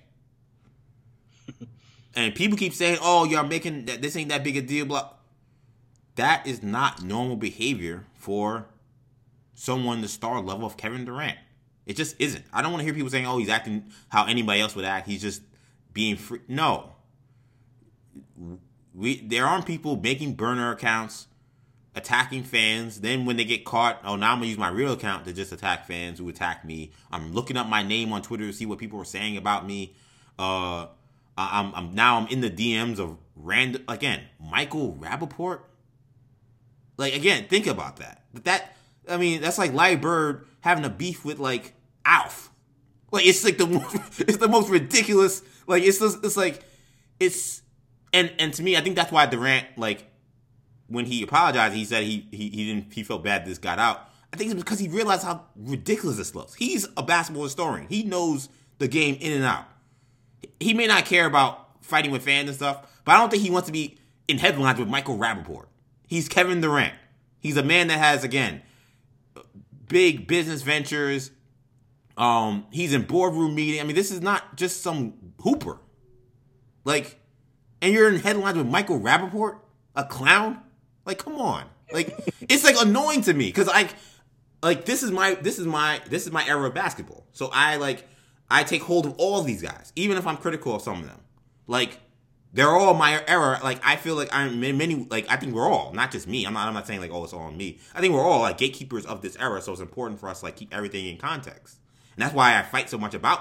[2.15, 5.09] And people keep saying, "Oh, y'all making that this ain't that big a deal." Blah.
[6.15, 8.67] That is not normal behavior for
[9.53, 11.37] someone the star level of Kevin Durant.
[11.85, 12.45] It just isn't.
[12.51, 15.07] I don't want to hear people saying, "Oh, he's acting how anybody else would act."
[15.07, 15.41] He's just
[15.93, 16.39] being free.
[16.47, 16.93] No.
[18.93, 21.27] We there aren't people making burner accounts
[21.95, 23.01] attacking fans.
[23.01, 25.51] Then when they get caught, oh, now I'm gonna use my real account to just
[25.51, 26.91] attack fans who attack me.
[27.11, 29.95] I'm looking up my name on Twitter to see what people are saying about me.
[30.37, 30.87] Uh,
[31.51, 35.61] I'm, I'm now I'm in the DMs of random again Michael Rapaport.
[36.97, 38.23] Like again, think about that.
[38.43, 38.75] That
[39.09, 41.73] I mean, that's like Larry Bird having a beef with like
[42.05, 42.51] Alf.
[43.11, 43.65] Like it's like the
[44.19, 45.41] it's the most ridiculous.
[45.67, 46.63] Like it's just, it's like
[47.19, 47.61] it's
[48.13, 50.05] and and to me, I think that's why Durant like
[50.87, 54.07] when he apologized, he said he he, he didn't he felt bad this got out.
[54.33, 56.53] I think it's because he realized how ridiculous this looks.
[56.53, 57.87] He's a basketball historian.
[57.87, 59.65] He knows the game in and out.
[60.59, 63.49] He may not care about fighting with fans and stuff, but I don't think he
[63.49, 63.97] wants to be
[64.27, 65.65] in headlines with Michael Rapaport.
[66.07, 66.93] He's Kevin Durant.
[67.39, 68.61] He's a man that has again
[69.91, 71.31] big business ventures.
[72.17, 73.81] Um, he's in boardroom meeting.
[73.81, 75.79] I mean, this is not just some hooper.
[76.85, 77.19] Like,
[77.81, 79.59] and you're in headlines with Michael Rapaport,
[79.95, 80.61] a clown.
[81.05, 81.65] Like, come on.
[81.91, 83.89] Like, it's like annoying to me because I,
[84.63, 87.25] like, this is my this is my this is my era of basketball.
[87.33, 88.07] So I like
[88.51, 91.07] I take hold of all of these guys, even if I'm critical of some of
[91.07, 91.19] them.
[91.67, 91.99] Like,
[92.53, 93.59] they're all my era.
[93.63, 95.07] Like, I feel like I'm many.
[95.09, 96.45] Like, I think we're all, not just me.
[96.45, 96.67] I'm not.
[96.67, 97.79] I'm not saying like, oh, it's all on me.
[97.95, 99.61] I think we're all like gatekeepers of this era.
[99.61, 101.77] So it's important for us to like keep everything in context,
[102.15, 103.39] and that's why I fight so much about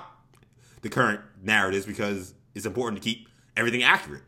[0.83, 4.23] the current narratives because it's important to keep everything accurate.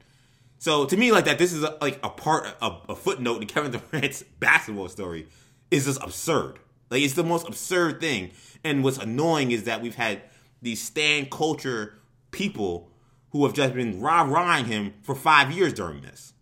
[0.58, 3.48] So to me, like that, this is a, like a part, a, a footnote in
[3.48, 5.28] Kevin Durant's basketball story
[5.70, 6.58] is just absurd.
[6.90, 8.32] Like it's the most absurd thing.
[8.62, 10.22] And what's annoying is that we've had
[10.62, 11.94] these stand culture
[12.30, 12.90] people
[13.30, 16.32] who have just been rah rahing him for five years during this.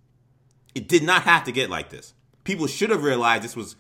[0.75, 2.15] It did not have to get like this.
[2.45, 3.77] People should have realized this was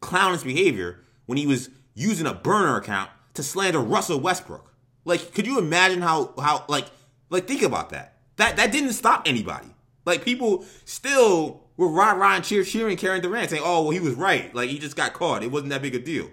[0.00, 4.74] clownish behavior when he was using a burner account to slander Russell Westbrook.
[5.04, 6.86] Like, could you imagine how how like
[7.28, 8.16] like think about that?
[8.36, 9.68] That that didn't stop anybody.
[10.04, 14.14] Like people still were rah rah cheer cheering Kevin Durant, saying, "Oh, well, he was
[14.14, 14.54] right.
[14.54, 15.42] Like he just got caught.
[15.42, 16.30] It wasn't that big a deal."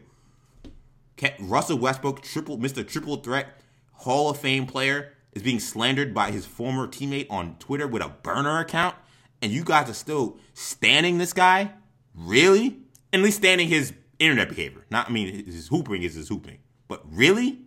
[1.39, 2.87] Russell Westbrook, triple Mr.
[2.87, 3.47] Triple Threat,
[3.93, 8.09] Hall of Fame player, is being slandered by his former teammate on Twitter with a
[8.09, 8.95] burner account,
[9.41, 11.71] and you guys are still standing this guy?
[12.15, 12.79] Really?
[13.13, 14.85] At least standing his internet behavior.
[14.89, 17.61] Not, I mean, his hooping is his hooping, but really?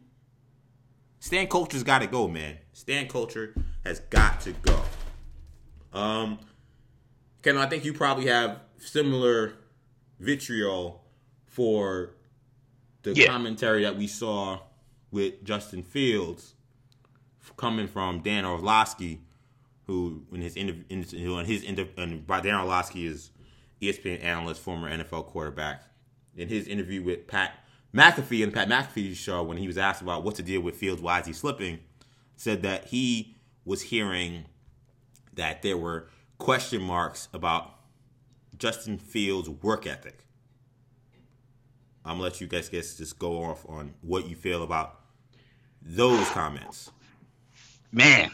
[1.20, 2.58] Stand culture's got to go, man.
[2.72, 3.54] Stand culture
[3.84, 4.80] has got to go.
[5.92, 6.38] Um,
[7.42, 9.54] Ken, I think you probably have similar
[10.18, 11.04] vitriol
[11.46, 12.14] for
[13.02, 13.26] the yeah.
[13.26, 14.60] commentary that we saw
[15.10, 16.54] with Justin Fields
[17.56, 19.20] coming from Dan Orlovsky,
[19.86, 23.30] who in his interview, in his inter, and Dan Orlovsky is
[23.80, 25.82] ESPN analyst, former NFL quarterback.
[26.36, 27.64] In his interview with Pat
[27.94, 31.02] McAfee and Pat McAfee's show, when he was asked about what's the deal with Fields,
[31.02, 31.80] why is he slipping,
[32.36, 34.44] said that he was hearing
[35.34, 36.08] that there were
[36.38, 37.74] question marks about
[38.58, 40.24] Justin Fields' work ethic.
[42.04, 45.00] I'm gonna let you guys guys just go off on what you feel about
[45.82, 46.90] those comments.
[47.92, 48.30] Man,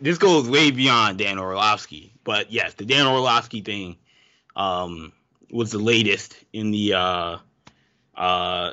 [0.00, 3.96] this goes way beyond Dan Orlovsky, but yes, the Dan Orlovsky thing
[4.56, 5.12] um,
[5.50, 7.36] was the latest in the uh,
[8.16, 8.72] uh,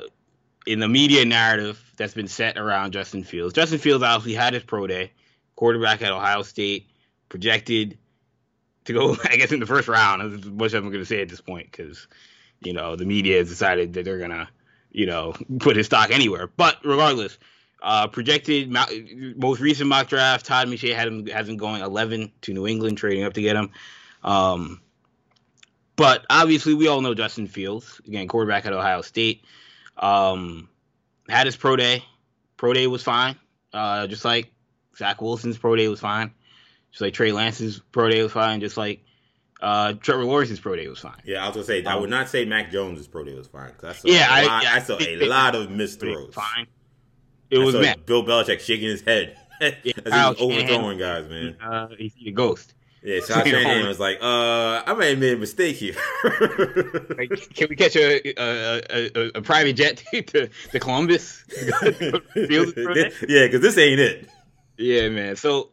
[0.66, 3.54] in the media narrative that's been set around Justin Fields.
[3.54, 5.12] Justin Fields obviously had his pro day,
[5.56, 6.88] quarterback at Ohio State,
[7.28, 7.98] projected
[8.84, 10.22] to go, I guess, in the first round.
[10.22, 12.06] As much as I'm going to say at this point, because
[12.60, 14.48] you know the media has decided that they're to,
[14.90, 16.46] you know, put his stock anywhere.
[16.46, 17.38] But regardless,
[17.82, 18.74] uh, projected
[19.36, 22.98] most recent mock draft, Todd McShay had him has him going 11 to New England,
[22.98, 23.70] trading up to get him.
[24.22, 24.80] Um,
[25.96, 29.44] but obviously, we all know Justin Fields, again, quarterback at Ohio State.
[29.96, 30.68] Um,
[31.28, 32.04] had his pro day.
[32.56, 33.36] Pro day was fine.
[33.72, 34.52] Uh, just like
[34.96, 36.32] Zach Wilson's pro day was fine.
[36.90, 38.60] Just like Trey Lance's pro day was fine.
[38.60, 39.04] Just like
[39.60, 41.20] uh, Trevor Lawrence's pro day was fine.
[41.24, 43.48] Yeah, I was gonna say um, I would not say Mac Jones's pro day was
[43.48, 43.72] fine.
[43.82, 46.34] I saw yeah, I, lot, yeah, I, saw a lot of missed throws.
[46.34, 46.66] Fine.
[47.50, 47.74] It I was
[48.06, 51.56] Bill Belichick shaking his head as he was overthrowing guys, man.
[51.60, 52.74] Uh, he's a ghost.
[53.02, 55.94] Yeah, Josh Shanahan was like, "Uh, I may have made a mistake here.
[57.16, 61.44] like, can we catch a a, a, a private jet to, to Columbus?
[61.54, 64.28] yeah, because this ain't it."
[64.76, 65.36] Yeah, man.
[65.36, 65.70] So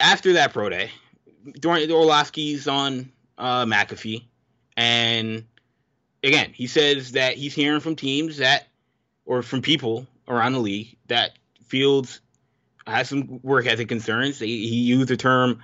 [0.00, 0.90] after that pro day,
[1.60, 4.24] during Orlovsky's on uh, McAfee,
[4.76, 5.44] and
[6.22, 8.66] again, he says that he's hearing from teams that,
[9.24, 11.32] or from people around the league that
[11.66, 12.20] Fields
[12.86, 14.38] has some work ethic concerns.
[14.38, 15.62] He, he used the term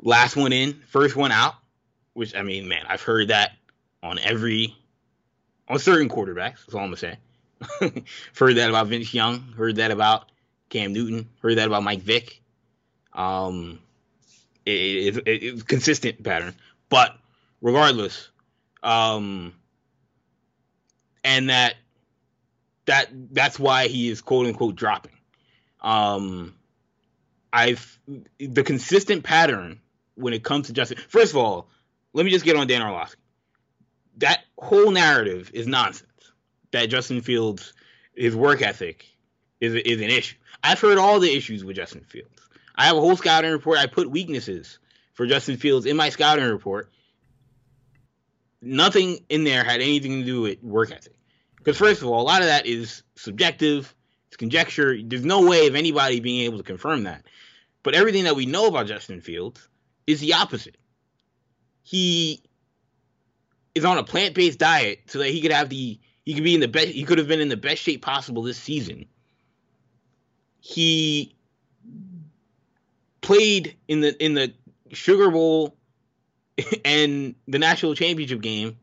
[0.00, 1.54] "last one in, first one out,"
[2.14, 3.52] which I mean, man, I've heard that
[4.02, 4.76] on every
[5.68, 6.64] on certain quarterbacks.
[6.66, 7.18] That's all I'm gonna say.
[8.36, 9.40] heard that about Vince Young.
[9.56, 10.30] Heard that about
[10.68, 11.28] Cam Newton.
[11.40, 12.40] Heard that about Mike Vick.
[13.12, 13.78] Um,
[14.66, 16.54] it, it, it, consistent pattern,
[16.88, 17.16] but
[17.60, 18.28] regardless,
[18.82, 19.54] um,
[21.24, 21.74] and that
[22.86, 25.12] that that's why he is quote unquote dropping.
[25.80, 26.54] Um,
[27.52, 27.98] I've
[28.38, 29.80] the consistent pattern
[30.14, 30.98] when it comes to Justin.
[31.08, 31.68] First of all,
[32.12, 33.20] let me just get on Dan Orlovsky.
[34.18, 36.08] That whole narrative is nonsense.
[36.70, 37.72] That Justin Fields,
[38.14, 39.06] his work ethic,
[39.60, 40.36] is is an issue.
[40.62, 42.41] I've heard all the issues with Justin Fields.
[42.74, 43.78] I have a whole scouting report.
[43.78, 44.78] I put weaknesses
[45.12, 46.90] for Justin Fields in my scouting report.
[48.60, 51.14] Nothing in there had anything to do with work ethic.
[51.56, 53.94] Because first of all, a lot of that is subjective.
[54.28, 54.96] It's conjecture.
[55.02, 57.24] There's no way of anybody being able to confirm that.
[57.82, 59.68] But everything that we know about Justin Fields
[60.06, 60.76] is the opposite.
[61.82, 62.42] He
[63.74, 66.60] is on a plant-based diet so that he could have the he could be in
[66.60, 69.06] the best he could have been in the best shape possible this season.
[70.60, 71.34] He
[73.22, 74.52] played in the in the
[74.92, 75.74] Sugar Bowl
[76.84, 78.76] and the national championship game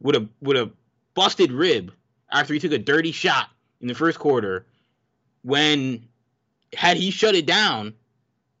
[0.00, 0.70] with a with a
[1.14, 1.92] busted rib
[2.30, 3.48] after he took a dirty shot
[3.80, 4.66] in the first quarter
[5.42, 6.08] when
[6.74, 7.94] had he shut it down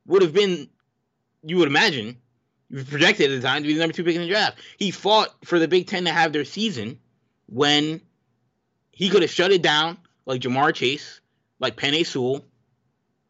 [0.06, 0.68] would have been
[1.42, 2.16] you would imagine
[2.88, 4.58] projected at the time to be the number two pick in the draft.
[4.78, 6.98] He fought for the Big Ten to have their season
[7.46, 8.00] when
[8.90, 11.20] he could have shut it down like Ja'Marr Chase,
[11.60, 12.44] like Penei Sewell,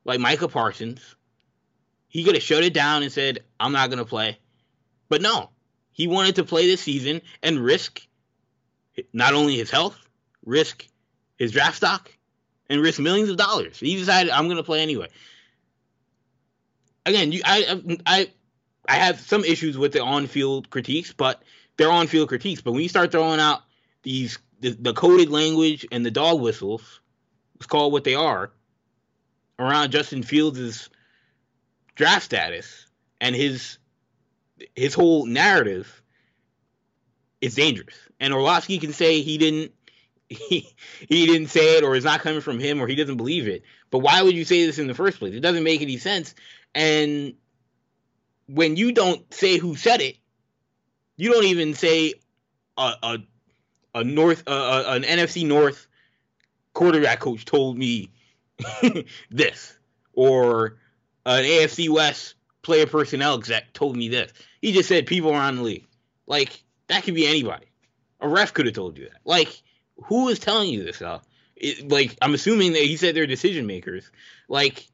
[0.04, 1.15] like Micah Parsons.
[2.16, 4.38] He could have shut it down and said, I'm not going to play.
[5.10, 5.50] But no,
[5.92, 8.00] he wanted to play this season and risk
[9.12, 9.98] not only his health,
[10.42, 10.88] risk
[11.36, 12.10] his draft stock,
[12.70, 13.78] and risk millions of dollars.
[13.78, 15.08] He decided, I'm going to play anyway.
[17.04, 18.30] Again, you, I, um, I,
[18.88, 21.42] I have some issues with the on-field critiques, but
[21.76, 22.62] they're on-field critiques.
[22.62, 23.60] But when you start throwing out
[24.04, 27.02] these the, the coded language and the dog whistles,
[27.56, 28.52] let's call it what they are,
[29.58, 30.88] around Justin Fields'
[31.96, 32.86] draft status
[33.20, 33.78] and his
[34.74, 36.02] his whole narrative
[37.40, 37.96] is dangerous.
[38.20, 39.72] And Orlovsky can say he didn't
[40.28, 43.48] he, he didn't say it or it's not coming from him or he doesn't believe
[43.48, 43.62] it.
[43.90, 45.34] But why would you say this in the first place?
[45.34, 46.34] It doesn't make any sense.
[46.74, 47.34] And
[48.46, 50.16] when you don't say who said it,
[51.16, 52.14] you don't even say
[52.76, 53.18] a a,
[53.94, 55.86] a North uh, an NFC North
[56.74, 58.10] quarterback coach told me
[59.30, 59.78] this
[60.12, 60.76] or
[61.26, 64.32] an AFC West player personnel exec told me this.
[64.60, 65.86] He just said people around the league.
[66.26, 67.66] Like that could be anybody.
[68.20, 69.20] A ref could have told you that.
[69.24, 69.62] Like
[70.04, 71.22] who is telling you this stuff?
[71.56, 74.10] It, like I'm assuming that he said they're decision makers.
[74.48, 74.86] Like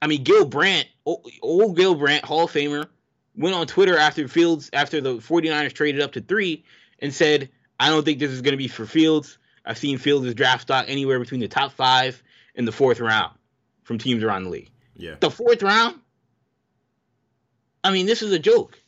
[0.00, 2.86] I mean Gil Brandt, old, old Gil Brandt, Hall of Famer,
[3.34, 6.64] went on Twitter after Fields after the 49ers traded up to 3
[7.00, 9.38] and said, "I don't think this is going to be for Fields.
[9.64, 12.22] I've seen Fields' draft stock anywhere between the top 5
[12.54, 13.36] and the 4th round
[13.82, 14.69] from teams around the league."
[15.00, 15.16] Yeah.
[15.20, 15.96] The 4th round?
[17.82, 18.80] I mean, this is a joke.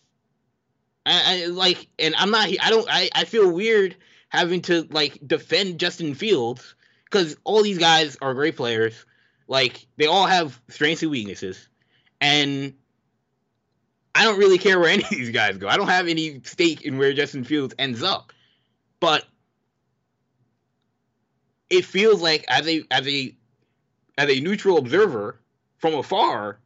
[1.05, 2.48] I, I like, and I'm not.
[2.60, 2.86] I don't.
[2.89, 3.97] I, I feel weird
[4.28, 6.74] having to like defend Justin Fields
[7.05, 9.05] because all these guys are great players.
[9.48, 11.68] Like they all have strengths and weaknesses,
[12.20, 12.74] and
[14.14, 15.68] I don't really care where any of these guys go.
[15.68, 18.32] I don't have any stake in where Justin Fields ends up,
[19.01, 19.24] but
[21.68, 23.34] it feels like as a as a
[24.16, 25.41] as a neutral observer
[25.82, 26.60] from afar,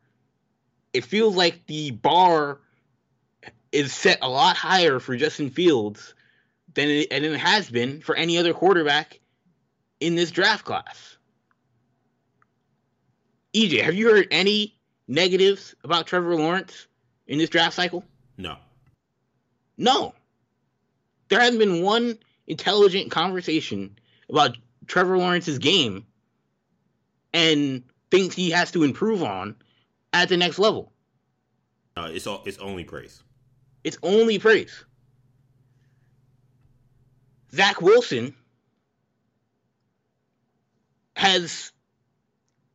[0.93, 2.61] it feels like the bar
[3.73, 6.15] is set a lot higher for Justin Fields
[6.75, 9.19] than it, than it has been for any other quarterback
[10.01, 11.17] in this draft class.
[13.55, 14.77] EJ, have you heard any
[15.09, 16.87] negatives about Trevor Lawrence
[17.27, 18.05] in this draft cycle?
[18.37, 18.57] No.
[19.79, 20.15] No.
[21.29, 23.99] There hasn't been one intelligent conversation
[24.29, 26.07] about Trevor Lawrence's game
[27.33, 27.83] and
[28.17, 29.57] things he has to improve on
[30.13, 30.93] at the next level.
[31.97, 33.23] No, it's all it's only praise.
[33.85, 34.85] It's only praise.
[37.53, 38.35] Zach Wilson
[41.15, 41.73] has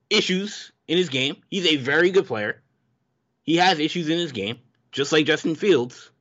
[0.09, 1.37] issues in his game.
[1.49, 2.61] He's a very good player.
[3.43, 4.59] he has issues in his game,
[4.91, 6.11] just like Justin Fields.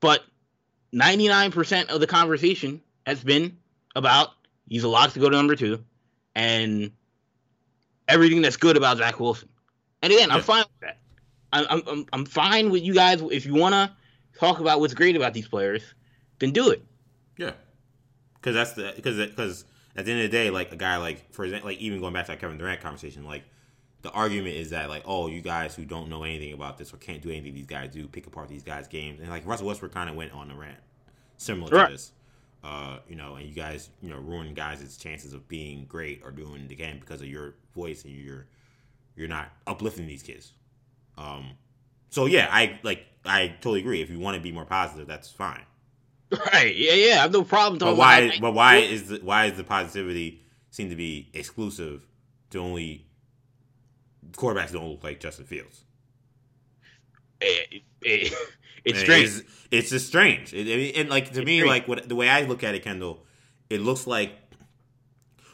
[0.00, 0.22] But
[0.94, 3.56] 99% of the conversation has been
[3.96, 4.30] about
[4.68, 5.84] he's a lock to go to number two
[6.34, 6.92] and
[8.12, 9.48] everything that's good about Zach Wilson.
[10.02, 10.36] And again, yeah.
[10.36, 10.98] I'm fine with that.
[11.52, 13.20] I'm, I'm, I'm fine with you guys.
[13.22, 13.90] If you want to
[14.38, 15.82] talk about what's great about these players,
[16.38, 16.84] then do it.
[17.36, 17.52] Yeah.
[18.34, 19.64] Because that's the, because, because
[19.96, 22.12] at the end of the day, like a guy like, for example, like even going
[22.12, 23.44] back to that Kevin Durant conversation, like,
[24.02, 26.96] the argument is that like, oh, you guys who don't know anything about this or
[26.96, 29.94] can't do anything these guys do, pick apart these guys' games, and like Russell Westbrook
[29.94, 30.78] kind of went on a rant
[31.36, 31.86] similar right.
[31.86, 32.10] to this.
[32.64, 36.30] Uh, you know, and you guys, you know, ruin guys' chances of being great or
[36.30, 38.46] doing the game because of your voice and you're
[39.16, 40.52] you're not uplifting these kids.
[41.18, 41.50] Um,
[42.10, 44.00] so yeah, I like I totally agree.
[44.00, 45.64] If you want to be more positive, that's fine.
[46.52, 46.74] Right?
[46.74, 47.14] Yeah, yeah.
[47.18, 47.78] I have no problem.
[47.78, 48.38] But why?
[48.40, 52.06] But why is the, why is the positivity seem to be exclusive
[52.50, 53.06] to only
[54.32, 55.84] quarterbacks don't look like Justin Fields.
[57.40, 58.32] It, it,
[58.84, 59.28] it's strange.
[59.28, 60.52] It's, it's, just strange.
[60.52, 61.68] It, and like to it's me, strange.
[61.68, 63.24] like what, the way I look at it, Kendall,
[63.70, 64.32] it looks like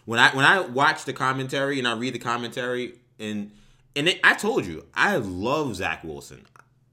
[0.05, 3.51] when I when I watch the commentary and I read the commentary and
[3.95, 6.45] and I told you I love Zach Wilson.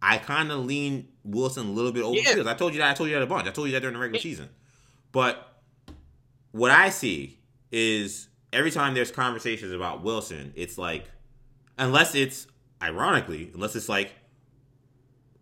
[0.02, 2.34] I kind of lean Wilson a little bit over yeah.
[2.34, 2.48] Fields.
[2.48, 2.92] I told you that.
[2.92, 3.48] I told you that a bunch.
[3.48, 4.50] I told you that during the regular season.
[5.12, 5.62] But
[6.52, 7.40] what I see
[7.72, 11.06] is every time there's conversations about Wilson, it's like
[11.78, 12.48] unless it's
[12.82, 14.12] ironically, unless it's like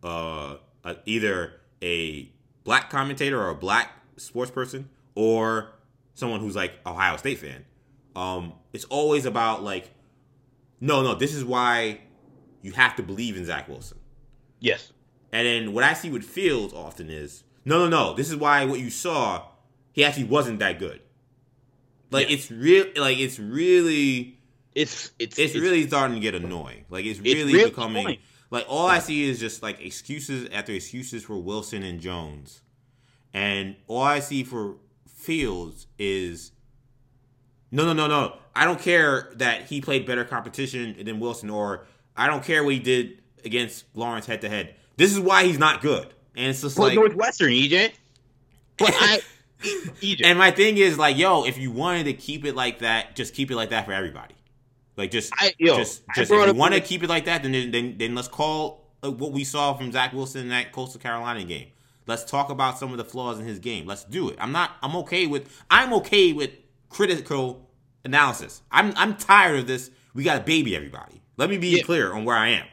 [0.04, 2.30] uh, a, either a
[2.64, 5.72] black commentator or a black sports person or
[6.14, 7.66] someone who's like Ohio State fan.
[8.16, 9.92] Um, it's always about like,
[10.80, 12.02] no, no, this is why
[12.62, 13.98] you have to believe in Zach Wilson.
[14.60, 14.92] Yes.
[15.32, 18.66] And then what I see with Fields often is, no, no, no, this is why
[18.66, 19.48] what you saw,
[19.92, 21.02] he actually wasn't that good.
[22.12, 22.40] Like yes.
[22.40, 24.38] it's real, like it's really
[24.76, 26.86] it's it's it's, really starting to get annoying.
[26.90, 28.20] Like it's really, it's really becoming annoying.
[28.54, 32.62] Like all I see is just like excuses after excuses for Wilson and Jones,
[33.34, 34.76] and all I see for
[35.08, 36.52] Fields is
[37.72, 38.38] no, no, no, no.
[38.56, 42.74] I don't care that he played better competition than Wilson, or I don't care what
[42.76, 44.76] he did against Lawrence head to head.
[44.98, 47.92] This is why he's not good, and it's just but like Northwestern, EJ.
[48.78, 49.22] But I.
[49.64, 50.22] EJ.
[50.26, 53.34] And my thing is like, yo, if you wanted to keep it like that, just
[53.34, 54.36] keep it like that for everybody.
[54.96, 57.72] Like just, I, yo, just, just if you want to keep it like that, then
[57.72, 61.44] then then let's call uh, what we saw from Zach Wilson in that Coastal Carolina
[61.44, 61.70] game.
[62.06, 63.88] Let's talk about some of the flaws in his game.
[63.88, 64.38] Let's do it.
[64.40, 64.72] I'm not.
[64.82, 65.64] I'm okay with.
[65.72, 66.52] I'm okay with
[66.90, 67.70] critical
[68.06, 68.62] analysis.
[68.72, 69.90] I'm I'm tired of this.
[70.14, 71.22] We got to baby everybody.
[71.38, 71.84] Let me be yeah.
[71.84, 72.68] clear on where I am.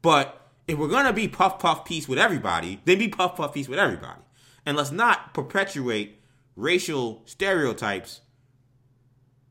[0.00, 3.68] But if we're gonna be puff puff peace with everybody, then be puff puff peace
[3.68, 4.22] with everybody,
[4.66, 6.18] and let's not perpetuate
[6.56, 8.20] racial stereotypes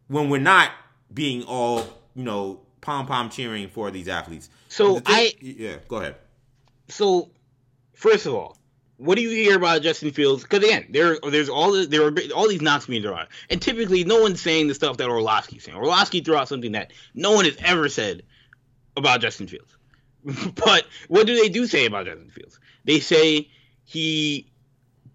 [0.08, 0.72] when we're not
[1.14, 1.86] being all
[2.16, 4.50] you know, pom pom cheering for these athletes.
[4.70, 6.16] So thing, I yeah, go ahead.
[6.90, 7.30] So
[7.94, 8.58] first of all,
[8.98, 10.44] what do you hear about Justin Fields?
[10.44, 14.04] Because again, there there's all the, there are all these knocks being thrown and typically
[14.04, 15.78] no one's saying the stuff that Orlovsky's saying.
[15.78, 18.24] Orlovsky threw out something that no one has ever said
[18.98, 19.76] about Justin Fields.
[20.56, 22.60] but what do they do say about Justin Fields?
[22.86, 23.50] They say
[23.86, 24.52] he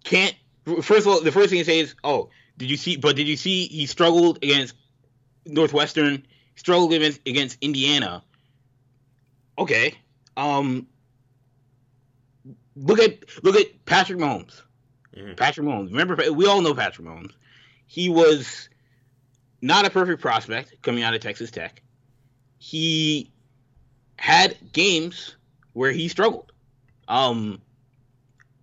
[0.03, 0.35] can't.
[0.81, 2.97] First of all, the first thing they say is, "Oh, did you see?
[2.97, 4.75] But did you see he struggled against
[5.45, 6.25] Northwestern?
[6.57, 8.23] Struggled against, against Indiana.
[9.57, 9.95] Okay.
[10.35, 10.87] Um
[12.75, 14.61] look at look at Patrick Mahomes.
[15.15, 15.35] Mm-hmm.
[15.35, 15.89] Patrick Mahomes.
[15.89, 17.33] Remember we all know Patrick Mahomes.
[17.85, 18.69] He was
[19.61, 21.81] not a perfect prospect coming out of Texas Tech.
[22.59, 23.31] He
[24.17, 25.35] had games
[25.73, 26.51] where he struggled.
[27.07, 27.61] Um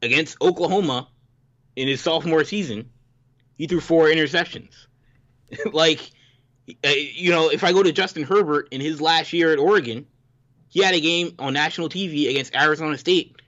[0.02, 1.08] against Oklahoma
[1.76, 2.90] in his sophomore season,
[3.56, 4.86] he threw four interceptions.
[5.72, 6.10] like
[6.68, 10.06] Uh, you know, if I go to Justin Herbert in his last year at Oregon,
[10.68, 13.40] he had a game on national TV against Arizona State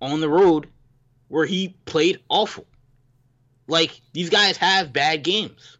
[0.00, 0.68] on the road
[1.28, 2.66] where he played awful.
[3.66, 5.78] Like these guys have bad games.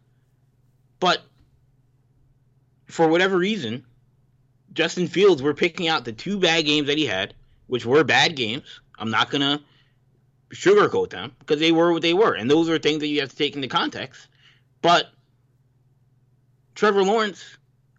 [0.99, 1.21] But
[2.87, 3.85] for whatever reason,
[4.71, 7.33] Justin Fields we're picking out the two bad games that he had,
[7.67, 8.81] which were bad games.
[8.97, 9.63] I'm not going to
[10.53, 12.33] sugarcoat them because they were what they were.
[12.33, 14.27] And those are things that you have to take into context.
[14.81, 15.11] But
[16.75, 17.57] Trevor Lawrence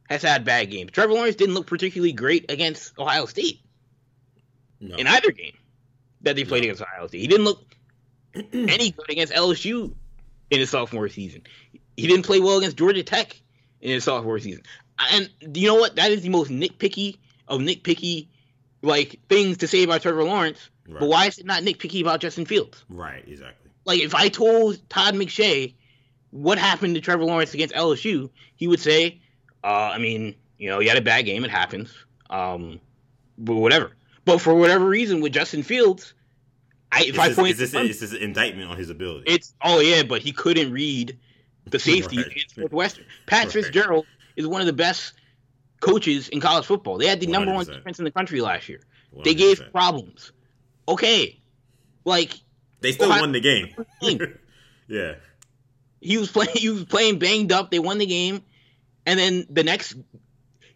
[0.09, 0.91] has had bad games.
[0.91, 3.61] Trevor Lawrence didn't look particularly great against Ohio State
[4.81, 4.97] no.
[4.97, 5.57] in either game
[6.23, 6.65] that they played no.
[6.67, 7.21] against Ohio State.
[7.21, 7.65] He didn't look
[8.35, 9.93] any good against LSU
[10.51, 11.43] in his sophomore season.
[11.97, 13.41] He didn't play well against Georgia Tech
[13.81, 14.63] in his sophomore season.
[15.13, 15.97] And you know what?
[15.97, 17.19] That is the most nitpicky
[17.49, 18.29] of nitpicky
[18.83, 20.71] like things to say about Trevor Lawrence.
[20.87, 21.01] Right.
[21.01, 22.85] But why is it not nitpicky about Justin Fields?
[22.89, 23.71] Right, exactly.
[23.85, 25.75] Like if I told Todd McShay
[26.35, 29.20] what happened to Trevor Lawrence against LSU, he would say,
[29.62, 31.44] uh, I mean, you know, he had a bad game.
[31.44, 31.94] It happens.
[32.28, 32.81] Um,
[33.39, 33.93] but whatever.
[34.24, 36.12] But for whatever reason, with Justin Fields,
[36.90, 39.31] I if Is I this, point is this, is this an indictment on his ability?
[39.31, 41.16] it's oh yeah, but he couldn't read
[41.66, 42.27] the safety Right.
[42.27, 43.05] against Northwestern.
[43.27, 43.52] Pat Right.
[43.52, 44.05] Fitzgerald
[44.36, 45.12] is one of the best
[45.81, 46.98] coaches in college football.
[46.98, 48.81] They had the number one defense in the country last year.
[49.23, 50.32] They gave problems.
[50.89, 51.39] Okay,
[52.05, 52.32] like
[52.81, 53.69] They still won the game.
[54.86, 55.15] Yeah.
[56.05, 57.70] He was playing he was playing banged up.
[57.70, 58.43] They won the game,
[59.06, 59.97] and then the next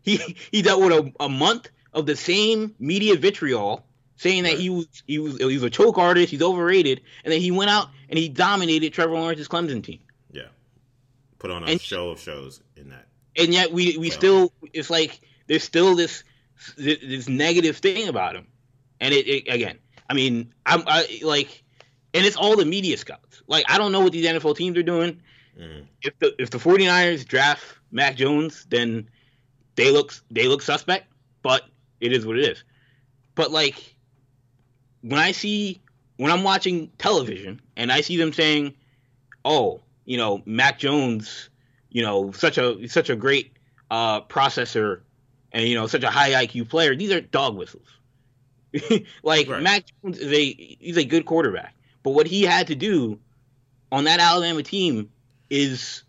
[0.02, 0.16] he
[0.50, 3.84] he dealt with a, a month of the same media vitriol
[4.16, 7.40] saying that he was he was he was a choke artist, he's overrated, and then
[7.40, 10.00] he went out and he dominated Trevor Lawrence's Clemson team.
[10.32, 10.48] Yeah.
[11.38, 13.06] Put on a And- show of shows in that.
[13.36, 14.18] and yet we we Well.
[14.18, 16.24] still it's like there's still this
[16.76, 18.46] this negative thing about him
[19.00, 19.78] and it, it again
[20.10, 21.62] i mean i'm I, like
[22.14, 23.42] and it's all the media scouts.
[23.46, 25.20] Like i don't know what these nfl teams are doing.
[25.58, 25.86] Mhm.
[26.02, 29.08] if the if the 49ers draft mac jones then
[29.74, 31.06] they look they look suspect
[31.42, 31.62] but
[32.00, 32.62] it is what it is.
[33.34, 33.96] But like
[35.02, 35.80] when i see
[36.16, 38.74] when i'm watching television and i see them saying
[39.44, 41.48] oh you know mac jones
[41.90, 43.52] you know such a such a great
[43.90, 45.00] uh processor
[45.52, 47.86] and you know such a high IQ player these are dog whistles.
[49.22, 49.62] Like Right.
[49.62, 53.18] Mac Jones is a he's a good quarterback but what he had to do
[53.92, 55.10] on that Alabama team
[55.50, 56.02] is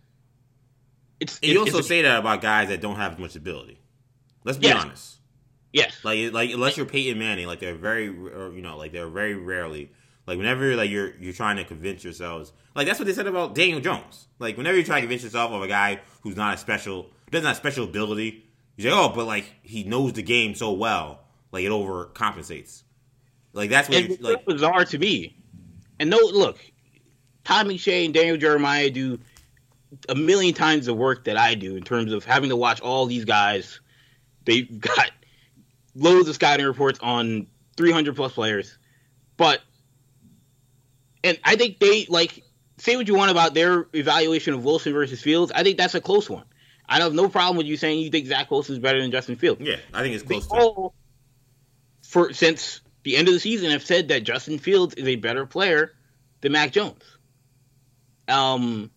[1.19, 3.79] it's And you it's- also it's- say that about guys that don't have much ability.
[4.43, 4.83] Let's be Yes.
[4.83, 5.15] honest.
[5.73, 9.09] yes Like, like unless you're Peyton Manning, like they're very, or, you know, like they're
[9.09, 9.91] very rarely,
[10.25, 13.53] like whenever like you're you're trying to convince yourselves, like that's what they said about
[13.55, 14.27] Daniel Jones.
[14.39, 17.45] Like whenever you try to convince yourself of a guy who's not a special, doesn't
[17.47, 18.45] have special ability,
[18.77, 21.21] you say, oh, but like he knows the game so well,
[21.51, 22.83] like it overcompensates.
[23.53, 24.45] Like that's what and you it's like.
[24.45, 25.35] bizarre to me.
[25.99, 26.57] And no, look,
[27.43, 29.19] Tommy McShay and Daniel Jeremiah do
[30.07, 33.05] a million times the work that I do in terms of having to watch all
[33.05, 33.79] these guys.
[34.45, 35.11] They've got
[35.95, 37.47] loads of scouting reports on
[37.77, 38.77] 300 plus players,
[39.37, 39.61] but
[41.23, 42.43] and I think they like
[42.77, 45.51] say what you want about their evaluation of Wilson versus Fields.
[45.53, 46.45] I think that's a close one.
[46.87, 49.35] I have no problem with you saying you think Zach Wilson is better than Justin
[49.35, 50.91] Fields Yeah, I think it's close to.
[52.03, 55.47] for since the end of the season, have said that Justin Fields is a better
[55.47, 55.93] player
[56.41, 57.01] than Mac Jones.
[58.27, 58.91] Um,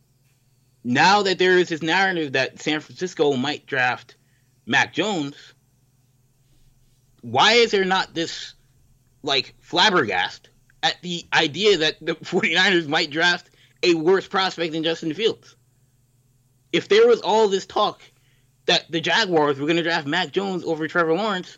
[0.84, 4.16] now that there is this narrative that San Francisco might draft
[4.66, 5.55] Mac Jones,
[7.22, 8.52] why is there not this
[9.22, 10.40] like flabbergast
[10.82, 13.48] at the idea that the 49ers might draft
[13.82, 15.56] a worse prospect than Justin Fields?
[16.70, 18.02] If there was all this talk
[18.66, 21.56] that the Jaguars were going to draft Mac Jones over Trevor Lawrence,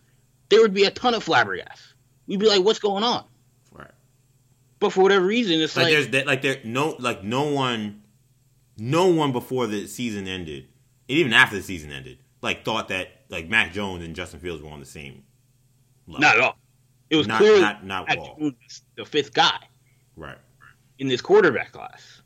[0.51, 1.94] there would be a ton of flabbergasts.
[2.27, 3.25] We'd be like, "What's going on?"
[3.73, 3.91] Right.
[4.81, 8.03] But for whatever reason, it's Like, like, there's that, like there no like no one,
[8.79, 10.69] no one before the season ended,
[11.09, 14.63] and even after the season ended, like thought that like Mac Jones and Justin Fields
[14.63, 15.23] were on the same.
[16.07, 16.21] Level.
[16.21, 16.59] not at all.
[17.11, 18.37] It was Not- clearly not- not Mac all.
[18.39, 19.59] Jones the fifth guy
[20.17, 20.37] Right.
[20.99, 22.21] in this quarterback class,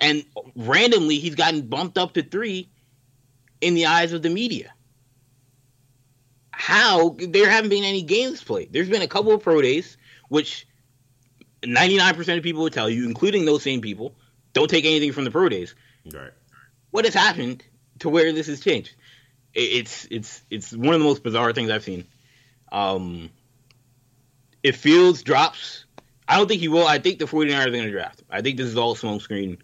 [0.00, 0.24] and
[0.56, 2.68] randomly he's gotten bumped up to three
[3.60, 4.72] in the eyes of the media.
[6.62, 8.72] How there haven't been any games played?
[8.72, 9.96] There's been a couple of pro days,
[10.28, 10.64] which
[11.62, 14.14] 99% of people would tell you, including those same people,
[14.52, 15.74] don't take anything from the pro days.
[16.14, 16.30] Right.
[16.92, 17.64] what has happened
[17.98, 18.94] to where this has changed?
[19.54, 22.06] It's it's it's one of the most bizarre things I've seen.
[22.70, 23.30] Um,
[24.62, 25.84] if Fields drops,
[26.28, 26.86] I don't think he will.
[26.86, 28.22] I think the 49ers are going to draft.
[28.30, 29.58] I think this is all smokescreen.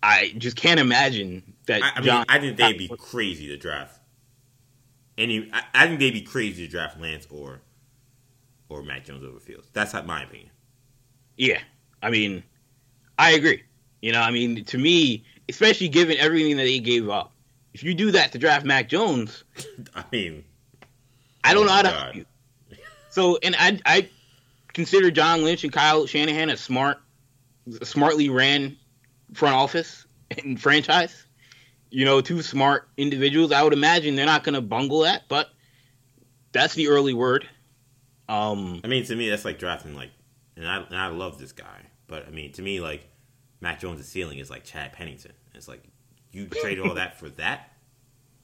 [0.00, 1.82] I just can't imagine that.
[1.82, 3.98] I, I mean, John, I think they'd be crazy to draft.
[5.18, 7.60] Any, I, I think they'd be crazy to draft Lance or
[8.68, 9.68] or Mac Jones over Fields.
[9.72, 10.50] That's not my opinion.
[11.36, 11.60] Yeah,
[12.02, 12.42] I mean,
[13.18, 13.62] I agree.
[14.00, 17.32] You know, I mean, to me, especially given everything that they gave up,
[17.74, 19.44] if you do that to draft Mac Jones,
[19.94, 20.44] I mean,
[21.44, 22.26] I don't Oh know how to help you.
[23.10, 24.08] So, and I, I
[24.72, 26.98] consider John Lynch and Kyle Shanahan a smart,
[27.82, 28.76] smartly ran
[29.34, 30.06] front office
[30.38, 31.26] and franchise.
[31.92, 33.52] You know, two smart individuals.
[33.52, 35.50] I would imagine they're not going to bungle that, but
[36.52, 37.46] that's the early word.
[38.28, 40.10] Um, I mean, to me, that's like drafting like,
[40.56, 43.06] and I and I love this guy, but I mean, to me, like
[43.60, 45.32] Mac Jones' ceiling is like Chad Pennington.
[45.54, 45.82] It's like
[46.32, 47.72] you traded all that for that.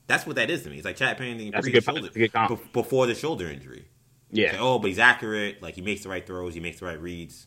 [0.08, 0.76] That's what that is to me.
[0.76, 3.86] It's like Chad Pennington That's a good- shoulder, that's a good before the shoulder injury.
[4.30, 5.62] Yeah, like, oh, but he's accurate.
[5.62, 6.52] Like he makes the right throws.
[6.52, 7.46] He makes the right reads.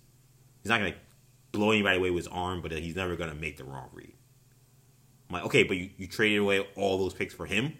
[0.63, 0.95] He's not gonna
[1.51, 4.13] blow anybody away with his arm, but he's never gonna make the wrong read.
[5.31, 7.77] I'm like, okay, but you, you traded away all those picks for him,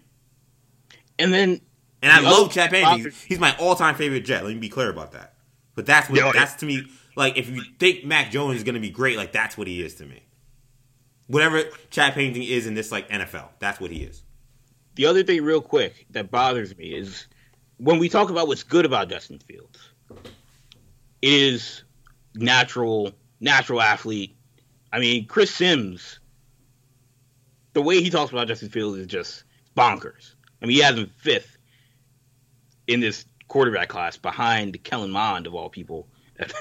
[1.18, 1.60] and then
[2.02, 3.04] and I The love other- Chad Pennington.
[3.04, 4.42] He's, he's my all-time favorite Jet.
[4.44, 5.34] Let me be clear about that.
[5.74, 6.32] But that's what Yeah, yeah.
[6.32, 6.84] that's to me.
[7.14, 9.94] Like if you think Mac Jones is gonna be great, like that's what he is
[9.96, 10.22] to me.
[11.26, 14.22] Whatever Chad Pennington is in this like NFL, that's what he is.
[14.94, 17.26] the other thing, real quick, that bothers me is
[17.76, 19.78] when we talk about what's good about Justin Fields,
[21.22, 21.84] it is
[22.34, 24.36] natural, natural athlete.
[24.92, 26.18] I mean, Chris Sims,
[27.72, 29.44] the way he talks about Justin Fields is just
[29.76, 30.34] bonkers.
[30.60, 31.56] I mean, he has him fifth
[32.86, 36.08] in this quarterback class behind Kellen Mond of all people
[36.38, 36.52] at,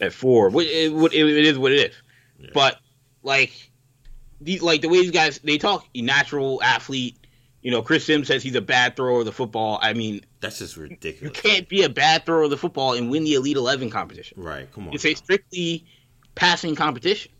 [0.00, 0.48] at four.
[0.60, 2.02] It, it, it is what it is.
[2.38, 2.50] Yeah.
[2.54, 2.78] But
[3.22, 3.70] like,
[4.40, 7.16] these like the way these guys they talk, natural athlete.
[7.62, 9.78] You know, Chris Sims says he's a bad thrower of the football.
[9.82, 11.20] I mean, that's just ridiculous.
[11.20, 14.40] You can't be a bad thrower of the football and win the Elite Eleven competition.
[14.40, 14.72] Right?
[14.72, 14.94] Come on.
[14.94, 15.10] It's now.
[15.10, 15.84] a strictly
[16.34, 17.30] passing competition.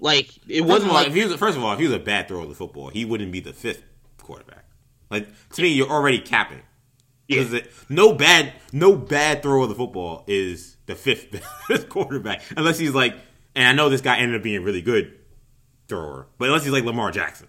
[0.00, 1.94] Like it first wasn't all, like if he was, first of all, if he was
[1.94, 3.82] a bad thrower of the football, he wouldn't be the fifth
[4.18, 4.64] quarterback.
[5.10, 6.62] Like to me, you're already capping.
[7.26, 7.42] Yeah.
[7.42, 11.32] It, no bad, no bad throw of the football is the fifth
[11.68, 13.14] best quarterback, unless he's like.
[13.54, 15.18] And I know this guy ended up being a really good
[15.88, 17.48] thrower, but unless he's like Lamar Jackson,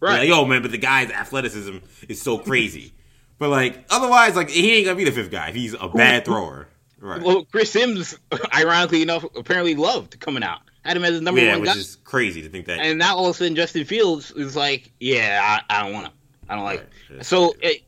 [0.00, 0.20] right?
[0.20, 1.78] Like, Yo, man, but the guy's athleticism
[2.08, 2.94] is so crazy.
[3.38, 5.48] but like, otherwise, like he ain't gonna be the fifth guy.
[5.48, 6.68] if He's a bad thrower.
[6.98, 7.20] Right.
[7.20, 8.16] Well, Chris Sims,
[8.54, 10.60] ironically enough, apparently loved coming out.
[10.84, 11.78] Had him as his number yeah, one which guy.
[11.78, 12.78] is crazy to think that.
[12.78, 16.06] And now all of a sudden, Justin Fields is like, yeah, I, I don't want
[16.08, 16.12] him.
[16.48, 16.86] I don't like.
[17.10, 17.24] Right.
[17.24, 17.82] So, it,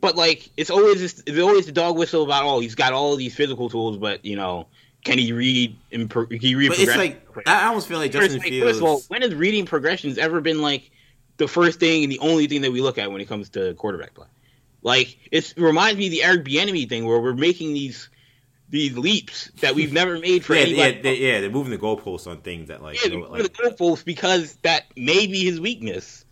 [0.00, 3.14] but like, it's always this, it's always the dog whistle about oh, he's got all
[3.14, 4.66] these physical tools, but you know,
[5.04, 5.76] can he read?
[5.92, 6.70] And can he read?
[6.70, 8.72] But it's like I almost feel like Justin like, Fields.
[8.72, 10.90] First of all, when has reading progressions ever been like
[11.36, 13.74] the first thing and the only thing that we look at when it comes to
[13.74, 14.26] quarterback play?
[14.82, 18.08] Like it reminds me of the Eric Bieniemy thing where we're making these
[18.74, 20.96] these leaps that we've never made for yeah, anybody.
[20.96, 23.42] Yeah, they, yeah, they're moving the goalposts on things that like yeah, you know, like,
[23.44, 26.24] the goalposts because that may be his weakness.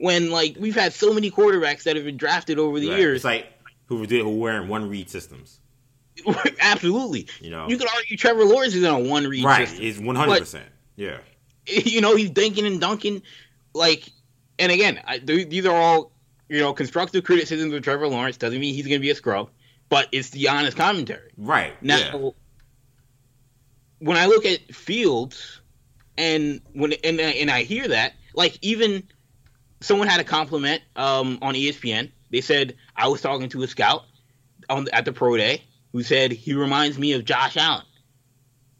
[0.00, 2.98] When like we've had so many quarterbacks that have been drafted over the right.
[3.00, 3.48] years, it's like
[3.86, 5.58] who did who wearing one read systems.
[6.60, 9.66] Absolutely, you know, you could argue Trevor Lawrence is on a one read right.
[9.66, 9.84] system.
[9.84, 10.68] He's one hundred percent.
[10.94, 11.18] Yeah,
[11.66, 13.22] you know he's dinking and dunking,
[13.74, 14.08] like,
[14.60, 16.12] and again, I, these are all
[16.48, 18.36] you know constructive criticisms of Trevor Lawrence.
[18.36, 19.50] Doesn't mean he's going to be a scrub,
[19.88, 21.30] but it's the honest commentary.
[21.36, 21.96] Right now.
[21.96, 22.30] Yeah
[23.98, 25.60] when I look at Fields
[26.16, 29.04] and when and and I hear that, like even
[29.80, 32.10] someone had a compliment um, on ESPN.
[32.30, 34.04] They said I was talking to a scout
[34.68, 35.62] on at the pro day
[35.92, 37.84] who said he reminds me of Josh Allen,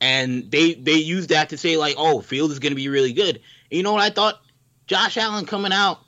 [0.01, 3.13] and they they used that to say like, oh, Fields is going to be really
[3.13, 3.37] good.
[3.37, 4.41] And you know what I thought?
[4.87, 5.99] Josh Allen coming out.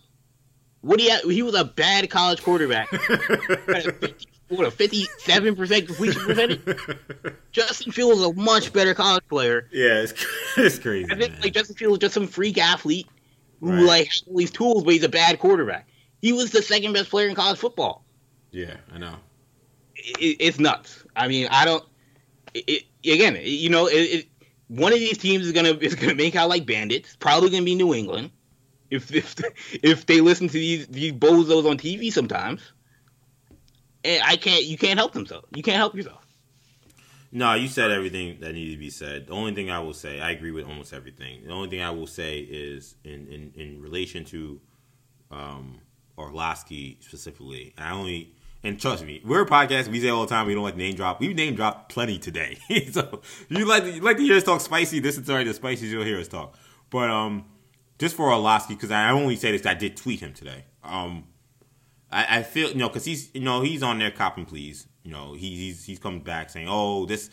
[0.83, 2.89] What he had, he was a bad college quarterback.
[4.51, 6.61] what a fifty-seven percent completion percentage.
[7.53, 9.69] Justin Fields is a much better college player.
[9.73, 10.13] Yeah, it's,
[10.57, 11.11] it's crazy.
[11.11, 11.41] I think man.
[11.43, 13.07] like Justin Fields is just some freak athlete
[13.61, 13.83] who right.
[13.83, 15.89] like has all these tools, but he's a bad quarterback.
[16.21, 18.05] He was the second best player in college football.
[18.51, 19.17] Yeah, I know.
[19.95, 21.05] It, it's nuts.
[21.15, 21.85] I mean, I don't.
[22.55, 23.89] It, again, you know,
[24.67, 27.17] one of these teams is gonna is gonna make out like bandits.
[27.17, 28.31] Probably gonna be New England.
[28.91, 29.37] If if
[29.85, 32.73] if they listen to these these bozos on TV sometimes
[34.05, 34.65] and I can't.
[34.65, 35.47] You can't help themselves.
[35.55, 36.27] You can't help yourself.
[37.33, 39.29] No, you said everything that needed to be said.
[39.29, 41.47] The only thing I will say, I agree with almost everything.
[41.47, 44.61] The only thing I will say is in in, in relation to
[45.31, 45.81] um,
[46.19, 47.73] Orlovsky specifically.
[47.79, 49.89] I only and trust me, we're a podcast.
[49.89, 51.21] We say all the time we don't like name drop.
[51.21, 52.59] We name drop plenty today.
[52.93, 55.01] so you like to, you like to hear us talk spicy.
[55.01, 56.59] This is already the spiciest you'll hear us talk.
[56.91, 57.47] But um,
[57.99, 60.65] just for Orlovsky, because I only say this, I did tweet him today.
[60.85, 61.25] Um,
[62.11, 64.87] I, I feel you know because he's you know he's on there copping please.
[65.03, 67.31] You know he, he's he's coming back saying oh this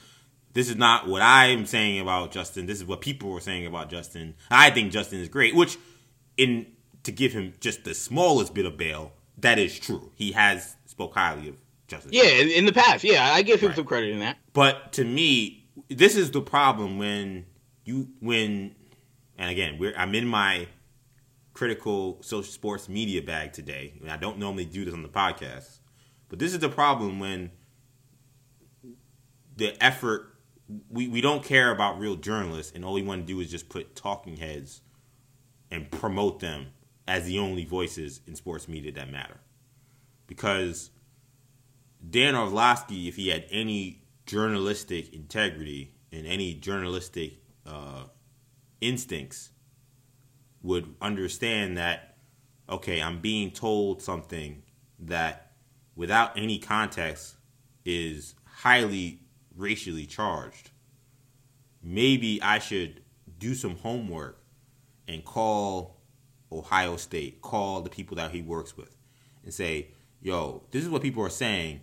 [0.54, 2.66] this is not what I'm saying about Justin.
[2.66, 4.36] This is what people were saying about Justin.
[4.50, 5.78] I think Justin is great, which
[6.36, 6.66] in
[7.04, 10.12] to give him just the smallest bit of bail, that is true.
[10.16, 12.12] He has spoke highly of Justin.
[12.14, 13.76] Yeah, in the past, yeah, I give him right.
[13.76, 14.38] some credit in that.
[14.54, 17.46] But to me, this is the problem when
[17.86, 18.76] you when
[19.38, 20.68] and again, we're I'm in my
[21.58, 23.94] critical social sports media bag today.
[24.08, 25.80] I, I don't normally do this on the podcast,
[26.30, 27.50] but this is the problem when
[29.56, 30.36] the effort
[30.88, 33.70] we, we don't care about real journalists and all we want to do is just
[33.70, 34.82] put talking heads
[35.72, 36.68] and promote them
[37.08, 39.40] as the only voices in sports media that matter.
[40.28, 40.92] Because
[42.08, 48.04] Dan Orlovsky, if he had any journalistic integrity and any journalistic uh,
[48.80, 49.50] instincts,
[50.62, 52.08] would understand that
[52.70, 54.64] okay, I'm being told something
[55.00, 55.54] that
[55.96, 57.36] without any context
[57.86, 59.22] is highly
[59.56, 60.72] racially charged.
[61.82, 63.02] Maybe I should
[63.40, 64.44] do some homework
[65.08, 66.02] and call
[66.52, 68.96] Ohio State, call the people that he works with,
[69.44, 69.90] and say,
[70.22, 71.82] yo, this is what people are saying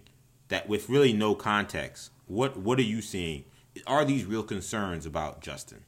[0.48, 2.10] that with really no context.
[2.26, 3.44] What what are you seeing?
[3.86, 5.84] Are these real concerns about Justin?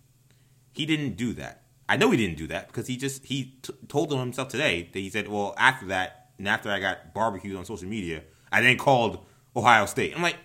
[0.72, 1.62] He didn't do that.
[1.88, 4.88] I know he didn't do that because he just he t- told him himself today
[4.92, 8.60] that he said, well, after that and after I got barbecued on social media, I
[8.60, 10.14] then called Ohio State.
[10.14, 10.36] I'm like,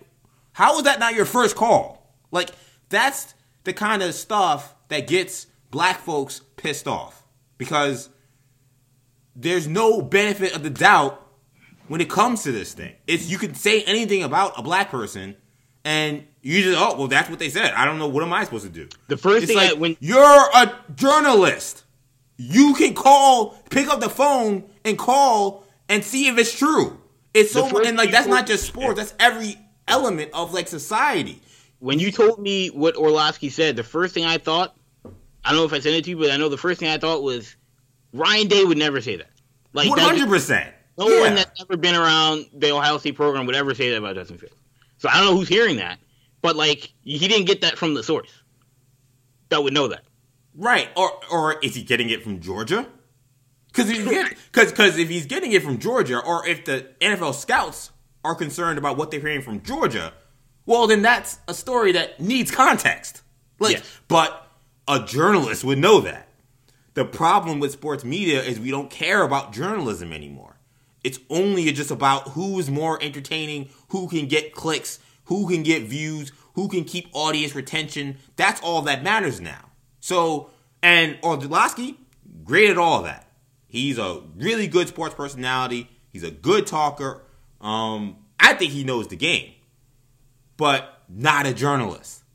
[0.54, 2.16] how is that not your first call?
[2.32, 2.52] Like,
[2.90, 7.26] that's the kind of stuff that gets black folks pissed off
[7.58, 8.10] because
[9.36, 11.26] there's no benefit of the doubt
[11.88, 12.96] when it comes to this thing.
[13.08, 15.36] It's you can say anything about a black person
[15.84, 17.74] and you just oh well that's what they said.
[17.74, 18.88] I don't know what am I supposed to do.
[19.08, 21.84] The first It's thing like I, when you're a journalist,
[22.38, 27.00] you can call, pick up the phone and call and see if it's true.
[27.34, 28.98] It's so and like that's not just sports.
[28.98, 29.58] That's every
[29.88, 31.42] element of like society.
[31.80, 34.76] when you told me what Orlovsky said, the first thing I thought,
[35.44, 36.90] I don't know if I sent it to you, but I know the first thing
[36.90, 37.56] I thought was
[38.14, 39.30] Ryan Day would never say that.
[39.74, 40.74] Like hundred percent.
[40.98, 44.16] no one that's ever been around the Ohio State program would ever say that about
[44.16, 44.56] Justin Fields.
[44.98, 45.98] So I don't know who's hearing that,
[46.42, 48.32] but like he didn't get that from the source
[49.50, 50.04] that would know that.
[50.56, 50.90] Right.
[50.96, 52.88] Or or is he getting it from Georgia?
[53.68, 57.92] Because because because if he's getting it from Georgia, or if the NFL scouts
[58.24, 60.14] are concerned about what they're hearing from Georgia,
[60.66, 63.22] well then that's a story that needs context.
[63.60, 64.00] Like, Yes.
[64.08, 64.48] but
[64.88, 66.28] a journalist would know that.
[66.96, 70.58] The problem with sports media is we don't care about journalism anymore.
[71.04, 75.00] It's only just about who's more entertaining, who can get clicks,
[75.32, 78.18] who can get views, who can keep audience retention.
[78.36, 79.70] That's all that matters now.
[80.02, 80.50] So,
[80.84, 81.96] and Orlovsky,
[82.44, 83.30] great at all that.
[83.66, 85.90] He's a really good sports personality.
[86.12, 87.22] He's a good talker.
[87.62, 89.54] Um, I think he knows the game,
[90.58, 92.26] but not a journalist.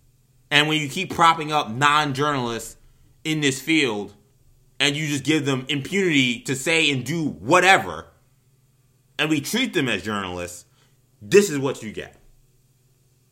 [0.51, 2.79] And when you keep propping up non-journalists
[3.25, 4.15] in this field,
[4.81, 8.07] and you just give them impunity to say and do whatever,
[9.19, 10.65] and we treat them as journalists,
[11.21, 12.16] this is what you get.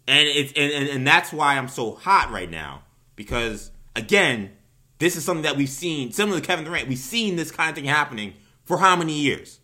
[0.07, 2.83] And it's and, and, and that's why I'm so hot right now.
[3.17, 4.51] Because again,
[4.99, 7.77] this is something that we've seen, similar to Kevin Durant, we've seen this kind of
[7.77, 9.61] thing happening for how many years?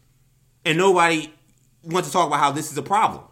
[0.65, 1.33] And nobody
[1.83, 3.25] wants to talk about how this is a problem.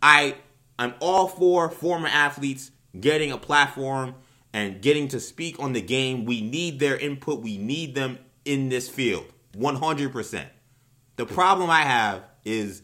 [0.00, 0.36] I
[0.78, 4.14] I'm all for former athletes getting a platform
[4.52, 6.24] and getting to speak on the game.
[6.24, 7.40] We need their input.
[7.40, 9.24] We need them in this field.
[9.56, 10.46] 100%.
[11.16, 12.82] The problem I have is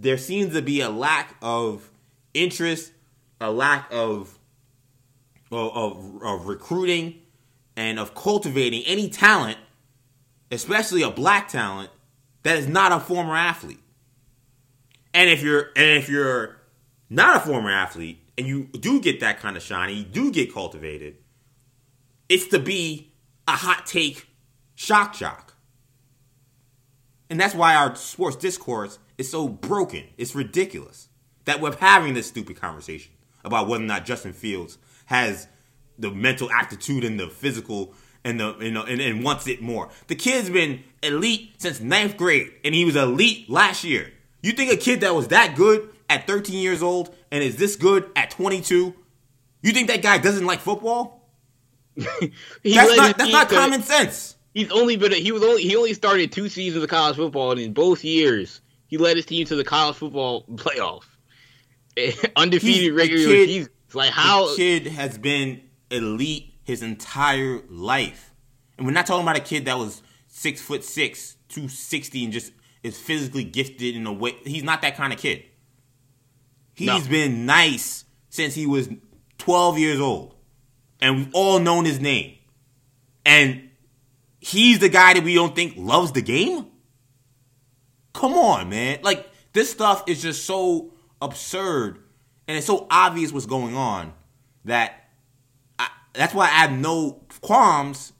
[0.00, 1.90] there seems to be a lack of
[2.32, 2.92] interest,
[3.40, 4.38] a lack of
[5.52, 7.20] of, of, recruiting
[7.76, 9.58] and of cultivating any talent,
[10.52, 11.90] especially a black talent
[12.44, 13.80] that is not a former athlete.
[15.12, 16.56] And if you're and if you're
[17.10, 20.54] not a former athlete and you do get that kind of shiny, you do get
[20.54, 21.16] cultivated,
[22.28, 23.12] it's to be
[23.48, 24.28] a hot take
[24.76, 25.56] shock jock.
[27.28, 30.04] And that's why our sports discourse is so broken.
[30.16, 31.08] It's ridiculous
[31.44, 33.12] that we're having this stupid conversation
[33.44, 35.46] about whether or not Justin Fields has
[35.98, 37.94] the mental aptitude and the physical
[38.24, 39.90] and the you know and, and wants it more.
[40.06, 44.10] The kid's been elite since ninth grade, and he was elite last year.
[44.42, 47.76] You think a kid that was that good at 13 years old and is this
[47.76, 48.94] good at 22?
[49.62, 51.28] You think that guy doesn't like football?
[51.96, 54.36] That's not that's not common sense.
[54.54, 57.60] He's only been he was only he only started two seasons of college football, and
[57.60, 61.04] in both years he led his team to the college football playoff,
[62.36, 63.70] undefeated He's- regular kid- season.
[63.94, 68.32] Like how kid has been elite his entire life,
[68.76, 72.32] and we're not talking about a kid that was six foot six, two sixty, and
[72.32, 72.52] just
[72.84, 74.36] is physically gifted in a way.
[74.44, 75.42] He's not that kind of kid.
[76.74, 77.00] He's No.
[77.10, 78.88] been nice since he was
[79.38, 80.36] twelve years old,
[81.00, 82.36] and we've all known his name.
[83.26, 83.70] And
[84.38, 86.66] he's the guy that we don't think loves the game.
[88.12, 88.98] Come on, man!
[89.02, 90.92] Like this stuff is just so
[91.22, 91.98] absurd,
[92.48, 94.12] and it's so obvious what's going on
[94.64, 95.10] that
[95.78, 98.12] I, that's why I have no qualms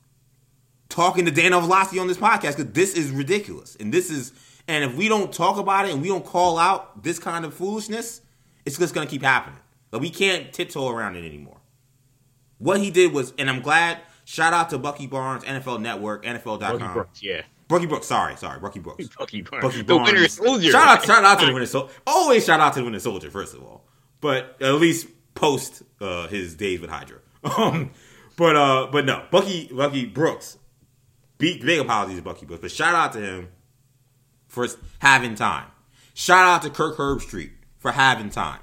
[0.89, 4.33] talking to Dan Orlovsky on this podcast because this is ridiculous, and this is,
[4.69, 7.55] and if we don't talk about it and we don't call out this kind of
[7.55, 8.21] foolishness,
[8.65, 9.61] it's just gonna keep happening.
[9.91, 11.61] But we can't tiptoe around it anymore.
[12.59, 13.99] What he did was, and I'm glad.
[14.25, 16.59] Shout out to Bucky Barnes, NFL Network, NFL.com.
[16.61, 19.09] Bucky Brooks, yeah, Bucky Brooks, sorry, sorry, Bucky Brooks.
[19.19, 20.71] Bucky Barnes, Bucky the winter soldier.
[20.71, 21.93] Shout out, shout out to the Winter Soldier.
[22.07, 23.87] Always shout out to the Winter Soldier, first of all.
[24.21, 27.19] But at least post uh, his days with Hydra.
[27.43, 27.93] Um,
[28.37, 30.59] but uh, but no, Bucky Bucky Brooks.
[31.39, 33.49] Big, big apologies to Bucky Brooks, but shout out to him
[34.47, 34.67] for
[34.99, 35.69] having time.
[36.13, 38.61] Shout out to Kirk Herbstreit for having time.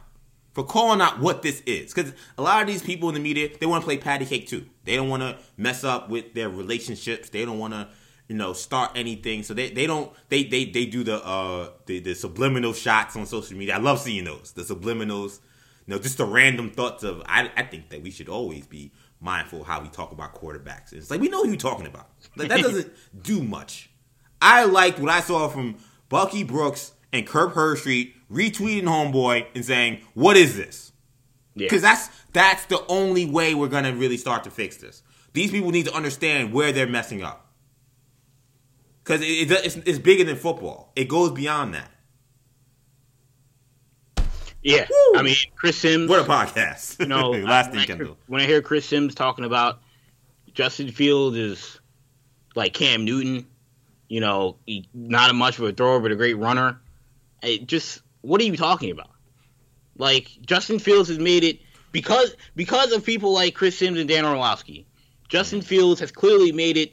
[0.54, 1.94] For calling out what this is.
[1.94, 4.48] Because a lot of these people in the media, they want to play patty cake
[4.48, 4.66] too.
[4.86, 7.30] They don't want to mess up with their relationships.
[7.30, 7.90] They don't want to,
[8.28, 9.44] you know, start anything.
[9.44, 13.26] So they, they don't they they they do the uh the, the subliminal shots on
[13.26, 13.76] social media.
[13.76, 14.52] I love seeing those.
[14.52, 15.40] The subliminals,
[15.86, 18.92] you know, just the random thoughts of I I think that we should always be
[19.20, 20.94] mindful how we talk about quarterbacks.
[20.94, 22.10] It's like we know who you're talking about.
[22.36, 22.92] Like that doesn't
[23.24, 23.90] do much.
[24.42, 25.78] I liked what I saw from
[26.10, 30.92] Bucky Brooks and Kirk Herbstreit retweeting homeboy and saying, "What is this?"
[31.56, 31.66] Yeah.
[31.66, 35.02] Because that's that's the only way we're gonna really start to fix this.
[35.34, 37.47] These people need to understand where they're messing up.
[39.08, 40.92] Because it, it, it's, it's bigger than football.
[40.98, 41.90] It goes beyond that.
[44.62, 45.20] Yeah, Woo!
[45.20, 46.10] I mean Chris Sims.
[46.10, 47.00] What a podcast!
[47.00, 48.18] you know, last I- thing, when I, Kendall.
[48.28, 49.80] when I hear Chris Sims talking about
[50.54, 51.80] Justin Fields is
[52.54, 53.48] like Cam Newton,
[54.10, 56.82] you know, he, not a much of a thrower but a great runner.
[57.42, 59.12] It just what are you talking about?
[59.98, 61.62] Like Justin Fields has made it
[61.94, 64.86] because because of people like Chris Sims and Dan Orlovsky.
[65.30, 66.92] Justin Fields has clearly made it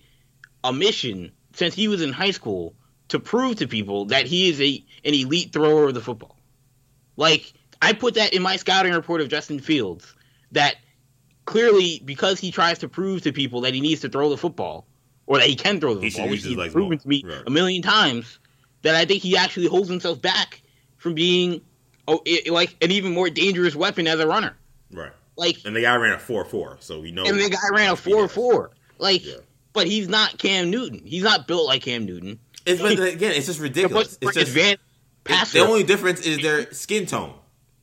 [0.62, 2.74] a mission since he was in high school
[3.08, 6.36] to prove to people that he is a an elite thrower of the football.
[7.16, 7.52] Like
[7.82, 10.14] I put that in my scouting report of Justin Fields
[10.52, 10.76] that
[11.44, 14.86] clearly because he tries to prove to people that he needs to throw the football
[15.26, 16.98] or that he can throw the He football, which he's legs proven more.
[16.98, 17.42] to me Right.
[17.46, 18.38] a million times,
[18.82, 20.62] that I think he actually holds himself back
[20.96, 21.60] from being
[22.08, 24.56] oh it, like an even more dangerous weapon as a runner.
[24.92, 25.12] Right.
[25.36, 27.24] Like And the guy ran a four four, so we know.
[27.24, 28.70] and the guy ran a four four.
[28.98, 29.36] Like Yeah.
[29.74, 31.02] But he's not Cam Newton.
[31.04, 32.38] He's not built like Cam Newton.
[32.64, 34.16] It's but again, it's just ridiculous.
[34.22, 34.80] It's just advanced
[35.26, 37.34] it- the only difference is their skin tone.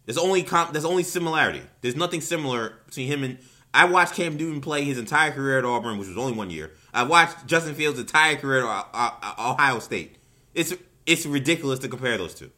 [0.05, 1.61] There's only comp, there's only similarity.
[1.81, 3.38] There's nothing similar between him and
[3.73, 6.72] I watched Cam Newton play his entire career at Auburn, which was only one year.
[6.93, 10.18] I watched Justin Fields' entire career at uh, uh, Ohio State.
[10.53, 10.73] It's
[11.05, 12.51] it's ridiculous to compare those two.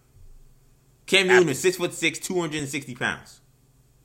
[1.05, 3.41] Cam Newton is six foot six, two hundred and sixty pounds.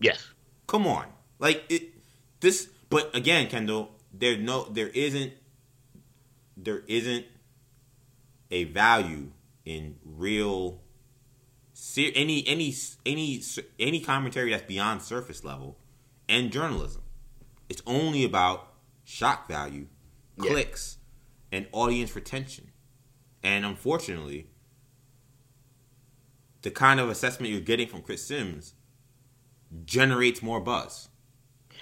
[0.00, 0.26] yes.
[0.66, 1.06] Come on,
[1.38, 1.94] like it.
[2.40, 5.32] This, but again, Kendall, there no, there isn't,
[6.56, 7.26] there isn't
[8.50, 9.30] a value
[9.64, 10.80] in real,
[11.72, 12.74] ser- any any
[13.06, 13.42] any
[13.78, 15.78] any commentary that's beyond surface level,
[16.28, 17.02] and journalism.
[17.68, 18.72] It's only about
[19.04, 19.86] shock value,
[20.42, 20.50] Yeah.
[20.50, 20.98] clicks,
[21.52, 22.72] and audience retention,
[23.42, 24.48] and unfortunately,
[26.62, 28.74] the kind of assessment you're getting from Chris Sims
[29.84, 31.08] generates more buzz.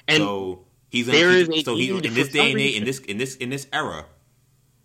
[0.08, 2.76] And so he's gonna there keep- is a so he, in this day and age,
[2.76, 4.06] in this in this in this era,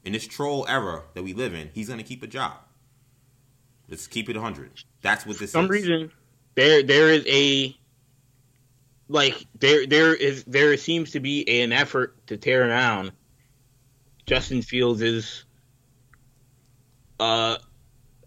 [0.03, 2.53] in this troll era that we live in, he's gonna keep a job.
[3.90, 4.72] Let's keep it hundred.
[5.02, 5.72] That's what this some is.
[5.72, 6.11] reason
[6.56, 7.76] there there is a
[9.10, 13.11] like there there is there seems to be an effort to tear down
[14.26, 15.44] Justin Fields' is
[17.19, 17.57] uh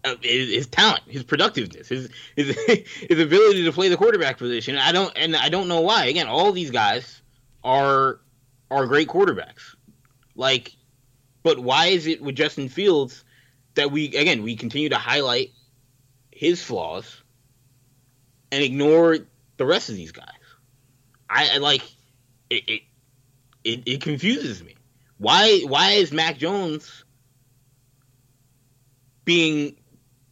[0.03, 2.55] uh, his, his talent, his productiveness, his his
[3.09, 4.77] his ability to play the quarterback position.
[4.77, 6.05] I don't and I don't know why.
[6.05, 7.21] Again, all these guys
[7.65, 8.21] are
[8.71, 9.75] are great quarterbacks.
[10.35, 10.73] Like,
[11.43, 13.25] but why is it with Justin Fields
[13.73, 15.51] that we again we continue to highlight
[16.31, 17.21] his flaws
[18.51, 19.17] and ignore
[19.57, 20.29] the rest of these guys?
[21.29, 21.81] I, I like
[22.49, 22.81] it, it.
[23.63, 24.75] It it confuses me.
[25.17, 27.03] Why why is Mac Jones
[29.25, 29.75] being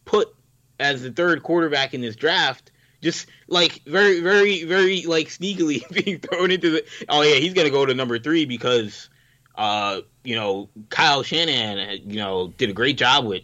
[0.04, 0.32] put
[0.78, 2.70] as the third quarterback in this draft?
[3.04, 6.84] Just like very very very like sneakily being thrown into the.
[7.08, 9.08] Oh yeah, he's gonna go to number three because
[9.54, 13.42] uh, you know, Kyle Shanahan, you know, did a great job with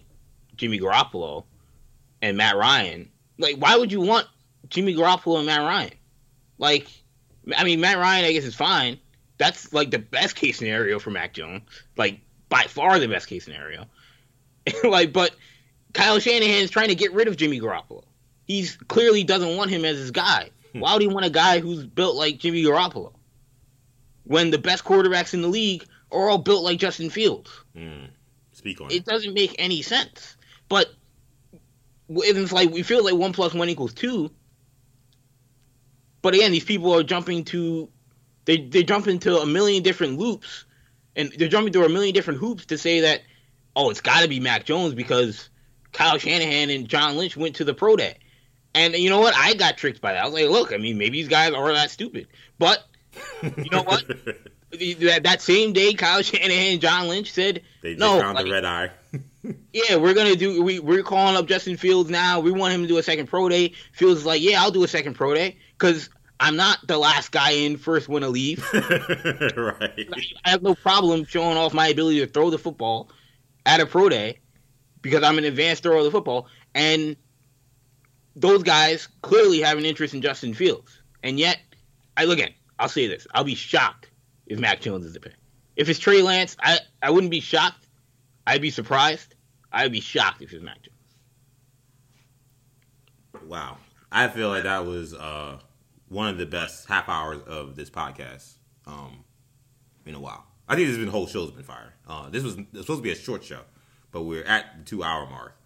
[0.56, 1.44] Jimmy Garoppolo
[2.20, 3.10] and Matt Ryan.
[3.38, 4.26] Like, why would you want
[4.68, 5.92] Jimmy Garoppolo and Matt Ryan?
[6.58, 6.88] Like,
[7.56, 8.98] I mean, Matt Ryan, I guess, is fine.
[9.38, 11.62] That's like the best case scenario for Mac Jones.
[11.96, 13.86] Like, by far the best case scenario.
[14.84, 15.34] like, but
[15.92, 18.04] Kyle Shanahan is trying to get rid of Jimmy Garoppolo.
[18.50, 20.50] He's clearly doesn't want him as his guy.
[20.72, 23.12] Why would he want a guy who's built like Jimmy Garoppolo?
[24.24, 27.48] When the best quarterbacks in the league are all built like Justin Fields.
[27.76, 28.08] Mm.
[28.50, 29.04] Speak on It it.
[29.04, 30.36] doesn't make any sense.
[30.68, 30.92] But
[32.08, 34.32] it's like we feel like one plus one equals two.
[36.20, 37.88] But again, these people are jumping to
[38.46, 40.64] they they jump into a million different loops,
[41.14, 43.22] and they're jumping through a million different hoops to say that
[43.76, 45.50] oh, it's got to be Mac Jones because
[45.92, 48.18] Kyle Shanahan and John Lynch went to the pro day.
[48.74, 49.34] And you know what?
[49.36, 50.22] I got tricked by that.
[50.22, 52.28] I was like, look, I mean, maybe these guys are that stupid.
[52.58, 52.84] But
[53.42, 54.06] you know what?
[54.70, 58.64] that, that same day, Kyle Shanahan and John Lynch said, they no, found the red
[58.64, 58.90] eye.
[59.72, 60.62] yeah, we're gonna do.
[60.62, 62.40] We we're calling up Justin Fields now.
[62.40, 63.72] We want him to do a second pro day.
[63.92, 67.32] Fields is like, yeah, I'll do a second pro day because I'm not the last
[67.32, 68.64] guy in, first one to leave.
[68.72, 70.08] right.
[70.44, 73.10] I have no problem showing off my ability to throw the football
[73.66, 74.38] at a pro day
[75.02, 76.46] because I'm an advanced thrower of the football.
[76.74, 77.16] And
[78.36, 81.00] those guys clearly have an interest in Justin Fields.
[81.22, 81.58] And yet,
[82.16, 82.52] I look at.
[82.78, 84.10] I'll say this: I'll be shocked
[84.46, 85.34] if Mac Jones is the pick.
[85.76, 87.86] If it's Trey Lance, I I wouldn't be shocked.
[88.46, 89.34] I'd be surprised.
[89.72, 90.96] I'd be shocked if it's Mac Jones.
[93.46, 93.78] Wow.
[94.12, 95.58] I feel like that was uh,
[96.08, 98.54] one of the best half hours of this podcast
[98.86, 99.24] um,
[100.04, 100.44] in a while.
[100.68, 101.94] I think this has been whole show's been fire.
[102.08, 103.60] Uh, this was supposed to be a short show,
[104.10, 105.56] but we're at the two hour mark.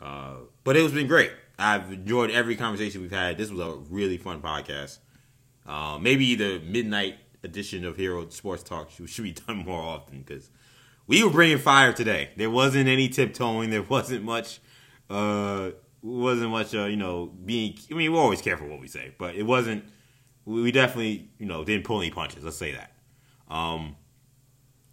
[0.00, 0.34] Uh,
[0.64, 1.32] but it has been great.
[1.60, 3.36] I've enjoyed every conversation we've had.
[3.36, 4.98] This was a really fun podcast.
[5.66, 10.50] Uh, maybe the midnight edition of Hero Sports Talk should, be done more often because
[11.06, 12.30] we were bringing fire today.
[12.36, 13.70] There wasn't any tiptoeing.
[13.70, 14.60] There wasn't much.
[15.08, 15.72] Uh,
[16.02, 16.74] wasn't much.
[16.74, 17.76] Uh, you know, being.
[17.90, 19.84] I mean, we're always careful what we say, but it wasn't.
[20.46, 22.42] We definitely, you know, didn't pull any punches.
[22.42, 22.92] Let's say that.
[23.54, 23.96] Um,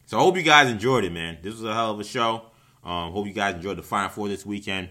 [0.06, 1.38] so I hope you guys enjoyed it, man.
[1.42, 2.48] This was a hell of a show.
[2.84, 4.90] Um, hope you guys enjoyed the Final Four this weekend.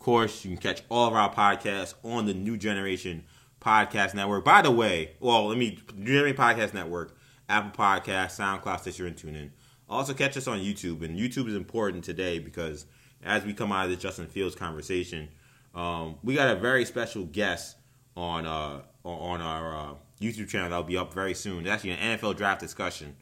[0.00, 3.22] Course, you can catch all of our podcasts on the New Generation
[3.60, 4.46] Podcast Network.
[4.46, 7.14] By the way, well, let me New Generation Podcast Network,
[7.50, 9.50] Apple Podcasts, SoundCloud, Stitcher, and TuneIn.
[9.90, 12.86] Also, catch us on YouTube, and YouTube is important today because
[13.22, 15.28] as we come out of this Justin Fields conversation,
[15.74, 17.76] um, we got a very special guest
[18.16, 21.60] on uh, on our uh, YouTube channel that'll be up very soon.
[21.66, 23.14] It's actually an NFL draft discussion.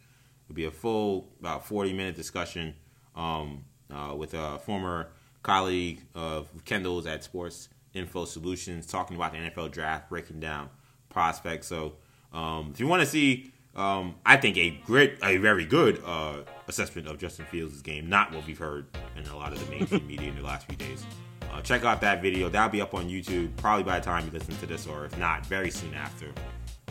[0.46, 2.76] It'll be a full about forty minute discussion
[3.16, 5.08] um, uh, with a former
[5.42, 10.68] colleague of Kendall's at Sports Info Solutions, talking about the NFL draft, breaking down
[11.08, 11.66] prospects.
[11.66, 11.94] So
[12.32, 16.38] um, if you want to see, um, I think a great, a very good uh,
[16.66, 18.86] assessment of Justin Fields' game, not what we've heard
[19.16, 21.04] in a lot of the mainstream media in the last few days.
[21.52, 22.48] Uh, check out that video.
[22.48, 25.16] That'll be up on YouTube probably by the time you listen to this, or if
[25.18, 26.26] not, very soon after.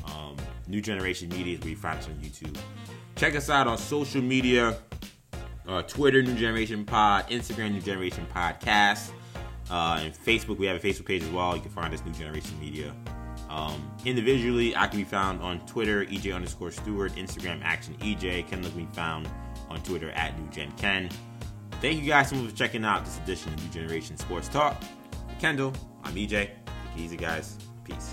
[0.06, 0.36] Um,
[0.68, 2.58] New Generation Media is where you find us on YouTube.
[3.16, 4.78] Check us out on social media
[5.68, 9.12] uh, Twitter, New Generation Pod, Instagram, New Generation Podcast,
[9.70, 10.58] uh, and Facebook.
[10.58, 11.56] We have a Facebook page as well.
[11.56, 12.94] You can find us New Generation Media.
[13.50, 18.48] Um, individually, I can be found on Twitter, EJ underscore Stewart, Instagram, Action EJ.
[18.48, 19.30] Ken can be found
[19.70, 21.10] on Twitter at New Gen Ken.
[21.82, 24.82] Thank you guys so much for checking out this edition of New Generation Sports Talk.
[25.40, 25.74] Kendall,
[26.04, 26.30] I'm EJ.
[26.30, 27.58] Take it easy, guys.
[27.84, 28.12] Peace.